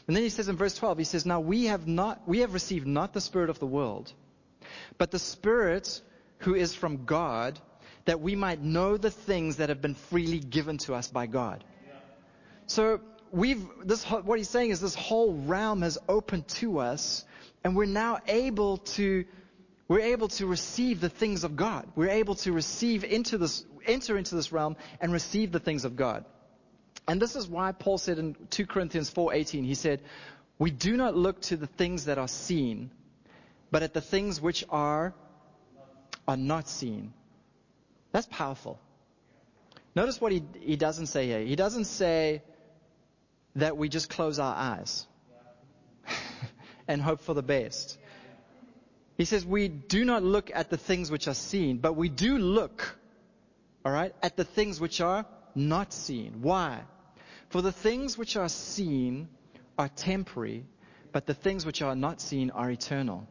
And 0.06 0.16
then 0.16 0.22
he 0.22 0.28
says 0.28 0.48
in 0.48 0.56
verse 0.56 0.74
12, 0.76 0.98
he 0.98 1.04
says, 1.04 1.26
now 1.26 1.40
we 1.40 1.64
have 1.64 1.88
not, 1.88 2.28
we 2.28 2.40
have 2.40 2.54
received 2.54 2.86
not 2.86 3.12
the 3.12 3.20
spirit 3.20 3.50
of 3.50 3.58
the 3.58 3.66
world, 3.66 4.12
but 4.98 5.10
the 5.10 5.18
spirit 5.18 6.00
who 6.38 6.54
is 6.54 6.74
from 6.74 7.04
God 7.06 7.58
that 8.04 8.20
we 8.20 8.36
might 8.36 8.62
know 8.62 8.96
the 8.96 9.10
things 9.10 9.56
that 9.56 9.68
have 9.68 9.82
been 9.82 9.94
freely 9.94 10.38
given 10.38 10.78
to 10.78 10.94
us 10.94 11.08
by 11.08 11.26
God. 11.26 11.64
So 12.66 13.00
we've, 13.32 13.66
this, 13.84 14.04
what 14.04 14.38
he's 14.38 14.48
saying 14.48 14.70
is 14.70 14.80
this 14.80 14.94
whole 14.94 15.34
realm 15.34 15.82
has 15.82 15.98
opened 16.08 16.48
to 16.48 16.78
us 16.78 17.24
and 17.64 17.76
we're 17.76 17.86
now 17.86 18.18
able 18.26 18.78
to, 18.78 19.24
we're 19.88 20.00
able 20.00 20.28
to 20.28 20.46
receive 20.46 21.00
the 21.00 21.08
things 21.08 21.44
of 21.44 21.56
God. 21.56 21.86
We're 21.94 22.10
able 22.10 22.34
to 22.36 22.52
receive 22.52 23.04
into 23.04 23.38
this, 23.38 23.64
enter 23.86 24.16
into 24.16 24.34
this 24.34 24.52
realm 24.52 24.76
and 25.00 25.12
receive 25.12 25.52
the 25.52 25.60
things 25.60 25.84
of 25.84 25.96
God. 25.96 26.24
And 27.08 27.20
this 27.20 27.36
is 27.36 27.46
why 27.46 27.72
Paul 27.72 27.98
said 27.98 28.18
in 28.18 28.34
2 28.50 28.66
Corinthians 28.66 29.10
4:18, 29.10 29.64
he 29.64 29.74
said, 29.74 30.02
"We 30.58 30.70
do 30.70 30.96
not 30.96 31.16
look 31.16 31.40
to 31.42 31.56
the 31.56 31.66
things 31.66 32.06
that 32.06 32.18
are 32.18 32.28
seen, 32.28 32.90
but 33.70 33.82
at 33.82 33.94
the 33.94 34.00
things 34.00 34.40
which 34.40 34.64
are 34.70 35.14
are 36.26 36.36
not 36.36 36.68
seen." 36.68 37.12
That's 38.10 38.26
powerful. 38.28 38.80
Notice 39.94 40.20
what 40.20 40.32
he, 40.32 40.42
he 40.60 40.76
doesn't 40.76 41.06
say 41.06 41.26
here. 41.26 41.40
He 41.40 41.56
doesn't 41.56 41.84
say 41.84 42.42
that 43.56 43.76
we 43.76 43.88
just 43.88 44.08
close 44.08 44.38
our 44.38 44.54
eyes 44.54 45.06
and 46.88 47.02
hope 47.02 47.20
for 47.20 47.34
the 47.34 47.42
best. 47.42 47.98
He 49.16 49.24
says 49.24 49.44
we 49.44 49.68
do 49.68 50.04
not 50.04 50.22
look 50.22 50.50
at 50.54 50.70
the 50.70 50.76
things 50.76 51.10
which 51.10 51.26
are 51.26 51.34
seen, 51.34 51.78
but 51.78 51.94
we 51.94 52.08
do 52.08 52.38
look, 52.38 52.96
alright, 53.84 54.14
at 54.22 54.36
the 54.36 54.44
things 54.44 54.80
which 54.80 55.00
are 55.00 55.26
not 55.54 55.92
seen. 55.92 56.42
Why? 56.42 56.82
For 57.48 57.62
the 57.62 57.72
things 57.72 58.18
which 58.18 58.36
are 58.36 58.48
seen 58.48 59.28
are 59.78 59.88
temporary, 59.88 60.66
but 61.12 61.26
the 61.26 61.34
things 61.34 61.64
which 61.64 61.80
are 61.80 61.96
not 61.96 62.20
seen 62.20 62.50
are 62.50 62.70
eternal. 62.70 63.26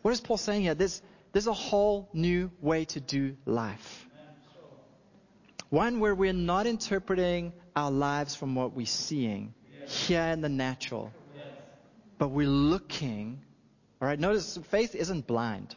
What 0.00 0.12
is 0.12 0.20
Paul 0.20 0.38
saying 0.38 0.62
here? 0.62 0.74
There's, 0.74 1.02
there's 1.32 1.48
a 1.48 1.52
whole 1.52 2.08
new 2.14 2.50
way 2.62 2.86
to 2.86 3.00
do 3.00 3.36
life. 3.44 4.07
One 5.70 6.00
where 6.00 6.14
we're 6.14 6.32
not 6.32 6.66
interpreting 6.66 7.52
our 7.76 7.90
lives 7.90 8.34
from 8.34 8.54
what 8.54 8.74
we're 8.74 8.86
seeing 8.86 9.54
here 9.86 10.22
in 10.22 10.40
the 10.40 10.48
natural, 10.48 11.12
but 12.16 12.28
we're 12.28 12.48
looking. 12.48 13.40
All 14.00 14.08
right, 14.08 14.18
notice 14.18 14.58
faith 14.70 14.94
isn't 14.94 15.26
blind. 15.26 15.74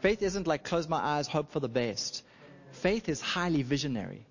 Faith 0.00 0.22
isn't 0.22 0.46
like 0.46 0.64
close 0.64 0.88
my 0.88 0.98
eyes, 0.98 1.28
hope 1.28 1.50
for 1.50 1.60
the 1.60 1.68
best. 1.68 2.24
Faith 2.70 3.08
is 3.08 3.20
highly 3.20 3.62
visionary. 3.62 4.26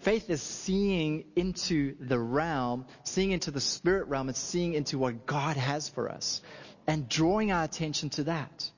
Faith 0.00 0.30
is 0.30 0.40
seeing 0.40 1.24
into 1.36 1.96
the 2.00 2.18
realm, 2.18 2.86
seeing 3.04 3.32
into 3.32 3.50
the 3.50 3.60
spirit 3.60 4.08
realm, 4.08 4.28
and 4.28 4.36
seeing 4.36 4.74
into 4.74 4.98
what 4.98 5.26
God 5.26 5.56
has 5.56 5.88
for 5.88 6.08
us 6.08 6.40
and 6.86 7.08
drawing 7.08 7.52
our 7.52 7.64
attention 7.64 8.10
to 8.10 8.24
that. 8.24 8.70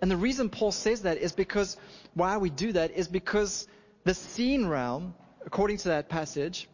And 0.00 0.10
the 0.10 0.16
reason 0.16 0.48
Paul 0.48 0.72
says 0.72 1.02
that 1.02 1.18
is 1.18 1.32
because 1.32 1.76
why 2.14 2.38
we 2.38 2.50
do 2.50 2.72
that 2.72 2.92
is 2.92 3.08
because 3.08 3.66
the 4.04 4.14
seen 4.14 4.66
realm, 4.66 5.14
according 5.44 5.78
to 5.78 5.88
that 5.88 6.08
passage, 6.08 6.68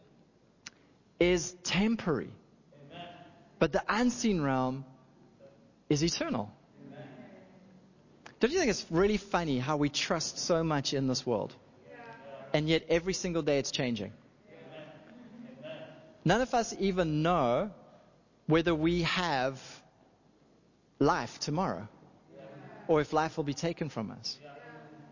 is 1.19 1.51
temporary. 1.63 2.31
But 3.59 3.71
the 3.71 3.83
unseen 3.87 4.41
realm 4.41 4.85
is 5.89 6.03
eternal. 6.03 6.51
Don't 8.39 8.51
you 8.51 8.59
think 8.59 8.69
it's 8.69 8.85
really 8.89 9.17
funny 9.17 9.59
how 9.59 9.77
we 9.77 9.89
trust 9.89 10.39
so 10.39 10.63
much 10.63 10.93
in 10.93 11.07
this 11.07 11.25
world? 11.25 11.55
And 12.53 12.67
yet 12.67 12.83
every 12.89 13.13
single 13.13 13.41
day 13.41 13.59
it's 13.59 13.71
changing. 13.71 14.11
None 16.23 16.41
of 16.41 16.53
us 16.53 16.75
even 16.79 17.21
know 17.21 17.71
whether 18.47 18.73
we 18.73 19.03
have 19.03 19.61
life 20.99 21.39
tomorrow 21.39 21.87
or 22.87 23.01
if 23.01 23.13
life 23.13 23.37
will 23.37 23.43
be 23.43 23.53
taken 23.53 23.89
from 23.89 24.11
us. 24.11 24.37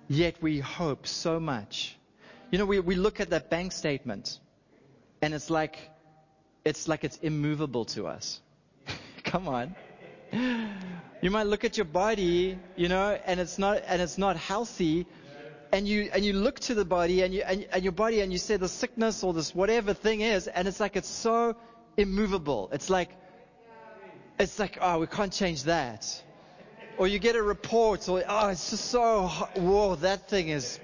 Yet 0.08 0.42
we 0.42 0.60
hope 0.60 1.08
so 1.08 1.40
much. 1.40 1.98
You 2.54 2.60
know, 2.60 2.66
we, 2.66 2.80
we 2.80 2.94
look 2.94 3.20
at 3.20 3.32
that 3.32 3.50
bank 3.50 3.72
statement 3.72 4.40
and 5.24 5.34
it's 5.34 5.50
like, 5.50 5.76
it's 6.64 6.88
like 6.88 7.04
it's 7.04 7.18
immovable 7.18 7.86
to 7.86 8.06
us. 8.06 8.42
Come 9.24 9.48
on. 9.48 9.76
You 10.32 11.32
might 11.32 11.48
look 11.48 11.64
at 11.64 11.78
your 11.78 11.86
body, 11.86 12.60
you 12.76 12.90
know, 12.90 13.18
and 13.26 13.40
it's 13.40 13.58
not, 13.58 13.82
and 13.88 14.00
it's 14.04 14.20
not 14.20 14.38
healthy. 14.38 15.08
And 15.72 15.88
you, 15.88 16.12
and 16.14 16.24
you 16.24 16.34
look 16.34 16.60
to 16.60 16.76
the 16.76 16.86
body 16.86 17.24
and 17.24 17.34
you, 17.34 17.42
and, 17.42 17.66
and 17.72 17.82
your 17.82 17.92
body 17.92 18.22
and 18.22 18.32
you 18.32 18.38
say 18.38 18.58
the 18.58 18.70
sickness 18.70 19.24
or 19.24 19.34
this 19.34 19.56
whatever 19.56 19.96
thing 19.96 20.22
is, 20.22 20.46
and 20.48 20.68
it's 20.68 20.80
like 20.80 20.96
it's 20.96 21.10
so 21.10 21.56
immovable. 21.98 22.70
It's 22.72 22.92
like, 22.92 23.10
it's 24.38 24.60
like, 24.60 24.78
oh, 24.80 25.00
we 25.00 25.08
can't 25.08 25.34
change 25.34 25.64
that. 25.64 26.06
Or 27.00 27.08
you 27.08 27.18
get 27.18 27.36
a 27.36 27.42
report, 27.42 28.08
or 28.08 28.24
oh, 28.30 28.50
it's 28.50 28.70
just 28.70 28.92
so, 28.92 29.26
whoa, 29.56 29.96
that 29.96 30.30
thing 30.30 30.50
is 30.50 30.80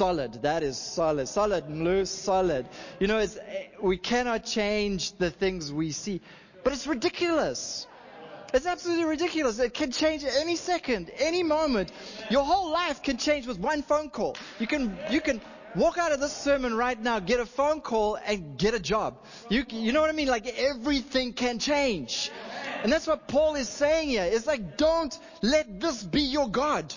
solid. 0.00 0.40
That 0.40 0.62
is 0.62 0.78
solid. 0.78 1.28
Solid, 1.28 1.66
Mlu, 1.66 2.06
solid. 2.06 2.66
You 3.00 3.06
know, 3.06 3.18
it's, 3.18 3.36
eh, 3.36 3.66
we 3.82 3.98
cannot 3.98 4.46
change 4.46 5.12
the 5.18 5.30
things 5.30 5.70
we 5.70 5.92
see. 5.92 6.22
But 6.64 6.72
it's 6.72 6.86
ridiculous. 6.86 7.86
It's 8.54 8.64
absolutely 8.64 9.04
ridiculous. 9.04 9.58
It 9.58 9.74
can 9.74 9.90
change 9.90 10.24
at 10.24 10.32
any 10.36 10.56
second, 10.56 11.10
any 11.18 11.42
moment. 11.42 11.92
Your 12.30 12.44
whole 12.44 12.70
life 12.70 13.02
can 13.02 13.18
change 13.18 13.46
with 13.46 13.58
one 13.58 13.82
phone 13.82 14.08
call. 14.08 14.36
You 14.58 14.66
can, 14.66 14.96
you 15.10 15.20
can 15.20 15.38
walk 15.76 15.98
out 15.98 16.12
of 16.12 16.20
this 16.20 16.32
sermon 16.32 16.74
right 16.74 16.98
now, 16.98 17.20
get 17.20 17.38
a 17.38 17.44
phone 17.44 17.82
call, 17.82 18.16
and 18.16 18.56
get 18.56 18.72
a 18.72 18.80
job. 18.80 19.18
You, 19.50 19.66
you 19.68 19.92
know 19.92 20.00
what 20.00 20.08
I 20.08 20.14
mean? 20.14 20.28
Like 20.28 20.46
everything 20.46 21.34
can 21.34 21.58
change. 21.58 22.30
And 22.82 22.90
that's 22.90 23.06
what 23.06 23.28
Paul 23.28 23.54
is 23.56 23.68
saying 23.68 24.08
here. 24.08 24.24
It's 24.24 24.46
like, 24.46 24.78
don't 24.78 25.16
let 25.42 25.78
this 25.78 26.02
be 26.02 26.22
your 26.22 26.48
God. 26.48 26.94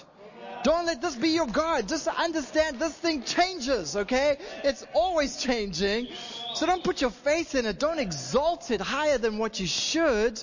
Don't 0.63 0.85
let 0.85 1.01
this 1.01 1.15
be 1.15 1.29
your 1.29 1.47
God. 1.47 1.87
Just 1.87 2.07
understand 2.07 2.79
this 2.79 2.93
thing 2.93 3.23
changes, 3.23 3.95
okay? 3.95 4.37
It's 4.63 4.85
always 4.93 5.37
changing. 5.37 6.07
So 6.55 6.65
don't 6.65 6.83
put 6.83 7.01
your 7.01 7.09
faith 7.09 7.55
in 7.55 7.65
it. 7.65 7.79
Don't 7.79 7.99
exalt 7.99 8.71
it 8.71 8.79
higher 8.79 9.17
than 9.17 9.37
what 9.37 9.59
you 9.59 9.67
should. 9.67 10.41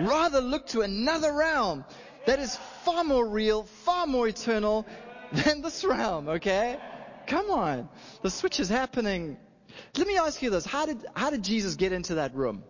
Rather 0.00 0.40
look 0.40 0.66
to 0.68 0.80
another 0.80 1.32
realm 1.32 1.84
that 2.26 2.40
is 2.40 2.56
far 2.84 3.04
more 3.04 3.26
real, 3.26 3.64
far 3.84 4.06
more 4.06 4.26
eternal 4.26 4.86
than 5.32 5.62
this 5.62 5.84
realm, 5.84 6.28
okay? 6.28 6.78
Come 7.26 7.50
on. 7.50 7.88
The 8.22 8.30
switch 8.30 8.58
is 8.58 8.68
happening. 8.68 9.36
Let 9.96 10.06
me 10.06 10.16
ask 10.16 10.42
you 10.42 10.50
this. 10.50 10.64
How 10.64 10.86
did, 10.86 11.04
how 11.14 11.30
did 11.30 11.42
Jesus 11.42 11.76
get 11.76 11.92
into 11.92 12.16
that 12.16 12.34
room? 12.34 12.64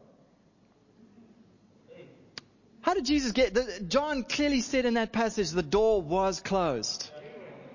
How 2.82 2.94
did 2.94 3.04
Jesus 3.04 3.32
get, 3.32 3.54
the, 3.54 3.80
John 3.86 4.24
clearly 4.24 4.60
said 4.60 4.84
in 4.84 4.94
that 4.94 5.12
passage 5.12 5.50
the 5.50 5.62
door 5.62 6.02
was 6.02 6.40
closed. 6.40 7.10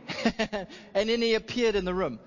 and 0.93 1.09
then 1.09 1.21
he 1.21 1.33
appeared 1.33 1.75
in 1.75 1.85
the 1.85 1.93
room. 1.93 2.19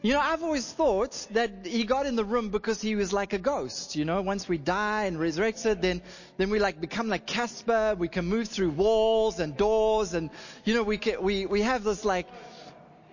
You 0.00 0.14
know, 0.14 0.20
I've 0.20 0.42
always 0.42 0.70
thought 0.70 1.26
that 1.32 1.66
he 1.66 1.84
got 1.84 2.06
in 2.06 2.16
the 2.16 2.24
room 2.24 2.50
because 2.50 2.80
he 2.80 2.94
was 2.94 3.12
like 3.12 3.32
a 3.34 3.38
ghost. 3.38 3.96
You 3.96 4.04
know, 4.04 4.22
once 4.22 4.48
we 4.48 4.56
die 4.56 5.04
and 5.04 5.18
resurrected, 5.18 5.82
then, 5.82 6.02
then 6.36 6.50
we 6.50 6.58
like 6.60 6.80
become 6.80 7.08
like 7.08 7.26
Casper. 7.26 7.94
We 7.98 8.08
can 8.08 8.24
move 8.24 8.48
through 8.48 8.70
walls 8.70 9.38
and 9.38 9.56
doors 9.56 10.14
and, 10.14 10.30
you 10.64 10.74
know, 10.74 10.84
we 10.84 10.98
can, 10.98 11.22
we, 11.22 11.46
we 11.46 11.62
have 11.62 11.84
this 11.84 12.04
like, 12.04 12.26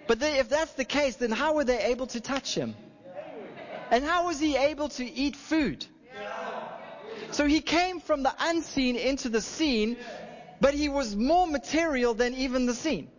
but 0.08 0.20
then 0.20 0.38
if 0.38 0.48
that's 0.48 0.74
the 0.74 0.86
case, 0.86 1.16
then 1.18 1.32
how 1.32 1.56
were 1.56 1.64
they 1.64 1.86
able 1.86 2.08
to 2.08 2.22
touch 2.22 2.56
him? 2.56 2.76
And 3.92 4.06
how 4.06 4.28
was 4.28 4.40
he 4.40 4.56
able 4.56 4.90
to 4.90 5.04
eat 5.04 5.36
food? 5.36 5.86
So 7.36 7.46
he 7.46 7.60
came 7.60 8.00
from 8.00 8.24
the 8.24 8.34
unseen 8.40 8.96
into 8.96 9.28
the 9.28 9.42
seen, 9.42 9.98
but 10.62 10.74
he 10.74 10.88
was 10.88 11.18
more 11.18 11.46
material 11.46 12.14
than 12.14 12.34
even 12.34 12.66
the 12.66 12.74
seen. 12.74 13.10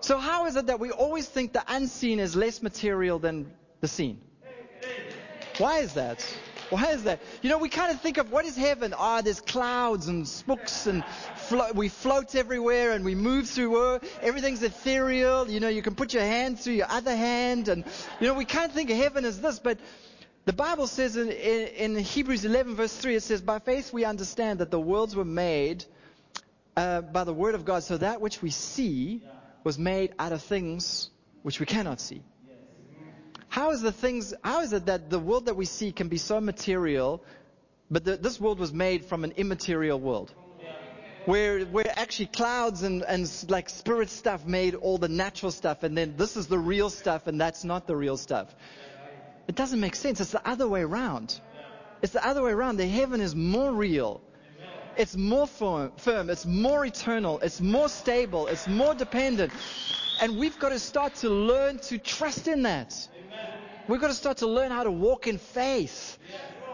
So 0.00 0.18
how 0.18 0.46
is 0.46 0.56
it 0.56 0.66
that 0.66 0.80
we 0.80 0.90
always 0.90 1.28
think 1.28 1.52
the 1.52 1.62
unseen 1.68 2.18
is 2.18 2.34
less 2.34 2.60
material 2.60 3.20
than 3.20 3.52
the 3.80 3.86
seen? 3.86 4.20
Why 5.58 5.78
is 5.78 5.94
that? 5.94 6.26
Why 6.70 6.86
is 6.90 7.04
that? 7.04 7.20
You 7.40 7.50
know, 7.50 7.58
we 7.58 7.68
kind 7.68 7.92
of 7.92 8.00
think 8.00 8.18
of 8.18 8.32
what 8.32 8.44
is 8.44 8.56
heaven? 8.56 8.94
Ah, 8.98 9.18
oh, 9.18 9.22
there's 9.22 9.40
clouds 9.40 10.08
and 10.08 10.26
spooks 10.26 10.88
and 10.88 11.04
flo- 11.36 11.70
we 11.72 11.88
float 11.88 12.34
everywhere 12.34 12.94
and 12.94 13.04
we 13.04 13.14
move 13.14 13.48
through 13.48 13.80
earth. 13.80 14.18
Everything's 14.22 14.64
ethereal. 14.64 15.48
You 15.48 15.60
know, 15.60 15.68
you 15.68 15.82
can 15.82 15.94
put 15.94 16.14
your 16.14 16.24
hand 16.24 16.58
through 16.58 16.74
your 16.74 16.90
other 16.90 17.14
hand 17.14 17.68
and, 17.68 17.84
you 18.18 18.26
know, 18.26 18.34
we 18.34 18.44
can't 18.44 18.72
think 18.72 18.90
of 18.90 18.96
heaven 18.96 19.24
as 19.24 19.40
this, 19.40 19.60
but 19.60 19.78
the 20.50 20.56
Bible 20.56 20.88
says 20.88 21.16
in, 21.16 21.30
in, 21.30 21.94
in 21.94 21.96
Hebrews 22.02 22.44
11 22.44 22.74
verse 22.74 22.96
3, 22.96 23.14
it 23.14 23.22
says, 23.22 23.40
by 23.40 23.60
faith 23.60 23.92
we 23.92 24.04
understand 24.04 24.58
that 24.58 24.72
the 24.72 24.80
worlds 24.80 25.14
were 25.14 25.24
made 25.24 25.84
uh, 26.76 27.02
by 27.02 27.22
the 27.22 27.32
word 27.32 27.54
of 27.54 27.64
God, 27.64 27.84
so 27.84 27.96
that 27.98 28.20
which 28.20 28.42
we 28.42 28.50
see 28.50 29.22
was 29.62 29.78
made 29.78 30.12
out 30.18 30.32
of 30.32 30.42
things 30.42 31.08
which 31.44 31.60
we 31.60 31.66
cannot 31.66 32.00
see. 32.00 32.24
How 33.48 33.70
is 33.70 33.80
the 33.80 33.92
things, 33.92 34.34
how 34.42 34.62
is 34.62 34.72
it 34.72 34.86
that 34.86 35.08
the 35.08 35.20
world 35.20 35.46
that 35.46 35.54
we 35.54 35.66
see 35.66 35.92
can 35.92 36.08
be 36.08 36.18
so 36.18 36.40
material, 36.40 37.22
but 37.88 38.04
the, 38.04 38.16
this 38.16 38.40
world 38.40 38.58
was 38.58 38.72
made 38.72 39.04
from 39.04 39.22
an 39.22 39.34
immaterial 39.36 40.00
world? 40.00 40.34
Where, 41.26 41.60
where 41.66 41.84
actually 41.96 42.26
clouds 42.26 42.82
and, 42.82 43.04
and 43.04 43.30
like 43.48 43.68
spirit 43.68 44.10
stuff 44.10 44.44
made 44.44 44.74
all 44.74 44.98
the 44.98 45.08
natural 45.08 45.52
stuff, 45.52 45.84
and 45.84 45.96
then 45.96 46.14
this 46.16 46.36
is 46.36 46.48
the 46.48 46.58
real 46.58 46.90
stuff, 46.90 47.28
and 47.28 47.40
that's 47.40 47.62
not 47.62 47.86
the 47.86 47.94
real 47.94 48.16
stuff. 48.16 48.52
It 49.50 49.56
doesn't 49.56 49.80
make 49.80 49.96
sense. 49.96 50.20
It's 50.20 50.30
the 50.30 50.48
other 50.48 50.68
way 50.68 50.82
around. 50.82 51.40
It's 52.02 52.12
the 52.12 52.24
other 52.24 52.40
way 52.40 52.52
around. 52.52 52.76
The 52.76 52.86
heaven 52.86 53.20
is 53.20 53.34
more 53.34 53.72
real. 53.72 54.20
It's 54.96 55.16
more 55.16 55.48
firm. 55.48 56.30
It's 56.30 56.46
more 56.46 56.86
eternal. 56.86 57.40
It's 57.40 57.60
more 57.60 57.88
stable. 57.88 58.46
It's 58.46 58.68
more 58.68 58.94
dependent. 58.94 59.52
And 60.20 60.38
we've 60.38 60.56
got 60.60 60.68
to 60.68 60.78
start 60.78 61.16
to 61.16 61.30
learn 61.30 61.80
to 61.80 61.98
trust 61.98 62.46
in 62.46 62.62
that. 62.62 63.08
We've 63.88 64.00
got 64.00 64.06
to 64.06 64.14
start 64.14 64.36
to 64.36 64.46
learn 64.46 64.70
how 64.70 64.84
to 64.84 64.92
walk 64.92 65.26
in 65.26 65.36
faith 65.36 66.16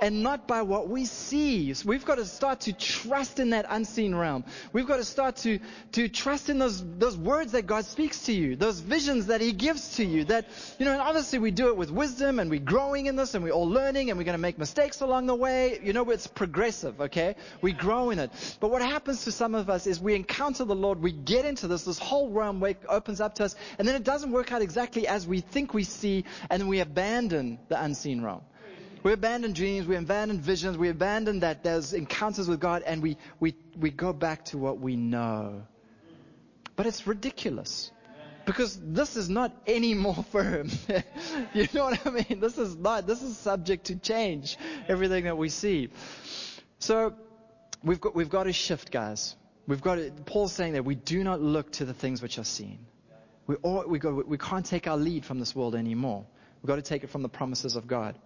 and 0.01 0.22
not 0.22 0.47
by 0.47 0.62
what 0.62 0.88
we 0.88 1.05
see. 1.05 1.72
So 1.74 1.88
we've 1.88 2.05
got 2.05 2.16
to 2.16 2.24
start 2.24 2.61
to 2.62 2.72
trust 2.72 3.40
in 3.40 3.51
that 3.51 3.66
unseen 3.68 4.14
realm. 4.14 4.44
We've 4.72 4.86
got 4.86 4.97
to 4.97 5.05
start 5.05 5.36
to, 5.36 5.59
to 5.92 6.09
trust 6.09 6.49
in 6.49 6.59
those, 6.59 6.84
those 6.99 7.16
words 7.16 7.53
that 7.53 7.66
God 7.66 7.84
speaks 7.84 8.24
to 8.26 8.32
you, 8.32 8.57
those 8.57 8.80
visions 8.80 9.26
that 9.26 9.40
He 9.40 9.53
gives 9.53 9.97
to 9.97 10.05
you. 10.05 10.24
That, 10.24 10.47
you 10.78 10.84
know, 10.84 10.92
and 10.92 11.01
obviously 11.01 11.38
we 11.38 11.51
do 11.51 11.68
it 11.68 11.76
with 11.76 11.90
wisdom 11.90 12.38
and 12.38 12.51
we're 12.51 12.61
growing 12.61 13.07
in 13.07 13.16
this 13.16 13.34
and 13.34 13.42
we're 13.42 13.53
all 13.53 13.68
learning 13.68 14.11
and 14.11 14.18
we're 14.18 14.24
going 14.24 14.34
to 14.34 14.42
make 14.42 14.59
mistakes 14.59 15.01
along 15.01 15.26
the 15.26 15.34
way. 15.34 15.80
You 15.82 15.92
know, 15.92 16.11
it's 16.11 16.26
progressive, 16.26 17.01
okay? 17.01 17.36
We 17.61 17.72
grow 17.72 18.11
in 18.11 18.18
it. 18.18 18.30
But 18.61 18.70
what 18.70 18.82
happens 18.82 19.24
to 19.24 19.32
some 19.32 19.55
of 19.55 19.70
us 19.70 19.86
is 19.86 20.01
we 20.01 20.14
encounter 20.14 20.64
the 20.64 20.74
Lord, 20.74 21.01
we 21.03 21.12
get 21.12 21.44
into 21.44 21.68
this, 21.68 21.84
this 21.84 21.99
whole 21.99 22.30
realm 22.30 22.62
opens 22.88 23.20
up 23.20 23.36
to 23.36 23.44
us, 23.44 23.55
and 23.78 23.86
then 23.86 23.94
it 23.94 24.05
doesn't 24.05 24.32
work 24.32 24.53
out 24.53 24.62
exactly 24.62 25.07
as 25.07 25.26
we 25.26 25.40
think 25.40 25.74
we 25.74 25.84
see, 25.84 26.24
and 26.51 26.61
then 26.61 26.68
we 26.68 26.80
abandon 26.80 27.59
the 27.68 27.80
unseen 27.80 28.22
realm. 28.22 28.42
We 29.07 29.12
abandon 29.12 29.52
dreams, 29.52 29.86
we 29.86 29.94
abandon 29.94 30.40
visions, 30.40 30.76
we 30.76 30.88
abandon 30.88 31.38
that 31.38 31.62
there's 31.62 31.92
encounters 31.92 32.48
with 32.48 32.59
God, 32.59 32.82
and 32.84 33.00
we, 33.00 33.18
we, 33.38 33.54
we 33.78 33.92
go 33.92 34.12
back 34.12 34.46
to 34.46 34.59
what 34.59 34.80
we 34.80 34.96
know. 34.96 35.62
But 36.74 36.86
it's 36.86 37.07
ridiculous. 37.07 37.92
Because 38.46 38.76
this 38.82 39.16
is 39.16 39.28
not 39.28 39.52
any 39.64 39.94
more 39.94 40.24
firm. 40.32 40.70
you 41.54 41.68
know 41.72 41.84
what 41.84 42.04
I 42.04 42.11
mean? 42.11 42.40
This 42.40 42.59
is 42.59 42.74
not, 42.74 43.07
this 43.07 43.22
is 43.22 43.38
subject 43.38 43.84
to 43.86 43.94
change, 43.94 44.59
everything 44.88 45.22
that 45.26 45.38
we 45.38 45.50
see. 45.50 45.90
So, 46.80 47.14
we've 47.84 48.00
got, 48.00 48.16
we've 48.16 48.28
got 48.28 48.42
to 48.42 48.52
shift, 48.52 48.90
guys. 48.90 49.36
We've 49.68 49.82
got 49.82 49.94
to, 49.94 50.11
Paul's 50.24 50.52
saying 50.52 50.72
that 50.72 50.84
we 50.84 50.96
do 50.96 51.22
not 51.22 51.40
look 51.40 51.70
to 51.74 51.84
the 51.84 51.94
things 51.94 52.22
which 52.22 52.40
are 52.40 52.44
seen. 52.44 52.80
We, 53.46 53.54
all, 53.62 53.84
we, 53.86 54.00
go, 54.00 54.24
we 54.26 54.36
can't 54.36 54.66
take 54.66 54.88
our 54.88 54.96
lead 54.96 55.24
from 55.24 55.38
this 55.38 55.54
world 55.54 55.76
anymore. 55.76 56.26
We've 56.61 56.66
got 56.66 56.74
to 56.74 56.82
take 56.82 57.04
it 57.04 57.11
from 57.11 57.22
the 57.22 57.28
promises 57.28 57.76
of 57.76 57.86
God. 57.86 58.18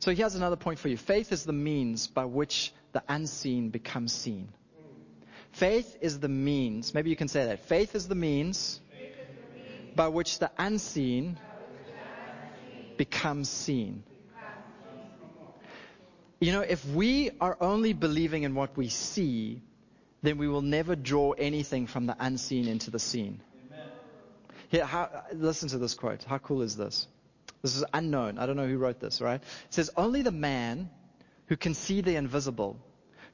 So 0.00 0.14
here's 0.14 0.34
another 0.34 0.56
point 0.56 0.78
for 0.78 0.88
you. 0.88 0.96
Faith 0.96 1.32
is 1.32 1.44
the 1.44 1.52
means 1.52 2.06
by 2.06 2.24
which 2.24 2.72
the 2.92 3.02
unseen 3.08 3.70
becomes 3.70 4.12
seen. 4.12 4.48
Faith 5.52 5.96
is 6.00 6.20
the 6.20 6.28
means. 6.28 6.94
Maybe 6.94 7.10
you 7.10 7.16
can 7.16 7.28
say 7.28 7.46
that. 7.46 7.60
Faith 7.66 7.94
is 7.94 8.06
the 8.06 8.14
means 8.14 8.80
by 9.96 10.08
which 10.08 10.38
the 10.38 10.50
unseen 10.56 11.38
becomes 12.96 13.48
seen. 13.48 14.04
You 16.40 16.52
know, 16.52 16.60
if 16.60 16.84
we 16.86 17.32
are 17.40 17.56
only 17.60 17.92
believing 17.92 18.44
in 18.44 18.54
what 18.54 18.76
we 18.76 18.88
see, 18.88 19.60
then 20.22 20.38
we 20.38 20.46
will 20.46 20.62
never 20.62 20.94
draw 20.94 21.32
anything 21.32 21.88
from 21.88 22.06
the 22.06 22.16
unseen 22.18 22.68
into 22.68 22.92
the 22.92 23.00
seen. 23.00 23.40
Here, 24.68 24.84
how, 24.84 25.24
listen 25.32 25.68
to 25.70 25.78
this 25.78 25.94
quote. 25.94 26.22
How 26.22 26.38
cool 26.38 26.62
is 26.62 26.76
this? 26.76 27.08
This 27.62 27.76
is 27.76 27.84
unknown. 27.92 28.38
I 28.38 28.46
don't 28.46 28.56
know 28.56 28.66
who 28.66 28.78
wrote 28.78 29.00
this, 29.00 29.20
right? 29.20 29.40
It 29.40 29.74
says, 29.74 29.90
Only 29.96 30.22
the 30.22 30.32
man 30.32 30.90
who 31.46 31.56
can 31.56 31.74
see 31.74 32.00
the 32.00 32.16
invisible, 32.16 32.78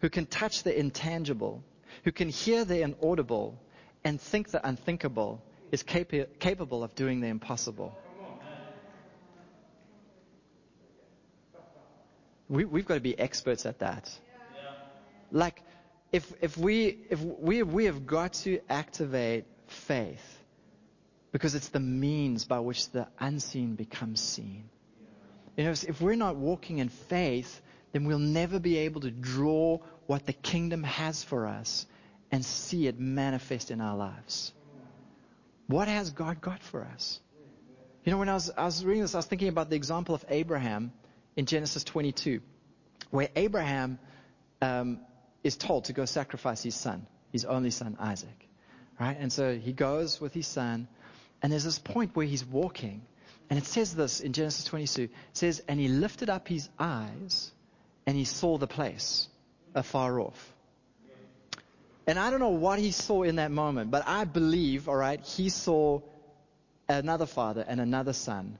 who 0.00 0.08
can 0.08 0.26
touch 0.26 0.62
the 0.62 0.78
intangible, 0.78 1.62
who 2.04 2.12
can 2.12 2.28
hear 2.28 2.64
the 2.64 2.82
inaudible, 2.82 3.60
and 4.04 4.20
think 4.20 4.50
the 4.50 4.66
unthinkable, 4.66 5.42
is 5.72 5.82
capa- 5.82 6.26
capable 6.38 6.82
of 6.82 6.94
doing 6.94 7.20
the 7.20 7.28
impossible. 7.28 7.96
We, 12.48 12.64
we've 12.64 12.86
got 12.86 12.94
to 12.94 13.00
be 13.00 13.18
experts 13.18 13.66
at 13.66 13.80
that. 13.80 14.10
Like, 15.32 15.62
if, 16.12 16.32
if 16.40 16.56
we, 16.56 16.98
if 17.10 17.20
we, 17.20 17.62
we 17.62 17.86
have 17.86 18.06
got 18.06 18.34
to 18.44 18.60
activate 18.68 19.46
faith 19.66 20.33
because 21.34 21.56
it's 21.56 21.70
the 21.70 21.80
means 21.80 22.44
by 22.44 22.60
which 22.60 22.92
the 22.92 23.08
unseen 23.18 23.74
becomes 23.74 24.20
seen. 24.20 24.68
You 25.56 25.64
know, 25.64 25.72
if 25.72 26.00
we're 26.00 26.14
not 26.14 26.36
walking 26.36 26.78
in 26.78 26.88
faith, 26.88 27.60
then 27.90 28.04
we'll 28.04 28.20
never 28.20 28.60
be 28.60 28.78
able 28.78 29.00
to 29.00 29.10
draw 29.10 29.80
what 30.06 30.26
the 30.26 30.32
kingdom 30.32 30.84
has 30.84 31.24
for 31.24 31.48
us 31.48 31.86
and 32.30 32.44
see 32.44 32.86
it 32.86 33.00
manifest 33.00 33.72
in 33.72 33.80
our 33.80 33.96
lives. 33.96 34.52
What 35.66 35.88
has 35.88 36.10
God 36.10 36.40
got 36.40 36.62
for 36.62 36.84
us? 36.84 37.18
You 38.04 38.12
know, 38.12 38.18
when 38.18 38.28
I 38.28 38.34
was, 38.34 38.52
I 38.56 38.64
was 38.64 38.84
reading 38.84 39.02
this, 39.02 39.16
I 39.16 39.18
was 39.18 39.26
thinking 39.26 39.48
about 39.48 39.70
the 39.70 39.76
example 39.76 40.14
of 40.14 40.24
Abraham 40.28 40.92
in 41.34 41.46
Genesis 41.46 41.82
22, 41.82 42.42
where 43.10 43.28
Abraham 43.34 43.98
um, 44.62 45.00
is 45.42 45.56
told 45.56 45.86
to 45.86 45.94
go 45.94 46.04
sacrifice 46.04 46.62
his 46.62 46.76
son, 46.76 47.08
his 47.32 47.44
only 47.44 47.72
son, 47.72 47.96
Isaac. 47.98 48.48
Right? 49.00 49.16
And 49.18 49.32
so 49.32 49.56
he 49.56 49.72
goes 49.72 50.20
with 50.20 50.32
his 50.32 50.46
son, 50.46 50.86
and 51.44 51.52
there's 51.52 51.64
this 51.64 51.78
point 51.78 52.16
where 52.16 52.24
he's 52.24 52.42
walking, 52.42 53.02
and 53.50 53.58
it 53.58 53.66
says 53.66 53.94
this 53.94 54.20
in 54.20 54.32
Genesis 54.32 54.64
22. 54.64 55.02
It 55.02 55.10
says, 55.34 55.62
And 55.68 55.78
he 55.78 55.88
lifted 55.88 56.30
up 56.30 56.48
his 56.48 56.70
eyes, 56.78 57.52
and 58.06 58.16
he 58.16 58.24
saw 58.24 58.56
the 58.56 58.66
place 58.66 59.28
afar 59.74 60.20
off. 60.20 60.54
And 62.06 62.18
I 62.18 62.30
don't 62.30 62.40
know 62.40 62.48
what 62.48 62.78
he 62.78 62.92
saw 62.92 63.24
in 63.24 63.36
that 63.36 63.50
moment, 63.50 63.90
but 63.90 64.04
I 64.06 64.24
believe, 64.24 64.88
all 64.88 64.96
right, 64.96 65.20
he 65.20 65.50
saw 65.50 66.00
another 66.88 67.26
father 67.26 67.62
and 67.68 67.78
another 67.78 68.14
son 68.14 68.58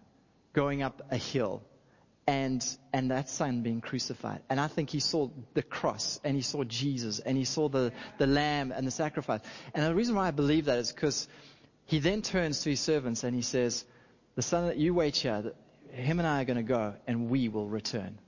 going 0.53 0.82
up 0.82 1.01
a 1.11 1.16
hill 1.16 1.62
and 2.26 2.64
and 2.93 3.11
that 3.11 3.28
son 3.28 3.62
being 3.62 3.80
crucified. 3.80 4.41
And 4.49 4.61
I 4.61 4.68
think 4.68 4.91
he 4.91 5.01
saw 5.01 5.28
the 5.53 5.62
cross 5.62 6.20
and 6.24 6.37
he 6.37 6.43
saw 6.43 6.64
Jesus 6.64 7.18
and 7.18 7.37
he 7.37 7.45
saw 7.45 7.68
the, 7.68 7.93
the 8.18 8.26
lamb 8.26 8.72
and 8.72 8.87
the 8.87 8.91
sacrifice. 8.91 9.41
And 9.74 9.85
the 9.85 9.95
reason 9.95 10.14
why 10.14 10.28
I 10.28 10.30
believe 10.30 10.66
that 10.66 10.78
is 10.78 10.93
because 10.93 11.28
he 11.87 11.99
then 11.99 12.22
turns 12.22 12.62
to 12.62 12.70
his 12.70 12.80
servants 12.80 13.24
and 13.24 13.35
he 13.35 13.43
says, 13.43 13.85
The 14.37 14.43
son 14.43 14.66
that 14.66 14.76
you 14.76 14.95
wait 14.95 15.16
here, 15.16 15.53
him 15.91 16.18
and 16.18 16.26
I 16.26 16.43
are 16.43 16.45
going 16.45 16.57
to 16.57 16.62
go 16.62 16.95
and 17.07 17.28
we 17.28 17.49
will 17.49 17.68
return. 17.68 18.18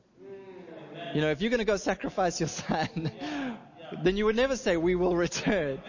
You 1.14 1.20
know, 1.20 1.30
if 1.30 1.40
you're 1.40 1.50
going 1.50 1.58
to 1.58 1.64
go 1.64 1.76
sacrifice 1.76 2.40
your 2.40 2.48
son, 2.48 3.10
then 4.02 4.16
you 4.16 4.26
would 4.26 4.36
never 4.36 4.56
say, 4.56 4.76
We 4.76 4.94
will 4.94 5.16
return. 5.16 5.80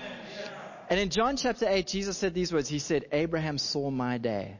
And 0.90 1.00
in 1.00 1.10
John 1.10 1.36
chapter 1.36 1.68
8, 1.68 1.86
Jesus 1.86 2.18
said 2.18 2.34
these 2.34 2.54
words 2.54 2.70
He 2.70 2.80
said, 2.80 3.06
Abraham 3.12 3.58
saw 3.58 3.90
my 3.90 4.18
day 4.18 4.58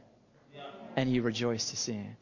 and 0.96 1.08
he 1.08 1.20
rejoiced 1.20 1.70
to 1.70 1.76
see 1.76 1.92
it. 1.92 2.16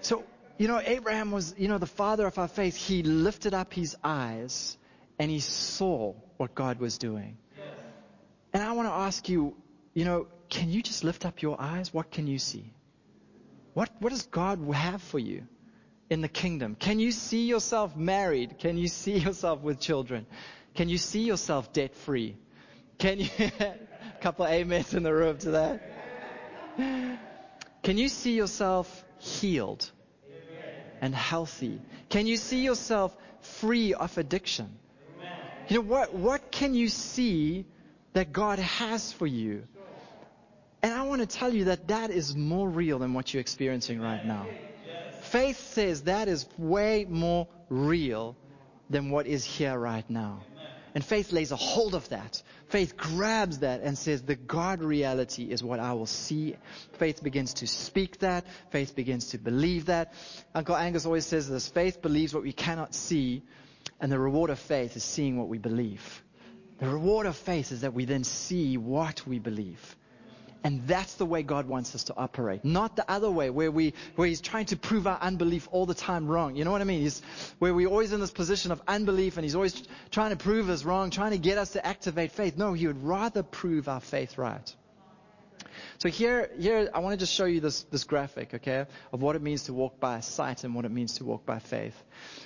So, 0.00 0.24
you 0.58 0.68
know, 0.68 0.80
Abraham 0.84 1.30
was, 1.30 1.54
you 1.56 1.68
know, 1.68 1.78
the 1.78 1.86
father 1.86 2.26
of 2.26 2.36
our 2.38 2.48
faith. 2.48 2.76
He 2.76 3.02
lifted 3.02 3.54
up 3.54 3.72
his 3.72 3.96
eyes 4.02 4.76
and 5.18 5.30
he 5.30 5.40
saw 5.40 6.14
what 6.36 6.54
God 6.54 6.78
was 6.80 6.98
doing. 6.98 7.38
And 8.52 8.62
I 8.62 8.72
want 8.72 8.88
to 8.88 8.92
ask 8.92 9.28
you, 9.28 9.54
you 9.98 10.04
know, 10.04 10.28
can 10.48 10.70
you 10.70 10.80
just 10.80 11.02
lift 11.02 11.26
up 11.26 11.42
your 11.42 11.60
eyes? 11.60 11.92
What 11.92 12.12
can 12.12 12.28
you 12.28 12.38
see? 12.38 12.72
What, 13.74 13.90
what 13.98 14.10
does 14.10 14.22
God 14.26 14.60
have 14.72 15.02
for 15.02 15.18
you 15.18 15.42
in 16.08 16.20
the 16.20 16.28
kingdom? 16.28 16.76
Can 16.78 17.00
you 17.00 17.10
see 17.10 17.46
yourself 17.46 17.96
married? 17.96 18.60
Can 18.60 18.78
you 18.78 18.86
see 18.86 19.18
yourself 19.26 19.60
with 19.60 19.80
children? 19.80 20.26
Can 20.76 20.88
you 20.88 20.98
see 20.98 21.22
yourself 21.22 21.72
debt 21.72 21.96
free? 21.96 22.36
Can 22.98 23.18
you, 23.18 23.28
a 23.58 23.74
couple 24.20 24.46
amens 24.46 24.94
in 24.94 25.02
the 25.02 25.12
room 25.12 25.36
to 25.38 25.50
that? 25.50 25.82
Can 27.82 27.98
you 27.98 28.08
see 28.08 28.34
yourself 28.36 29.04
healed 29.18 29.90
and 31.00 31.12
healthy? 31.12 31.80
Can 32.08 32.28
you 32.28 32.36
see 32.36 32.60
yourself 32.60 33.16
free 33.40 33.94
of 33.94 34.16
addiction? 34.16 34.78
You 35.66 35.78
know, 35.78 35.88
what, 35.88 36.14
what 36.14 36.52
can 36.52 36.74
you 36.74 36.88
see 36.88 37.66
that 38.12 38.32
God 38.32 38.60
has 38.60 39.12
for 39.12 39.26
you? 39.26 39.64
And 40.82 40.94
I 40.94 41.02
want 41.02 41.20
to 41.22 41.26
tell 41.26 41.52
you 41.52 41.64
that 41.64 41.88
that 41.88 42.10
is 42.10 42.36
more 42.36 42.68
real 42.68 42.98
than 42.98 43.14
what 43.14 43.32
you're 43.34 43.40
experiencing 43.40 44.00
right 44.00 44.24
now. 44.24 44.46
Faith 45.22 45.58
says 45.72 46.02
that 46.02 46.28
is 46.28 46.46
way 46.56 47.04
more 47.08 47.48
real 47.68 48.36
than 48.88 49.10
what 49.10 49.26
is 49.26 49.44
here 49.44 49.78
right 49.78 50.08
now. 50.08 50.42
And 50.94 51.04
faith 51.04 51.32
lays 51.32 51.52
a 51.52 51.56
hold 51.56 51.94
of 51.94 52.08
that. 52.08 52.42
Faith 52.68 52.96
grabs 52.96 53.58
that 53.58 53.82
and 53.82 53.96
says, 53.96 54.22
the 54.22 54.36
God 54.36 54.82
reality 54.82 55.44
is 55.44 55.62
what 55.62 55.80
I 55.80 55.92
will 55.92 56.06
see. 56.06 56.56
Faith 56.94 57.22
begins 57.22 57.54
to 57.54 57.66
speak 57.66 58.20
that. 58.20 58.46
Faith 58.70 58.96
begins 58.96 59.28
to 59.28 59.38
believe 59.38 59.86
that. 59.86 60.14
Uncle 60.54 60.76
Angus 60.76 61.04
always 61.06 61.26
says 61.26 61.48
this 61.48 61.68
faith 61.68 62.00
believes 62.00 62.34
what 62.34 62.42
we 62.42 62.52
cannot 62.52 62.94
see, 62.94 63.42
and 64.00 64.10
the 64.10 64.18
reward 64.18 64.50
of 64.50 64.58
faith 64.58 64.96
is 64.96 65.04
seeing 65.04 65.38
what 65.38 65.48
we 65.48 65.58
believe. 65.58 66.22
The 66.78 66.88
reward 66.88 67.26
of 67.26 67.36
faith 67.36 67.70
is 67.70 67.82
that 67.82 67.92
we 67.92 68.04
then 68.04 68.24
see 68.24 68.76
what 68.76 69.26
we 69.26 69.38
believe. 69.38 69.96
And 70.64 70.86
that's 70.88 71.14
the 71.14 71.24
way 71.24 71.42
God 71.42 71.66
wants 71.66 71.94
us 71.94 72.04
to 72.04 72.16
operate. 72.16 72.64
Not 72.64 72.96
the 72.96 73.08
other 73.08 73.30
way 73.30 73.48
where 73.48 73.70
we, 73.70 73.94
where 74.16 74.26
He's 74.26 74.40
trying 74.40 74.66
to 74.66 74.76
prove 74.76 75.06
our 75.06 75.18
unbelief 75.18 75.68
all 75.70 75.86
the 75.86 75.94
time 75.94 76.26
wrong. 76.26 76.56
You 76.56 76.64
know 76.64 76.72
what 76.72 76.80
I 76.80 76.84
mean? 76.84 77.02
He's, 77.02 77.22
where 77.58 77.72
we're 77.72 77.88
always 77.88 78.12
in 78.12 78.20
this 78.20 78.32
position 78.32 78.72
of 78.72 78.82
unbelief 78.88 79.36
and 79.36 79.44
He's 79.44 79.54
always 79.54 79.80
trying 80.10 80.30
to 80.30 80.36
prove 80.36 80.68
us 80.68 80.84
wrong, 80.84 81.10
trying 81.10 81.30
to 81.30 81.38
get 81.38 81.58
us 81.58 81.70
to 81.70 81.86
activate 81.86 82.32
faith. 82.32 82.56
No, 82.56 82.72
He 82.72 82.86
would 82.88 83.04
rather 83.04 83.42
prove 83.42 83.88
our 83.88 84.00
faith 84.00 84.36
right. 84.36 84.74
So 85.98 86.08
here, 86.08 86.50
here, 86.58 86.90
I 86.92 87.00
want 87.00 87.12
to 87.12 87.18
just 87.18 87.32
show 87.32 87.44
you 87.44 87.60
this, 87.60 87.82
this 87.84 88.04
graphic, 88.04 88.54
okay, 88.54 88.86
of 89.12 89.22
what 89.22 89.36
it 89.36 89.42
means 89.42 89.64
to 89.64 89.72
walk 89.72 89.98
by 90.00 90.20
sight 90.20 90.64
and 90.64 90.74
what 90.74 90.84
it 90.84 90.90
means 90.90 91.14
to 91.14 91.24
walk 91.24 91.46
by 91.46 91.58
faith. 91.58 91.94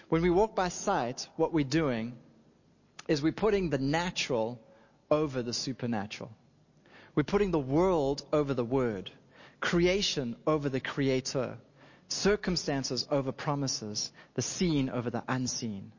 When 0.09 0.23
we 0.23 0.31
walk 0.31 0.55
by 0.55 0.69
sight, 0.69 1.27
what 1.37 1.53
we're 1.53 1.65
doing 1.65 2.15
is 3.09 3.23
we're 3.23 3.33
putting 3.33 3.71
the 3.71 3.79
natural 3.79 4.61
over 5.11 5.43
the 5.43 5.53
supernatural. 5.53 6.31
We're 7.15 7.25
putting 7.25 7.51
the 7.51 7.59
world 7.59 8.23
over 8.33 8.55
the 8.55 8.65
word, 8.65 9.11
creation 9.61 10.37
over 10.47 10.69
the 10.69 10.81
creator, 10.81 11.59
circumstances 12.09 13.07
over 13.11 13.33
promises, 13.33 14.11
the 14.35 14.43
seen 14.43 14.89
over 14.89 15.11
the 15.11 15.23
unseen. 15.29 15.93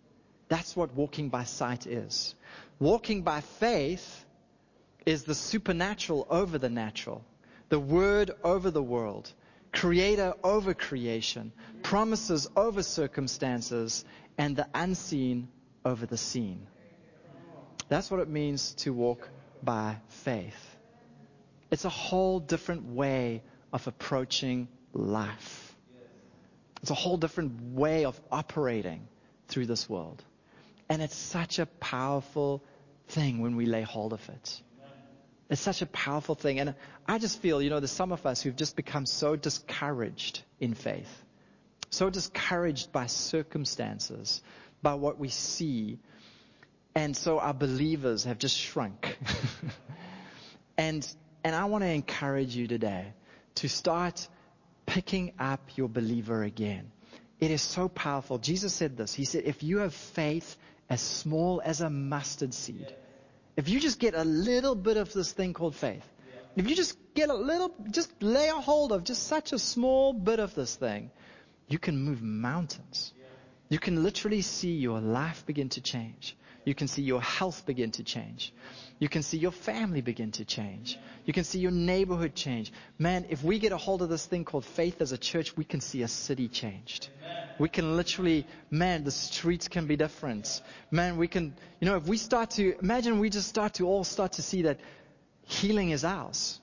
That's 0.50 0.76
what 0.76 0.94
walking 0.94 1.30
by 1.30 1.44
sight 1.44 1.86
is. 1.86 2.36
Walking 2.80 3.22
by 3.22 3.42
faith 3.42 4.26
is 5.06 5.24
the 5.24 5.36
supernatural 5.36 6.26
over 6.30 6.58
the 6.58 6.70
natural, 6.70 7.24
the 7.70 7.80
word 7.80 8.32
over 8.44 8.72
the 8.72 8.84
world, 8.84 9.32
creator 9.72 10.34
over 10.44 10.74
creation, 10.74 11.52
promises 11.84 12.48
over 12.56 12.82
circumstances, 12.82 14.06
and 14.38 14.56
the 14.56 14.68
unseen 14.74 15.48
over 15.86 16.06
the 16.06 16.18
seen. 16.18 16.66
That's 17.90 18.10
what 18.10 18.20
it 18.20 18.30
means 18.30 18.74
to 18.76 18.94
walk 18.94 19.30
by 19.62 19.98
faith. 20.08 20.73
It's 21.72 21.86
a 21.86 21.90
whole 21.90 22.40
different 22.40 22.86
way 22.86 23.42
of 23.72 23.88
approaching 23.88 24.68
life. 24.94 25.76
It's 26.82 26.92
a 26.92 26.96
whole 26.96 27.18
different 27.18 27.74
way 27.74 28.06
of 28.06 28.20
operating 28.32 29.08
through 29.48 29.66
this 29.68 29.90
world. 29.90 30.24
And 30.90 31.02
it's 31.02 31.16
such 31.16 31.60
a 31.60 31.66
powerful 31.66 32.64
thing 33.08 33.40
when 33.40 33.56
we 33.56 33.66
lay 33.66 33.82
hold 33.82 34.14
of 34.14 34.28
it. 34.30 34.62
It's 35.50 35.62
such 35.62 35.82
a 35.82 35.86
powerful 35.86 36.36
thing. 36.36 36.60
And 36.60 36.76
I 37.08 37.20
just 37.20 37.40
feel, 37.40 37.62
you 37.62 37.70
know, 37.70 37.80
there's 37.80 37.92
some 37.92 38.12
of 38.12 38.26
us 38.26 38.42
who've 38.42 38.56
just 38.56 38.76
become 38.76 39.06
so 39.06 39.36
discouraged 39.36 40.42
in 40.60 40.74
faith, 40.74 41.24
so 41.90 42.10
discouraged 42.10 42.92
by 42.92 43.06
circumstances, 43.08 44.42
by 44.82 44.96
what 44.96 45.20
we 45.20 45.30
see. 45.30 46.00
And 46.96 47.16
so 47.16 47.40
our 47.40 47.54
believers 47.54 48.24
have 48.26 48.38
just 48.40 48.58
shrunk. 48.58 49.18
and 50.78 51.08
and 51.44 51.56
I 51.56 51.66
want 51.66 51.84
to 51.84 51.90
encourage 51.90 52.56
you 52.56 52.68
today 52.68 53.14
to 53.56 53.70
start 53.70 54.28
picking 54.86 55.34
up 55.40 55.78
your 55.78 55.88
believer 55.88 56.44
again. 56.44 56.92
It 57.40 57.52
is 57.52 57.62
so 57.62 57.90
powerful. 57.90 58.38
Jesus 58.38 58.74
said 58.74 58.98
this. 58.98 59.14
He 59.14 59.26
said, 59.26 59.44
if 59.46 59.64
you 59.64 59.80
have 59.80 59.94
faith 59.94 60.56
as 60.90 61.02
small 61.02 61.62
as 61.64 61.82
a 61.82 61.90
mustard 61.90 62.54
seed, 62.54 62.94
if 63.56 63.70
you 63.70 63.80
just 63.80 64.00
get 64.00 64.14
a 64.16 64.24
little 64.24 64.76
bit 64.76 64.98
of 64.98 65.12
this 65.14 65.32
thing 65.32 65.54
called 65.54 65.76
faith, 65.76 66.04
if 66.56 66.70
you 66.70 66.76
just 66.76 66.98
get 67.16 67.30
a 67.30 67.34
little, 67.34 67.74
just 67.92 68.12
lay 68.22 68.48
a 68.48 68.54
hold 68.54 68.92
of 68.92 69.04
just 69.04 69.24
such 69.28 69.54
a 69.54 69.60
small 69.60 70.14
bit 70.14 70.40
of 70.40 70.54
this 70.56 70.76
thing, 70.76 71.12
you 71.68 71.80
can 71.80 71.98
move 71.98 72.22
mountains. 72.22 73.14
You 73.70 73.80
can 73.80 74.04
literally 74.04 74.42
see 74.42 74.74
your 74.74 75.00
life 75.00 75.46
begin 75.46 75.70
to 75.70 75.82
change. 75.82 76.38
You 76.66 76.76
can 76.76 76.88
see 76.88 77.02
your 77.02 77.22
health 77.22 77.66
begin 77.66 77.92
to 77.92 78.04
change. 78.04 78.54
You 79.04 79.10
can 79.10 79.22
see 79.22 79.38
your 79.38 79.52
family 79.52 80.00
begin 80.00 80.32
to 80.32 80.46
change. 80.46 80.98
You 81.26 81.34
can 81.34 81.44
see 81.44 81.60
your 81.60 81.72
neighborhood 81.72 82.36
change. 82.36 82.72
Man, 82.98 83.26
if 83.28 83.44
we 83.44 83.60
get 83.60 83.74
a 83.74 83.78
hold 83.78 84.02
of 84.02 84.08
this 84.08 84.26
thing 84.26 84.46
called 84.46 84.64
faith 84.64 85.02
as 85.02 85.12
a 85.12 85.18
church, 85.18 85.58
we 85.58 85.66
can 85.66 85.82
see 85.82 86.04
a 86.04 86.08
city 86.08 86.48
changed. 86.48 87.10
We 87.60 87.68
can 87.68 87.98
literally, 87.98 88.48
man, 88.72 89.04
the 89.04 89.12
streets 89.12 89.68
can 89.68 89.88
be 89.88 89.98
different. 89.98 90.62
Man, 90.90 91.18
we 91.18 91.28
can, 91.28 91.54
you 91.82 91.90
know, 91.90 91.98
if 91.98 92.08
we 92.08 92.16
start 92.16 92.52
to, 92.52 92.80
imagine 92.80 93.20
we 93.20 93.30
just 93.30 93.50
start 93.50 93.74
to 93.74 93.88
all 93.88 94.06
start 94.06 94.32
to 94.34 94.42
see 94.42 94.62
that 94.62 94.80
healing 95.48 95.90
is 95.90 96.06
ours. 96.06 96.62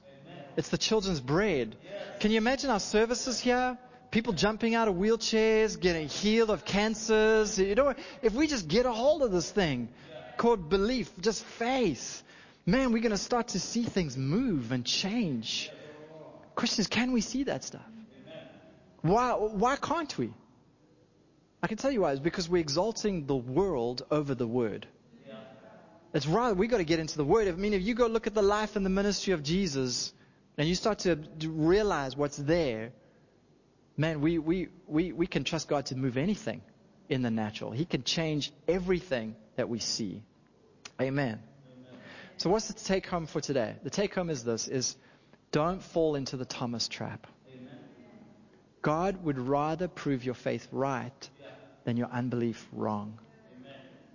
It's 0.56 0.70
the 0.70 0.78
children's 0.78 1.20
bread. 1.20 1.76
Can 2.20 2.30
you 2.30 2.38
imagine 2.38 2.70
our 2.70 2.80
services 2.80 3.38
here? 3.38 3.76
People 4.10 4.32
jumping 4.32 4.74
out 4.74 4.88
of 4.88 4.94
wheelchairs, 4.94 5.78
getting 5.78 6.08
healed 6.08 6.48
of 6.48 6.64
cancers. 6.64 7.58
You 7.58 7.74
know, 7.74 7.94
if 8.22 8.32
we 8.32 8.46
just 8.46 8.66
get 8.66 8.86
a 8.86 8.92
hold 8.92 9.22
of 9.22 9.30
this 9.30 9.50
thing 9.50 9.90
called 10.38 10.70
belief, 10.70 11.12
just 11.20 11.44
faith, 11.44 12.22
man, 12.66 12.92
we're 12.92 13.02
going 13.02 13.10
to 13.10 13.18
start 13.18 13.48
to 13.48 13.60
see 13.60 13.84
things 13.84 14.16
move 14.16 14.72
and 14.72 14.84
change. 14.84 15.70
Christians, 16.54 16.88
can 16.88 17.12
we 17.12 17.20
see 17.20 17.44
that 17.44 17.64
stuff? 17.64 17.82
Why, 19.02 19.32
why 19.32 19.76
can't 19.76 20.16
we? 20.18 20.32
I 21.62 21.66
can 21.66 21.76
tell 21.76 21.90
you 21.90 22.02
why. 22.02 22.12
It's 22.12 22.20
because 22.20 22.48
we're 22.48 22.58
exalting 22.60 23.26
the 23.26 23.36
world 23.36 24.02
over 24.10 24.34
the 24.34 24.46
word. 24.46 24.86
It's 26.12 26.26
right. 26.26 26.56
We've 26.56 26.70
got 26.70 26.78
to 26.78 26.84
get 26.84 26.98
into 26.98 27.16
the 27.16 27.24
word. 27.24 27.46
I 27.46 27.52
mean, 27.52 27.72
if 27.72 27.82
you 27.82 27.94
go 27.94 28.06
look 28.06 28.26
at 28.26 28.34
the 28.34 28.42
life 28.42 28.76
and 28.76 28.84
the 28.84 28.90
ministry 28.90 29.32
of 29.32 29.42
Jesus, 29.42 30.12
and 30.58 30.68
you 30.68 30.74
start 30.74 31.00
to 31.00 31.16
realize 31.44 32.16
what's 32.16 32.36
there, 32.36 32.92
man, 33.96 34.20
we, 34.20 34.38
we, 34.38 34.68
we, 34.86 35.12
we 35.12 35.26
can 35.26 35.44
trust 35.44 35.68
God 35.68 35.86
to 35.86 35.96
move 35.96 36.16
anything 36.16 36.62
in 37.08 37.22
the 37.22 37.30
natural. 37.30 37.70
He 37.70 37.84
can 37.84 38.02
change 38.02 38.52
everything 38.66 39.36
that 39.56 39.68
we 39.68 39.78
see. 39.78 40.22
Amen. 41.00 41.40
So 42.40 42.48
what's 42.48 42.68
the 42.68 42.72
take 42.72 43.04
home 43.04 43.26
for 43.26 43.42
today? 43.42 43.74
The 43.82 43.90
take 43.90 44.14
home 44.14 44.30
is 44.30 44.42
this, 44.42 44.66
is 44.66 44.96
don't 45.52 45.82
fall 45.82 46.14
into 46.14 46.38
the 46.38 46.46
Thomas 46.46 46.88
trap. 46.88 47.26
God 48.80 49.22
would 49.24 49.38
rather 49.38 49.88
prove 49.88 50.24
your 50.24 50.32
faith 50.32 50.66
right 50.72 51.30
than 51.84 51.98
your 51.98 52.06
unbelief 52.06 52.66
wrong. 52.72 53.18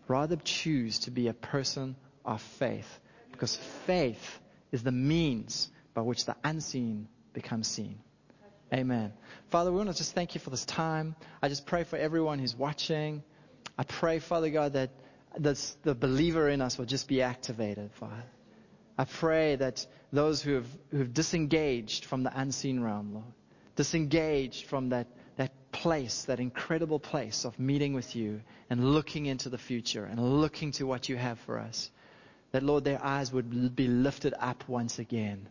Rather 0.08 0.38
choose 0.38 0.98
to 1.02 1.12
be 1.12 1.28
a 1.28 1.34
person 1.34 1.96
of 2.26 2.42
faith 2.42 3.00
because 3.32 3.58
faith 3.86 4.40
is 4.72 4.82
the 4.82 4.92
means 4.92 5.70
by 5.94 6.02
which 6.02 6.26
the 6.26 6.36
unseen 6.44 7.08
becomes 7.34 7.68
seen. 7.68 8.00
Amen. 8.74 9.14
Father, 9.52 9.70
we 9.72 9.78
want 9.78 9.92
to 9.92 9.96
just 9.96 10.16
thank 10.16 10.34
you 10.34 10.42
for 10.42 10.50
this 10.50 10.66
time. 10.66 11.16
I 11.44 11.48
just 11.48 11.68
pray 11.68 11.84
for 11.84 11.98
everyone 11.98 12.40
who's 12.40 12.56
watching. 12.56 13.22
I 13.78 13.84
pray, 13.84 14.18
Father 14.18 14.50
God, 14.50 14.74
that 14.74 14.90
this, 15.38 15.76
the 15.84 15.96
believer 15.96 16.50
in 16.50 16.62
us 16.62 16.78
will 16.78 16.86
just 16.86 17.08
be 17.08 17.22
activated, 17.22 17.92
Father. 17.94 18.24
I 18.98 19.06
pray 19.06 19.56
that 19.58 19.86
those 20.12 20.42
who 20.42 20.54
have, 20.54 20.68
who 20.92 21.00
have 21.00 21.14
disengaged 21.14 22.06
from 22.06 22.24
the 22.24 22.40
unseen 22.40 22.82
realm, 22.82 23.14
Lord, 23.14 23.34
disengaged 23.76 24.68
from 24.68 24.90
that, 24.90 25.08
that 25.36 25.52
place, 25.72 26.24
that 26.24 26.40
incredible 26.40 27.00
place 27.00 27.44
of 27.44 27.60
meeting 27.60 27.94
with 27.94 28.16
you 28.16 28.42
and 28.70 28.94
looking 28.94 29.26
into 29.26 29.50
the 29.50 29.58
future 29.58 30.06
and 30.06 30.40
looking 30.42 30.72
to 30.74 30.86
what 30.86 31.10
you 31.10 31.18
have 31.18 31.40
for 31.40 31.60
us, 31.60 31.92
that, 32.52 32.64
Lord, 32.64 32.86
their 32.86 33.04
eyes 33.04 33.34
would 33.34 33.76
be 33.76 33.88
lifted 33.88 34.34
up 34.40 34.64
once 34.70 35.00
again, 35.00 35.50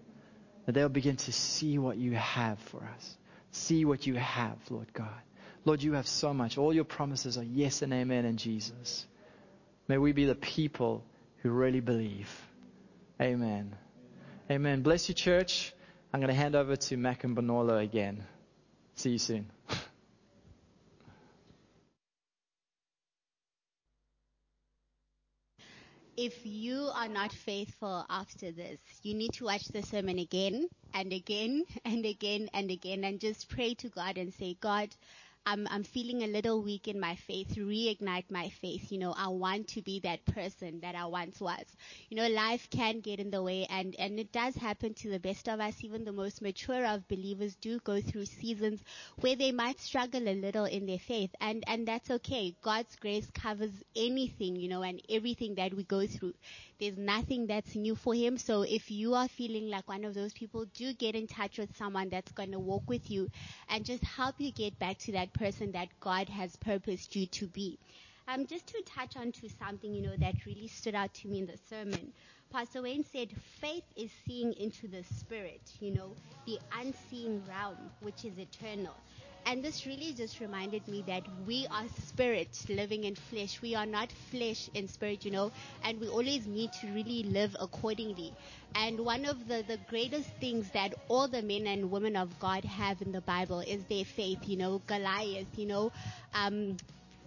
that 0.64 0.72
they'll 0.72 0.88
begin 0.88 1.16
to 1.16 1.32
see 1.32 1.76
what 1.78 1.98
you 1.98 2.12
have 2.12 2.58
for 2.70 2.82
us. 2.96 3.16
See 3.50 3.84
what 3.84 4.06
you 4.06 4.14
have, 4.14 4.56
Lord 4.70 4.90
God. 4.94 5.20
Lord, 5.66 5.82
you 5.82 5.92
have 5.92 6.06
so 6.06 6.32
much. 6.32 6.56
All 6.58 6.74
your 6.74 6.84
promises 6.84 7.36
are 7.36 7.44
yes 7.44 7.82
and 7.82 7.92
amen 7.92 8.24
in 8.24 8.36
Jesus. 8.36 9.06
May 9.86 9.98
we 9.98 10.12
be 10.12 10.24
the 10.24 10.34
people 10.34 11.04
who 11.42 11.50
really 11.50 11.80
believe. 11.80 12.30
Amen. 13.20 13.76
Amen. 14.50 14.82
Bless 14.82 15.08
you, 15.08 15.14
church. 15.14 15.74
I'm 16.12 16.20
going 16.20 16.28
to 16.28 16.34
hand 16.34 16.54
over 16.54 16.76
to 16.76 16.96
Mac 16.96 17.24
and 17.24 17.36
Bonolo 17.36 17.82
again. 17.82 18.24
See 18.94 19.10
you 19.10 19.18
soon. 19.18 19.50
If 26.16 26.46
you 26.46 26.90
are 26.94 27.08
not 27.08 27.32
faithful 27.32 28.06
after 28.08 28.52
this, 28.52 28.78
you 29.02 29.14
need 29.14 29.32
to 29.34 29.44
watch 29.44 29.64
the 29.64 29.82
sermon 29.82 30.20
again 30.20 30.68
and 30.94 31.12
again 31.12 31.64
and 31.84 32.06
again 32.06 32.48
and 32.54 32.70
again 32.70 33.02
and 33.02 33.18
just 33.18 33.48
pray 33.48 33.74
to 33.74 33.88
God 33.88 34.16
and 34.16 34.32
say, 34.32 34.56
God, 34.60 34.94
I'm, 35.46 35.66
I'm 35.70 35.84
feeling 35.84 36.22
a 36.22 36.26
little 36.26 36.62
weak 36.62 36.88
in 36.88 36.98
my 37.00 37.16
faith, 37.16 37.54
reignite 37.56 38.30
my 38.30 38.48
faith. 38.48 38.90
You 38.90 38.98
know, 38.98 39.14
I 39.16 39.28
want 39.28 39.68
to 39.68 39.82
be 39.82 40.00
that 40.00 40.24
person 40.26 40.80
that 40.80 40.94
I 40.94 41.06
once 41.06 41.40
was. 41.40 41.64
You 42.08 42.16
know, 42.16 42.28
life 42.28 42.68
can 42.70 43.00
get 43.00 43.20
in 43.20 43.30
the 43.30 43.42
way 43.42 43.66
and, 43.68 43.94
and 43.98 44.18
it 44.18 44.32
does 44.32 44.54
happen 44.56 44.94
to 44.94 45.10
the 45.10 45.18
best 45.20 45.48
of 45.48 45.60
us. 45.60 45.76
Even 45.84 46.04
the 46.04 46.12
most 46.12 46.40
mature 46.42 46.86
of 46.86 47.06
believers 47.08 47.56
do 47.56 47.78
go 47.80 48.00
through 48.00 48.26
seasons 48.26 48.82
where 49.20 49.36
they 49.36 49.52
might 49.52 49.80
struggle 49.80 50.28
a 50.28 50.34
little 50.34 50.64
in 50.64 50.86
their 50.86 50.98
faith 50.98 51.34
and, 51.40 51.64
and 51.66 51.86
that's 51.88 52.10
okay. 52.10 52.54
God's 52.62 52.96
grace 52.96 53.30
covers 53.30 53.72
anything, 53.96 54.56
you 54.56 54.68
know, 54.68 54.82
and 54.82 55.00
everything 55.10 55.56
that 55.56 55.74
we 55.74 55.84
go 55.84 56.06
through. 56.06 56.34
There's 56.78 56.96
nothing 56.96 57.46
that's 57.48 57.74
new 57.74 57.96
for 57.96 58.14
him. 58.14 58.38
So 58.38 58.62
if 58.62 58.90
you 58.90 59.14
are 59.14 59.28
feeling 59.28 59.68
like 59.70 59.88
one 59.88 60.04
of 60.04 60.14
those 60.14 60.32
people, 60.32 60.66
do 60.66 60.92
get 60.94 61.14
in 61.16 61.26
touch 61.26 61.58
with 61.58 61.76
someone 61.76 62.08
that's 62.10 62.32
going 62.32 62.52
to 62.52 62.60
walk 62.60 62.84
with 62.88 63.10
you 63.10 63.28
and 63.68 63.84
just 63.84 64.04
help 64.04 64.36
you 64.38 64.52
get 64.52 64.78
back 64.78 64.98
to 65.00 65.12
that 65.12 65.33
person 65.34 65.72
that 65.72 65.88
God 66.00 66.28
has 66.30 66.56
purposed 66.56 67.14
you 67.14 67.26
to 67.26 67.46
be. 67.48 67.78
Um, 68.26 68.46
just 68.46 68.66
to 68.68 68.82
touch 68.86 69.16
on 69.16 69.32
to 69.32 69.48
something, 69.50 69.92
you 69.92 70.02
know, 70.02 70.16
that 70.16 70.46
really 70.46 70.68
stood 70.68 70.94
out 70.94 71.12
to 71.14 71.28
me 71.28 71.40
in 71.40 71.46
the 71.46 71.58
sermon. 71.68 72.12
Pastor 72.50 72.82
Wayne 72.82 73.04
said, 73.04 73.30
faith 73.60 73.84
is 73.96 74.10
seeing 74.26 74.54
into 74.54 74.88
the 74.88 75.02
spirit, 75.02 75.60
you 75.80 75.90
know, 75.90 76.16
the 76.46 76.58
unseen 76.80 77.42
realm, 77.48 77.90
which 78.00 78.24
is 78.24 78.38
eternal. 78.38 78.96
And 79.46 79.62
this 79.64 79.86
really 79.86 80.12
just 80.14 80.40
reminded 80.40 80.88
me 80.88 81.02
that 81.02 81.24
we 81.46 81.66
are 81.70 81.88
spirit 81.88 82.64
living 82.68 83.04
in 83.04 83.14
flesh. 83.14 83.60
We 83.62 83.74
are 83.74 83.86
not 83.86 84.10
flesh 84.12 84.68
in 84.74 84.88
spirit, 84.88 85.24
you 85.24 85.30
know, 85.30 85.52
and 85.82 86.00
we 86.00 86.08
always 86.08 86.46
need 86.46 86.72
to 86.74 86.92
really 86.92 87.22
live 87.24 87.54
accordingly. 87.60 88.34
And 88.74 89.00
one 89.00 89.24
of 89.24 89.46
the, 89.46 89.62
the 89.62 89.76
greatest 89.78 90.30
things 90.40 90.70
that 90.72 90.94
all 91.08 91.28
the 91.28 91.42
men 91.42 91.66
and 91.66 91.90
women 91.90 92.16
of 92.16 92.38
God 92.38 92.64
have 92.64 93.02
in 93.02 93.12
the 93.12 93.20
Bible 93.20 93.60
is 93.60 93.84
their 93.86 94.04
faith, 94.04 94.48
you 94.48 94.56
know, 94.56 94.80
Goliath, 94.86 95.56
you 95.58 95.66
know, 95.66 95.92
um, 96.32 96.76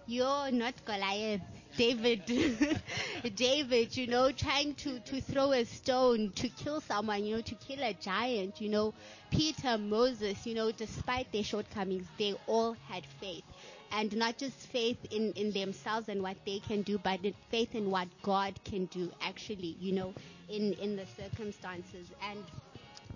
you're 0.05 0.51
not 0.51 0.83
Goliath, 0.85 1.41
David, 1.77 2.25
David, 3.35 3.95
you 3.95 4.07
know, 4.07 4.31
trying 4.31 4.73
to, 4.75 4.99
to 4.99 5.21
throw 5.21 5.51
a 5.51 5.63
stone 5.63 6.31
to 6.35 6.49
kill 6.49 6.81
someone, 6.81 7.23
you 7.23 7.35
know, 7.35 7.41
to 7.41 7.55
kill 7.55 7.83
a 7.83 7.93
giant, 7.93 8.59
you 8.59 8.69
know, 8.69 8.93
Peter, 9.29 9.77
Moses, 9.77 10.45
you 10.45 10.55
know, 10.55 10.71
despite 10.71 11.31
their 11.31 11.43
shortcomings, 11.43 12.07
they 12.17 12.33
all 12.47 12.75
had 12.89 13.05
faith. 13.21 13.43
And 13.91 14.15
not 14.17 14.37
just 14.37 14.55
faith 14.55 14.97
in, 15.11 15.31
in 15.33 15.51
themselves 15.51 16.09
and 16.09 16.21
what 16.21 16.37
they 16.45 16.59
can 16.59 16.81
do, 16.81 16.97
but 16.97 17.19
faith 17.49 17.73
in 17.75 17.89
what 17.91 18.07
God 18.23 18.53
can 18.65 18.85
do 18.85 19.11
actually, 19.21 19.77
you 19.79 19.93
know, 19.93 20.13
in, 20.49 20.73
in 20.73 20.95
the 20.95 21.05
circumstances. 21.05 22.07
And 22.29 22.43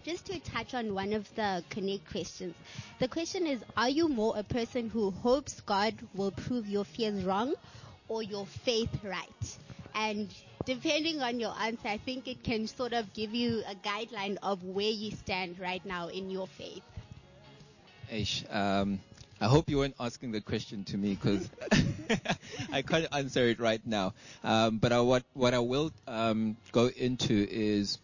just 0.04 0.28
to 0.28 0.40
touch 0.40 0.74
on 0.74 0.94
one 0.94 1.14
of 1.14 1.34
the 1.36 1.64
connect 1.70 2.10
questions. 2.10 2.56
The 3.00 3.08
question 3.08 3.46
is, 3.46 3.64
are 3.76 3.90
you 3.90 4.08
more 4.08 4.34
a 4.38 4.44
person 4.44 4.90
who 4.90 5.12
hopes 5.12 5.62
God 5.62 5.96
will 6.16 6.32
prove 6.32 6.68
your 6.68 6.86
fears 6.86 7.24
wrong 7.24 7.54
or 8.12 8.22
your 8.22 8.46
faith 8.46 8.90
right? 9.06 9.58
And 9.96 10.34
depending 10.66 11.22
on 11.22 11.40
your 11.40 11.54
answer, 11.58 11.88
I 11.88 11.98
think 11.98 12.28
it 12.28 12.44
can 12.44 12.68
sort 12.68 12.92
of 12.92 13.14
give 13.14 13.34
you 13.34 13.64
a 13.70 13.74
guideline 13.74 14.38
of 14.44 14.64
where 14.66 14.90
you 14.90 15.12
stand 15.12 15.60
right 15.60 15.84
now 15.86 16.10
in 16.10 16.30
your 16.30 16.48
faith. 16.48 16.84
Ish, 18.12 18.44
um, 18.50 19.00
I 19.40 19.46
hope 19.46 19.70
you 19.70 19.78
weren't 19.78 19.96
asking 19.98 20.34
the 20.34 20.42
question 20.42 20.84
to 20.86 20.98
me 20.98 21.16
because 21.16 21.50
I 22.74 22.82
can't 22.82 23.08
answer 23.14 23.48
it 23.48 23.62
right 23.62 23.82
now. 23.86 24.14
Um, 24.44 24.78
but 24.78 24.92
I, 24.92 25.00
what 25.00 25.24
what 25.34 25.54
I 25.54 25.60
will 25.60 25.92
um, 26.06 26.58
go 26.74 26.88
into 26.88 27.48
is 27.50 27.98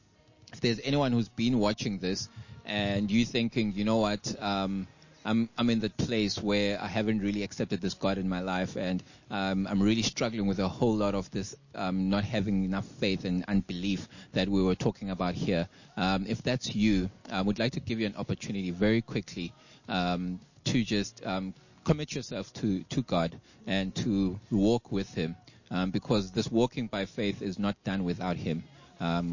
if 0.54 0.62
there's 0.62 0.80
anyone 0.86 1.12
who's 1.12 1.28
been 1.28 1.60
watching 1.60 2.00
this 2.00 2.30
and 2.66 3.12
you 3.12 3.26
thinking, 3.26 3.74
you 3.74 3.84
know 3.84 3.98
what, 3.98 4.36
um, 4.40 4.88
I'm 5.28 5.50
I'm 5.58 5.70
in 5.70 5.82
the 5.82 5.90
place 5.90 6.42
where 6.42 6.82
I 6.82 6.88
haven't 6.88 7.20
really 7.20 7.44
accepted 7.44 7.82
this 7.82 7.94
God 7.94 8.18
in 8.18 8.30
my 8.30 8.40
life, 8.40 8.78
and 8.78 9.04
um, 9.30 9.68
I'm 9.70 9.84
really 9.84 10.02
struggling 10.02 10.48
with 10.48 10.60
a 10.60 10.70
whole 10.70 10.96
lot 10.96 11.16
of 11.16 11.30
this 11.32 11.54
um, 11.76 12.10
not 12.10 12.24
having 12.24 12.64
enough 12.64 12.86
faith 12.86 13.26
and 13.26 13.44
unbelief 13.50 14.08
that 14.32 14.48
we 14.48 14.64
were 14.64 14.74
talking 14.74 15.10
about 15.10 15.34
here. 15.34 15.68
Um, 15.98 16.26
if 16.30 16.42
that's 16.44 16.74
you, 16.74 17.10
I 17.30 17.42
would 17.42 17.60
like 17.60 17.74
to 17.74 17.82
give 17.82 18.00
you 18.00 18.06
an 18.06 18.16
opportunity 18.16 18.72
very 18.72 19.02
quickly 19.02 19.52
um, 19.90 20.40
to 20.64 20.82
just 20.82 21.22
um, 21.26 21.54
commit 21.84 22.16
yourself 22.16 22.54
to 22.54 22.84
to 22.84 23.02
God 23.02 23.38
and 23.68 23.94
to 23.96 24.40
walk 24.50 24.94
with 24.94 25.14
Him, 25.14 25.36
um, 25.72 25.92
because 25.92 26.32
this 26.32 26.50
walking 26.50 26.88
by 26.88 27.06
faith 27.06 27.42
is 27.42 27.60
not 27.60 27.76
done 27.84 28.06
without 28.06 28.38
Him. 28.38 28.64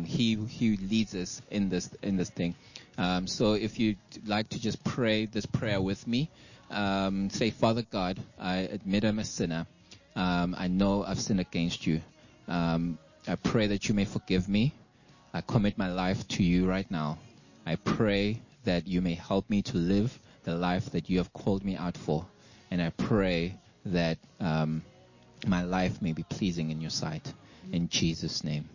He 0.05 0.35
he 0.35 0.77
leads 0.77 1.15
us 1.15 1.41
in 1.53 1.69
this 1.69 1.89
in 2.03 2.17
this 2.17 2.31
thing. 2.31 2.57
Um, 2.97 3.27
so 3.27 3.55
if 3.55 3.79
you'd 3.79 3.99
like 4.27 4.49
to 4.51 4.61
just 4.61 4.83
pray 4.85 5.27
this 5.27 5.47
prayer 5.47 5.81
with 5.81 6.07
me, 6.07 6.31
um, 6.71 7.31
say, 7.31 7.51
Father 7.51 7.83
God, 7.83 8.21
I 8.39 8.59
admit 8.59 9.05
I'm 9.05 9.19
a 9.19 9.25
sinner. 9.25 9.67
Um, 10.17 10.55
I 10.59 10.69
know 10.69 11.05
I've 11.05 11.21
sinned 11.21 11.41
against 11.41 11.87
you. 11.87 12.01
Um, 12.49 12.99
I 13.27 13.37
pray 13.37 13.69
that 13.69 13.89
you 13.89 13.95
may 13.95 14.05
forgive 14.05 14.49
me. 14.49 14.73
I 15.33 15.41
commit 15.41 15.77
my 15.77 15.91
life 15.91 16.27
to 16.29 16.43
you 16.43 16.67
right 16.67 16.89
now. 16.91 17.19
I 17.67 17.77
pray 17.77 18.41
that 18.65 18.87
you 18.87 19.01
may 19.01 19.15
help 19.15 19.49
me 19.51 19.63
to 19.63 19.77
live 19.77 20.17
the 20.45 20.55
life 20.55 20.91
that 20.91 21.11
you 21.11 21.19
have 21.19 21.33
called 21.33 21.65
me 21.65 21.77
out 21.77 21.97
for. 21.97 22.27
And 22.71 22.81
I 22.81 22.91
pray 22.91 23.57
that 23.87 24.19
um, 24.41 24.83
my 25.47 25.63
life 25.63 26.01
may 26.01 26.13
be 26.13 26.23
pleasing 26.23 26.71
in 26.71 26.81
your 26.81 26.91
sight. 26.91 27.33
In 27.73 27.89
Jesus' 27.89 28.45
name. 28.45 28.69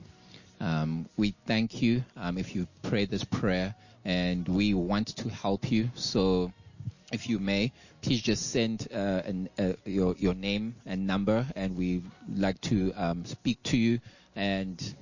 Um, 0.60 1.08
we 1.16 1.36
thank 1.46 1.82
you 1.82 2.04
um, 2.18 2.38
if 2.38 2.56
you 2.56 2.68
pray 2.82 3.06
this 3.06 3.24
prayer, 3.24 3.76
and 4.06 4.48
we 4.48 4.74
want 4.74 5.08
to 5.18 5.30
help 5.30 5.72
you. 5.72 5.90
So, 5.96 6.52
if 7.12 7.28
you 7.28 7.40
may, 7.40 7.72
please 8.02 8.22
just 8.22 8.52
send 8.52 8.88
uh, 8.94 9.22
an, 9.26 9.50
uh, 9.58 9.74
your 9.86 10.16
your 10.18 10.34
name 10.34 10.76
and 10.86 11.08
number, 11.08 11.46
and 11.56 11.76
we'd 11.76 12.04
like 12.36 12.60
to 12.62 12.94
um, 12.96 13.26
speak 13.26 13.62
to 13.64 13.78
you 13.78 14.00
and 14.36 14.96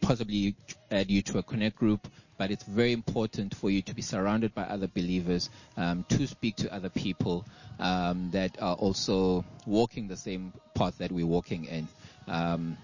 possibly 0.00 0.54
add 0.90 1.10
you 1.10 1.22
to 1.22 1.38
a 1.38 1.42
connect 1.42 1.76
group. 1.76 2.06
But 2.36 2.50
it's 2.50 2.64
very 2.64 2.92
important 2.92 3.54
for 3.54 3.70
you 3.70 3.80
to 3.82 3.94
be 3.94 4.02
surrounded 4.02 4.54
by 4.54 4.64
other 4.64 4.88
believers, 4.88 5.50
um, 5.76 6.04
to 6.08 6.26
speak 6.26 6.56
to 6.56 6.74
other 6.74 6.88
people 6.88 7.44
um, 7.78 8.30
that 8.32 8.60
are 8.60 8.74
also 8.74 9.44
walking 9.66 10.08
the 10.08 10.16
same 10.16 10.52
path 10.74 10.98
that 10.98 11.12
we're 11.12 11.26
walking 11.26 11.66
in. 11.66 11.86
Um, 12.26 12.76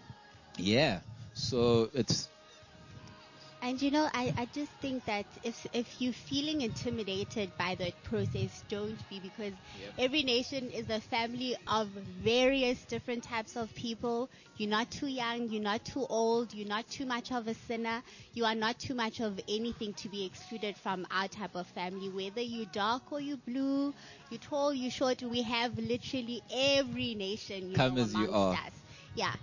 yeah. 0.56 1.00
So 1.34 1.90
it's 1.94 2.28
And 3.62 3.80
you 3.80 3.90
know, 3.90 4.08
I, 4.12 4.32
I 4.36 4.46
just 4.46 4.72
think 4.80 5.04
that 5.06 5.26
if 5.42 5.66
if 5.72 6.00
you're 6.00 6.12
feeling 6.12 6.60
intimidated 6.62 7.56
by 7.56 7.74
the 7.74 7.92
process, 8.02 8.62
don't 8.68 9.06
be 9.08 9.20
because 9.20 9.54
every 9.98 10.22
nation 10.22 10.70
is 10.70 10.88
a 10.90 11.00
family 11.00 11.56
of 11.66 11.88
various 11.88 12.84
different 12.84 13.24
types 13.24 13.56
of 13.56 13.74
people. 13.74 14.30
You're 14.56 14.68
not 14.70 14.90
too 14.90 15.06
young, 15.08 15.48
you're 15.48 15.62
not 15.62 15.84
too 15.84 16.04
old, 16.08 16.52
you're 16.54 16.68
not 16.68 16.88
too 16.88 17.06
much 17.06 17.32
of 17.32 17.46
a 17.48 17.54
sinner, 17.54 18.02
you 18.32 18.44
are 18.44 18.54
not 18.54 18.78
too 18.78 18.94
much 18.94 19.20
of 19.20 19.40
anything 19.48 19.94
to 19.94 20.08
be 20.08 20.24
excluded 20.24 20.76
from 20.76 21.06
our 21.10 21.28
type 21.28 21.54
of 21.54 21.66
family. 21.68 22.08
Whether 22.08 22.42
you're 22.42 22.66
dark 22.66 23.12
or 23.12 23.20
you're 23.20 23.36
blue, 23.38 23.94
you're 24.28 24.38
tall, 24.40 24.72
you're 24.74 24.90
short, 24.90 25.22
we 25.22 25.42
have 25.42 25.76
literally 25.78 26.42
every 26.50 27.14
nation 27.14 27.68
you 27.70 27.76
Come 27.76 27.96
know, 27.96 27.98
as 27.98 28.14
you 28.16 28.30
are. 28.30 28.58
us. 28.66 28.72
Yeah, 29.14 29.34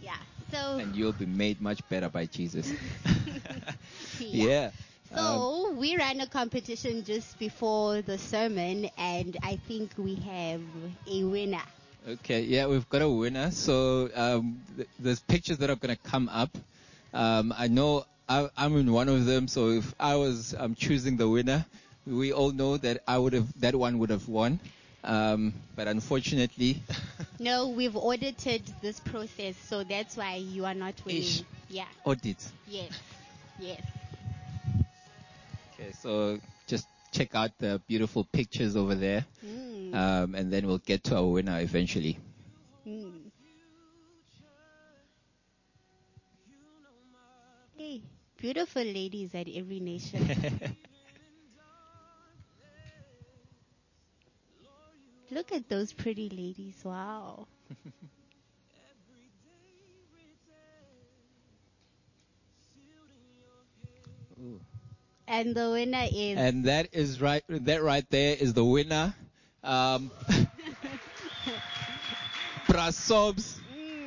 yeah. 0.00 0.16
So 0.50 0.82
and 0.82 0.94
you'll 0.94 1.12
be 1.12 1.26
made 1.26 1.60
much 1.60 1.86
better 1.88 2.08
by 2.08 2.26
Jesus. 2.26 2.74
yeah. 4.30 4.30
yeah. 4.30 4.70
Um, 5.12 5.46
So 5.46 5.72
we 5.72 5.96
ran 5.96 6.20
a 6.20 6.26
competition 6.26 7.04
just 7.04 7.38
before 7.38 8.02
the 8.02 8.18
sermon, 8.18 8.88
and 8.96 9.36
I 9.42 9.56
think 9.56 9.94
we 9.96 10.16
have 10.16 10.62
a 11.06 11.24
winner. 11.24 11.64
Okay, 12.06 12.42
yeah, 12.42 12.66
we've 12.66 12.88
got 12.88 13.02
a 13.02 13.08
winner. 13.08 13.50
So 13.50 14.08
um, 14.14 14.62
th- 14.76 14.88
there's 14.98 15.20
pictures 15.20 15.58
that 15.58 15.70
are 15.70 15.76
going 15.76 15.94
to 15.94 16.00
come 16.02 16.28
up. 16.28 16.56
Um, 17.12 17.52
I 17.56 17.68
know 17.68 18.04
I, 18.28 18.48
I'm 18.56 18.76
in 18.76 18.92
one 18.92 19.08
of 19.08 19.24
them. 19.26 19.48
So 19.48 19.70
if 19.70 19.94
I 19.98 20.16
was 20.16 20.54
um, 20.56 20.74
choosing 20.74 21.16
the 21.16 21.28
winner, 21.28 21.66
we 22.06 22.32
all 22.32 22.50
know 22.52 22.76
that 22.78 23.02
I 23.06 23.18
would 23.18 23.32
have 23.32 23.52
that 23.60 23.74
one 23.74 23.98
would 23.98 24.10
have 24.10 24.28
won. 24.28 24.60
Um, 25.06 25.54
but 25.76 25.88
unfortunately, 25.88 26.82
No, 27.38 27.68
we've 27.68 27.96
audited 27.96 28.62
this 28.82 29.00
process, 29.00 29.56
so 29.56 29.84
that's 29.84 30.16
why 30.16 30.36
you 30.36 30.64
are 30.64 30.74
not 30.74 30.94
winning. 31.04 31.22
Ish. 31.22 31.42
Yeah. 31.68 31.86
audit. 32.04 32.42
Yes. 32.66 32.92
Yes. 33.58 33.82
Okay, 35.74 35.92
so 35.92 36.38
just 36.66 36.88
check 37.12 37.34
out 37.34 37.50
the 37.58 37.80
beautiful 37.86 38.24
pictures 38.24 38.76
over 38.76 38.94
there, 38.94 39.24
Mm. 39.44 39.94
um, 39.94 40.34
and 40.34 40.52
then 40.52 40.66
we'll 40.66 40.78
get 40.78 41.04
to 41.04 41.16
our 41.16 41.26
winner 41.26 41.60
eventually. 41.60 42.18
Mm. 42.86 43.30
Hey, 47.76 48.02
beautiful 48.38 48.82
ladies 48.82 49.34
at 49.34 49.48
every 49.48 49.80
nation. 49.80 50.28
Look 55.30 55.52
at 55.52 55.68
those 55.68 55.92
pretty 55.92 56.28
ladies. 56.28 56.80
Wow. 56.84 57.46
And 65.28 65.54
the 65.54 65.70
winner 65.70 66.06
is 66.12 66.38
And 66.38 66.64
that 66.66 66.88
is 66.92 67.20
right. 67.20 67.42
That 67.48 67.82
right 67.82 68.08
there 68.10 68.36
is 68.36 68.54
the 68.54 68.64
winner. 68.64 69.14
Um, 69.64 70.10
Bra 72.68 72.90
Sobs. 72.90 73.58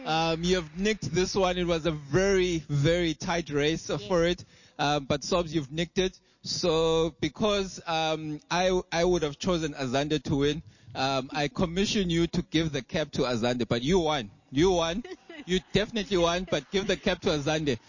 Um, 0.06 0.44
you 0.44 0.56
have 0.56 0.78
nicked 0.80 1.14
this 1.14 1.36
one. 1.36 1.58
It 1.58 1.68
was 1.68 1.86
a 1.86 1.92
very, 1.92 2.64
very 2.70 3.14
tight 3.14 3.50
race 3.50 3.92
for 4.08 4.24
it. 4.24 4.46
Um, 4.78 5.06
but 5.06 5.24
Sobs, 5.26 5.54
you've 5.54 5.72
nicked 5.72 6.00
it. 6.00 6.18
So 6.42 7.14
because 7.20 7.82
um, 7.86 8.40
I 8.50 8.80
I 8.92 9.04
would 9.04 9.24
have 9.24 9.38
chosen 9.38 9.74
Azande 9.74 10.24
to 10.24 10.36
win, 10.38 10.64
um, 10.96 11.30
I 11.34 11.48
commission 11.48 12.10
you 12.10 12.28
to 12.28 12.42
give 12.44 12.72
the 12.72 12.82
cap 12.82 13.12
to 13.12 13.22
Azande. 13.22 13.68
But 13.68 13.82
you 13.82 14.00
won. 14.00 14.30
You 14.52 14.72
won. 14.72 15.04
you 15.46 15.60
definitely 15.74 16.18
won. 16.18 16.48
But 16.50 16.70
give 16.72 16.88
the 16.88 16.98
cap 16.98 17.22
to 17.22 17.30
Azande. 17.30 17.80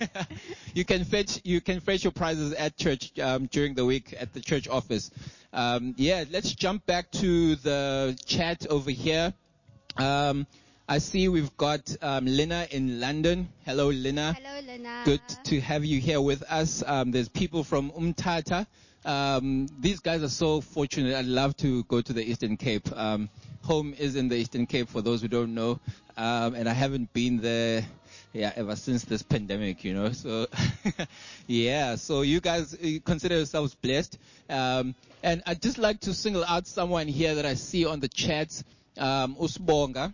you 0.74 0.84
can 0.84 1.04
fetch 1.04 1.40
you 1.44 1.60
can 1.60 1.80
fetch 1.80 2.04
your 2.04 2.12
prizes 2.12 2.52
at 2.52 2.76
church 2.76 3.18
um, 3.18 3.46
during 3.46 3.74
the 3.74 3.84
week 3.84 4.14
at 4.18 4.32
the 4.32 4.40
church 4.40 4.68
office. 4.68 5.10
Um, 5.52 5.94
yeah, 5.96 6.24
let's 6.30 6.52
jump 6.52 6.84
back 6.86 7.10
to 7.12 7.56
the 7.56 8.18
chat 8.26 8.66
over 8.68 8.90
here. 8.90 9.32
Um, 9.96 10.46
I 10.90 10.98
see 10.98 11.28
we've 11.28 11.54
got 11.56 11.94
um, 12.00 12.24
Lina 12.24 12.66
in 12.70 13.00
London. 13.00 13.48
Hello, 13.66 13.88
Lina. 13.88 14.32
Hello, 14.32 14.66
Lena. 14.66 15.02
Good 15.04 15.20
to 15.44 15.60
have 15.60 15.84
you 15.84 16.00
here 16.00 16.20
with 16.20 16.42
us. 16.44 16.82
Um, 16.86 17.10
there's 17.10 17.28
people 17.28 17.62
from 17.62 17.90
Umtata. 17.90 18.66
Um, 19.04 19.68
these 19.80 20.00
guys 20.00 20.22
are 20.22 20.28
so 20.28 20.60
fortunate. 20.60 21.14
I'd 21.14 21.26
love 21.26 21.56
to 21.58 21.84
go 21.84 22.00
to 22.00 22.12
the 22.12 22.22
Eastern 22.22 22.56
Cape. 22.56 22.88
Um, 22.94 23.28
home 23.62 23.94
is 23.98 24.16
in 24.16 24.28
the 24.28 24.36
Eastern 24.36 24.66
Cape 24.66 24.88
for 24.88 25.02
those 25.02 25.22
who 25.22 25.28
don't 25.28 25.54
know. 25.54 25.80
Um, 26.16 26.54
and 26.54 26.68
I 26.68 26.72
haven't 26.72 27.12
been 27.12 27.40
there, 27.40 27.84
yeah, 28.32 28.52
ever 28.56 28.76
since 28.76 29.04
this 29.04 29.22
pandemic, 29.22 29.84
you 29.84 29.94
know. 29.94 30.12
So, 30.12 30.46
yeah, 31.46 31.94
so 31.94 32.22
you 32.22 32.40
guys 32.40 32.76
consider 33.04 33.36
yourselves 33.36 33.74
blessed. 33.74 34.18
Um, 34.50 34.94
and 35.22 35.42
I'd 35.46 35.62
just 35.62 35.78
like 35.78 36.00
to 36.00 36.14
single 36.14 36.44
out 36.44 36.66
someone 36.66 37.08
here 37.08 37.36
that 37.36 37.46
I 37.46 37.54
see 37.54 37.86
on 37.86 38.00
the 38.00 38.08
chat, 38.08 38.62
um, 38.98 39.36
Usbonga 39.36 40.12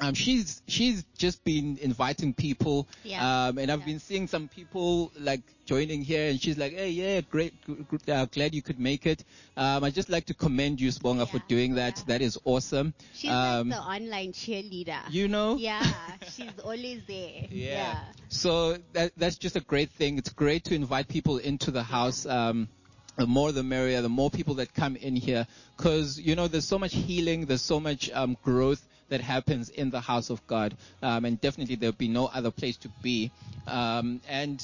um, 0.00 0.14
she's 0.14 0.60
she's 0.66 1.04
just 1.16 1.44
been 1.44 1.78
inviting 1.80 2.34
people, 2.34 2.88
Yeah. 3.04 3.46
um, 3.48 3.58
and 3.58 3.70
I've 3.70 3.80
Yeah. 3.80 3.86
been 3.86 4.00
seeing 4.00 4.26
some 4.26 4.48
people 4.48 5.12
like 5.18 5.40
joining 5.66 6.02
here, 6.02 6.28
and 6.30 6.40
she's 6.40 6.58
like, 6.58 6.72
"Hey, 6.74 6.90
yeah, 6.90 7.20
great, 7.20 7.52
g- 7.66 8.12
uh, 8.12 8.26
glad 8.26 8.54
you 8.54 8.62
could 8.62 8.78
make 8.80 9.06
it." 9.06 9.24
Um, 9.56 9.84
I 9.84 9.90
just 9.90 10.08
like 10.10 10.26
to 10.26 10.34
commend 10.34 10.80
you, 10.80 10.90
Sponga, 10.90 11.28
for 11.28 11.38
doing 11.48 11.76
that. 11.76 11.98
yeah. 11.98 12.04
That 12.08 12.22
is 12.22 12.36
awesome. 12.44 12.92
She's 13.14 13.30
um, 13.30 13.68
like 13.70 13.78
the 13.78 13.84
online 13.84 14.32
cheerleader. 14.32 14.98
you 15.10 15.28
know, 15.28 15.56
Yeah, 15.56 15.82
she's 16.28 16.58
always 16.64 17.02
there. 17.06 17.46
yeah. 17.50 18.02
So 18.28 18.76
that, 18.94 19.12
that's 19.16 19.36
just 19.36 19.54
a 19.56 19.60
great 19.60 19.90
thing. 19.90 20.18
It's 20.18 20.30
great 20.32 20.64
to 20.64 20.74
invite 20.74 21.06
people 21.08 21.38
into 21.38 21.70
the 21.70 21.82
house. 21.84 22.26
Um, 22.26 22.68
the 23.16 23.26
more 23.26 23.52
the 23.52 23.62
merrier, 23.62 24.02
the 24.02 24.08
more 24.08 24.28
people 24.28 24.54
that 24.56 24.74
come 24.74 24.96
in 24.96 25.14
here. 25.14 25.46
Cause, 25.76 26.18
you 26.18 26.34
know, 26.34 26.48
there's 26.48 26.64
so 26.66 26.80
much 26.80 26.92
healing, 26.94 27.46
there's 27.46 27.62
so 27.62 27.78
much, 27.78 28.10
um, 28.10 28.36
growth 28.42 28.84
that 29.14 29.20
happens 29.20 29.68
in 29.68 29.90
the 29.90 30.00
house 30.00 30.28
of 30.28 30.44
God. 30.48 30.76
Um, 31.00 31.24
and 31.24 31.40
definitely 31.40 31.76
there'll 31.76 31.94
be 31.94 32.08
no 32.08 32.26
other 32.26 32.50
place 32.50 32.76
to 32.78 32.88
be. 33.00 33.30
Um, 33.68 34.20
and 34.28 34.60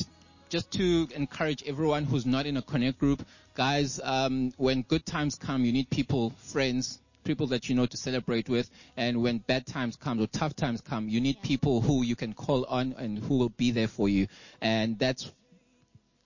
just 0.49 0.73
to 0.73 1.09
encourage 1.15 1.63
everyone 1.65 2.03
who's 2.03 2.27
not 2.27 2.47
in 2.47 2.57
a 2.57 2.63
connect 2.63 2.99
group, 2.99 3.25
guys, 3.55 4.01
um, 4.03 4.53
when 4.57 4.83
good 4.83 5.07
times 5.07 5.37
come, 5.37 5.65
you 5.65 5.73
need 5.73 5.89
people, 5.89 6.31
friends, 6.53 6.99
people 7.23 7.47
that 7.47 7.69
you 7.69 7.77
know 7.77 7.87
to 7.87 7.97
celebrate 7.97 8.49
with. 8.49 8.69
And 8.97 9.23
when 9.23 9.39
bad 9.39 9.69
times 9.69 9.95
come 9.95 10.21
or 10.21 10.27
tough 10.27 10.57
times 10.57 10.81
come, 10.81 11.09
you 11.09 11.21
need 11.21 11.41
people 11.43 11.81
who 11.81 12.03
you 12.03 12.17
can 12.17 12.33
call 12.33 12.65
on 12.65 12.97
and 12.99 13.17
who 13.17 13.39
will 13.39 13.51
be 13.51 13.71
there 13.71 13.87
for 13.87 14.09
you. 14.09 14.27
And 14.61 14.99
that's 14.99 15.31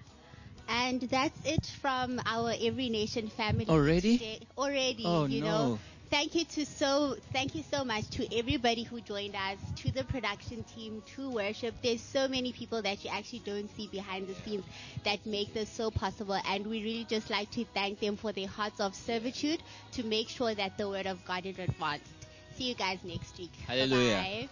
And 0.69 1.01
that's 1.03 1.39
it 1.45 1.67
from 1.81 2.21
our 2.27 2.53
Every 2.61 2.89
Nation 2.91 3.29
family. 3.29 3.67
Already? 3.69 4.19
today. 4.19 4.41
Already, 4.57 5.03
Oh, 5.05 5.27
you 5.27 5.41
no. 5.43 5.47
know. 5.47 5.79
Thank 6.11 6.35
you 6.35 6.45
to 6.45 6.67
so 6.67 7.17
thank 7.33 7.55
you 7.55 7.63
so 7.63 7.85
much 7.85 8.09
to 8.11 8.37
everybody 8.37 8.83
who 8.83 9.01
joined 9.01 9.37
us, 9.37 9.59
to 9.77 9.93
the 9.93 10.03
production 10.03 10.65
team, 10.65 11.03
to 11.15 11.31
worship. 11.31 11.75
There's 11.83 12.03
so 12.03 12.27
many 12.27 12.53
people 12.53 12.83
that 12.83 13.05
you 13.05 13.11
actually 13.11 13.43
don't 13.47 13.69
see 13.77 13.87
behind 13.87 14.27
the 14.27 14.35
scenes 14.35 14.65
that 15.05 15.25
make 15.25 15.55
this 15.55 15.71
so 15.71 15.91
possible 15.91 16.37
and 16.49 16.67
we 16.67 16.83
really 16.83 17.05
just 17.05 17.31
like 17.31 17.51
to 17.53 17.65
thank 17.75 18.01
them 18.01 18.17
for 18.17 18.33
their 18.33 18.49
hearts 18.49 18.81
of 18.81 18.97
servitude 18.97 19.63
to 19.93 20.03
make 20.03 20.29
sure 20.29 20.53
that 20.53 20.77
the 20.77 20.89
word 20.89 21.07
of 21.07 21.25
God 21.25 21.47
is 21.47 21.59
advanced. 21.61 22.11
See 22.57 22.65
you 22.65 22.75
guys 22.75 22.99
next 23.05 23.39
week. 23.39 23.53
Hallelujah. 23.67 24.49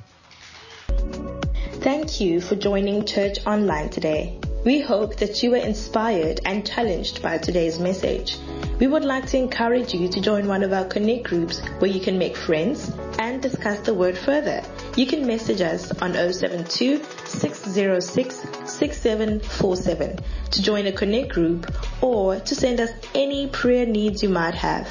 Bye-bye. 0.89 1.39
Thank 1.81 2.21
you 2.21 2.41
for 2.41 2.55
joining 2.55 3.05
Church 3.05 3.39
Online 3.47 3.89
today. 3.89 4.39
We 4.65 4.81
hope 4.81 5.17
that 5.17 5.43
you 5.43 5.51
were 5.53 5.57
inspired 5.57 6.41
and 6.45 6.67
challenged 6.67 7.23
by 7.23 7.39
today's 7.39 7.79
message. 7.79 8.37
We 8.81 8.89
would 8.89 9.05
like 9.05 9.27
to 9.27 9.39
encourage 9.39 9.95
you 9.95 10.09
to 10.09 10.21
join 10.21 10.49
one 10.49 10.65
of 10.65 10.73
our 10.73 10.85
connect 10.85 11.23
groups 11.25 11.61
where 11.79 11.91
you 11.91 12.01
can 12.01 12.19
make 12.19 12.37
friends 12.37 12.91
and 13.21 13.41
discuss 13.41 13.79
the 13.81 13.95
word 13.95 14.19
further. 14.19 14.63
You 14.97 15.07
can 15.07 15.27
message 15.27 15.61
us 15.61 15.93
on 16.03 16.15
072 16.15 17.01
606 17.25 18.35
6747 18.65 20.19
to 20.51 20.63
join 20.63 20.89
a 20.89 20.93
connect 20.93 21.33
group 21.33 21.73
or 22.03 22.41
to 22.41 22.55
send 22.57 22.81
us 22.81 22.91
any 23.15 23.47
prayer 23.47 23.87
needs 23.87 24.25
you 24.25 24.29
might 24.29 24.55
have. 24.55 24.89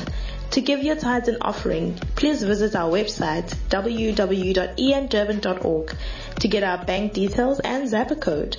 To 0.51 0.61
give 0.61 0.81
your 0.81 0.95
tithes 0.95 1.27
and 1.27 1.39
offering, 1.41 1.95
please 2.15 2.41
visit 2.41 2.73
our 2.73 2.89
website 2.89 3.53
www.endurban.org 3.69 5.95
to 6.39 6.47
get 6.47 6.63
our 6.63 6.85
bank 6.85 7.11
details 7.13 7.59
and 7.59 7.89
Zapper 7.89 8.17
code. 8.19 8.57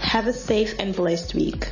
Have 0.00 0.26
a 0.26 0.32
safe 0.32 0.74
and 0.78 0.94
blessed 0.94 1.34
week. 1.34 1.68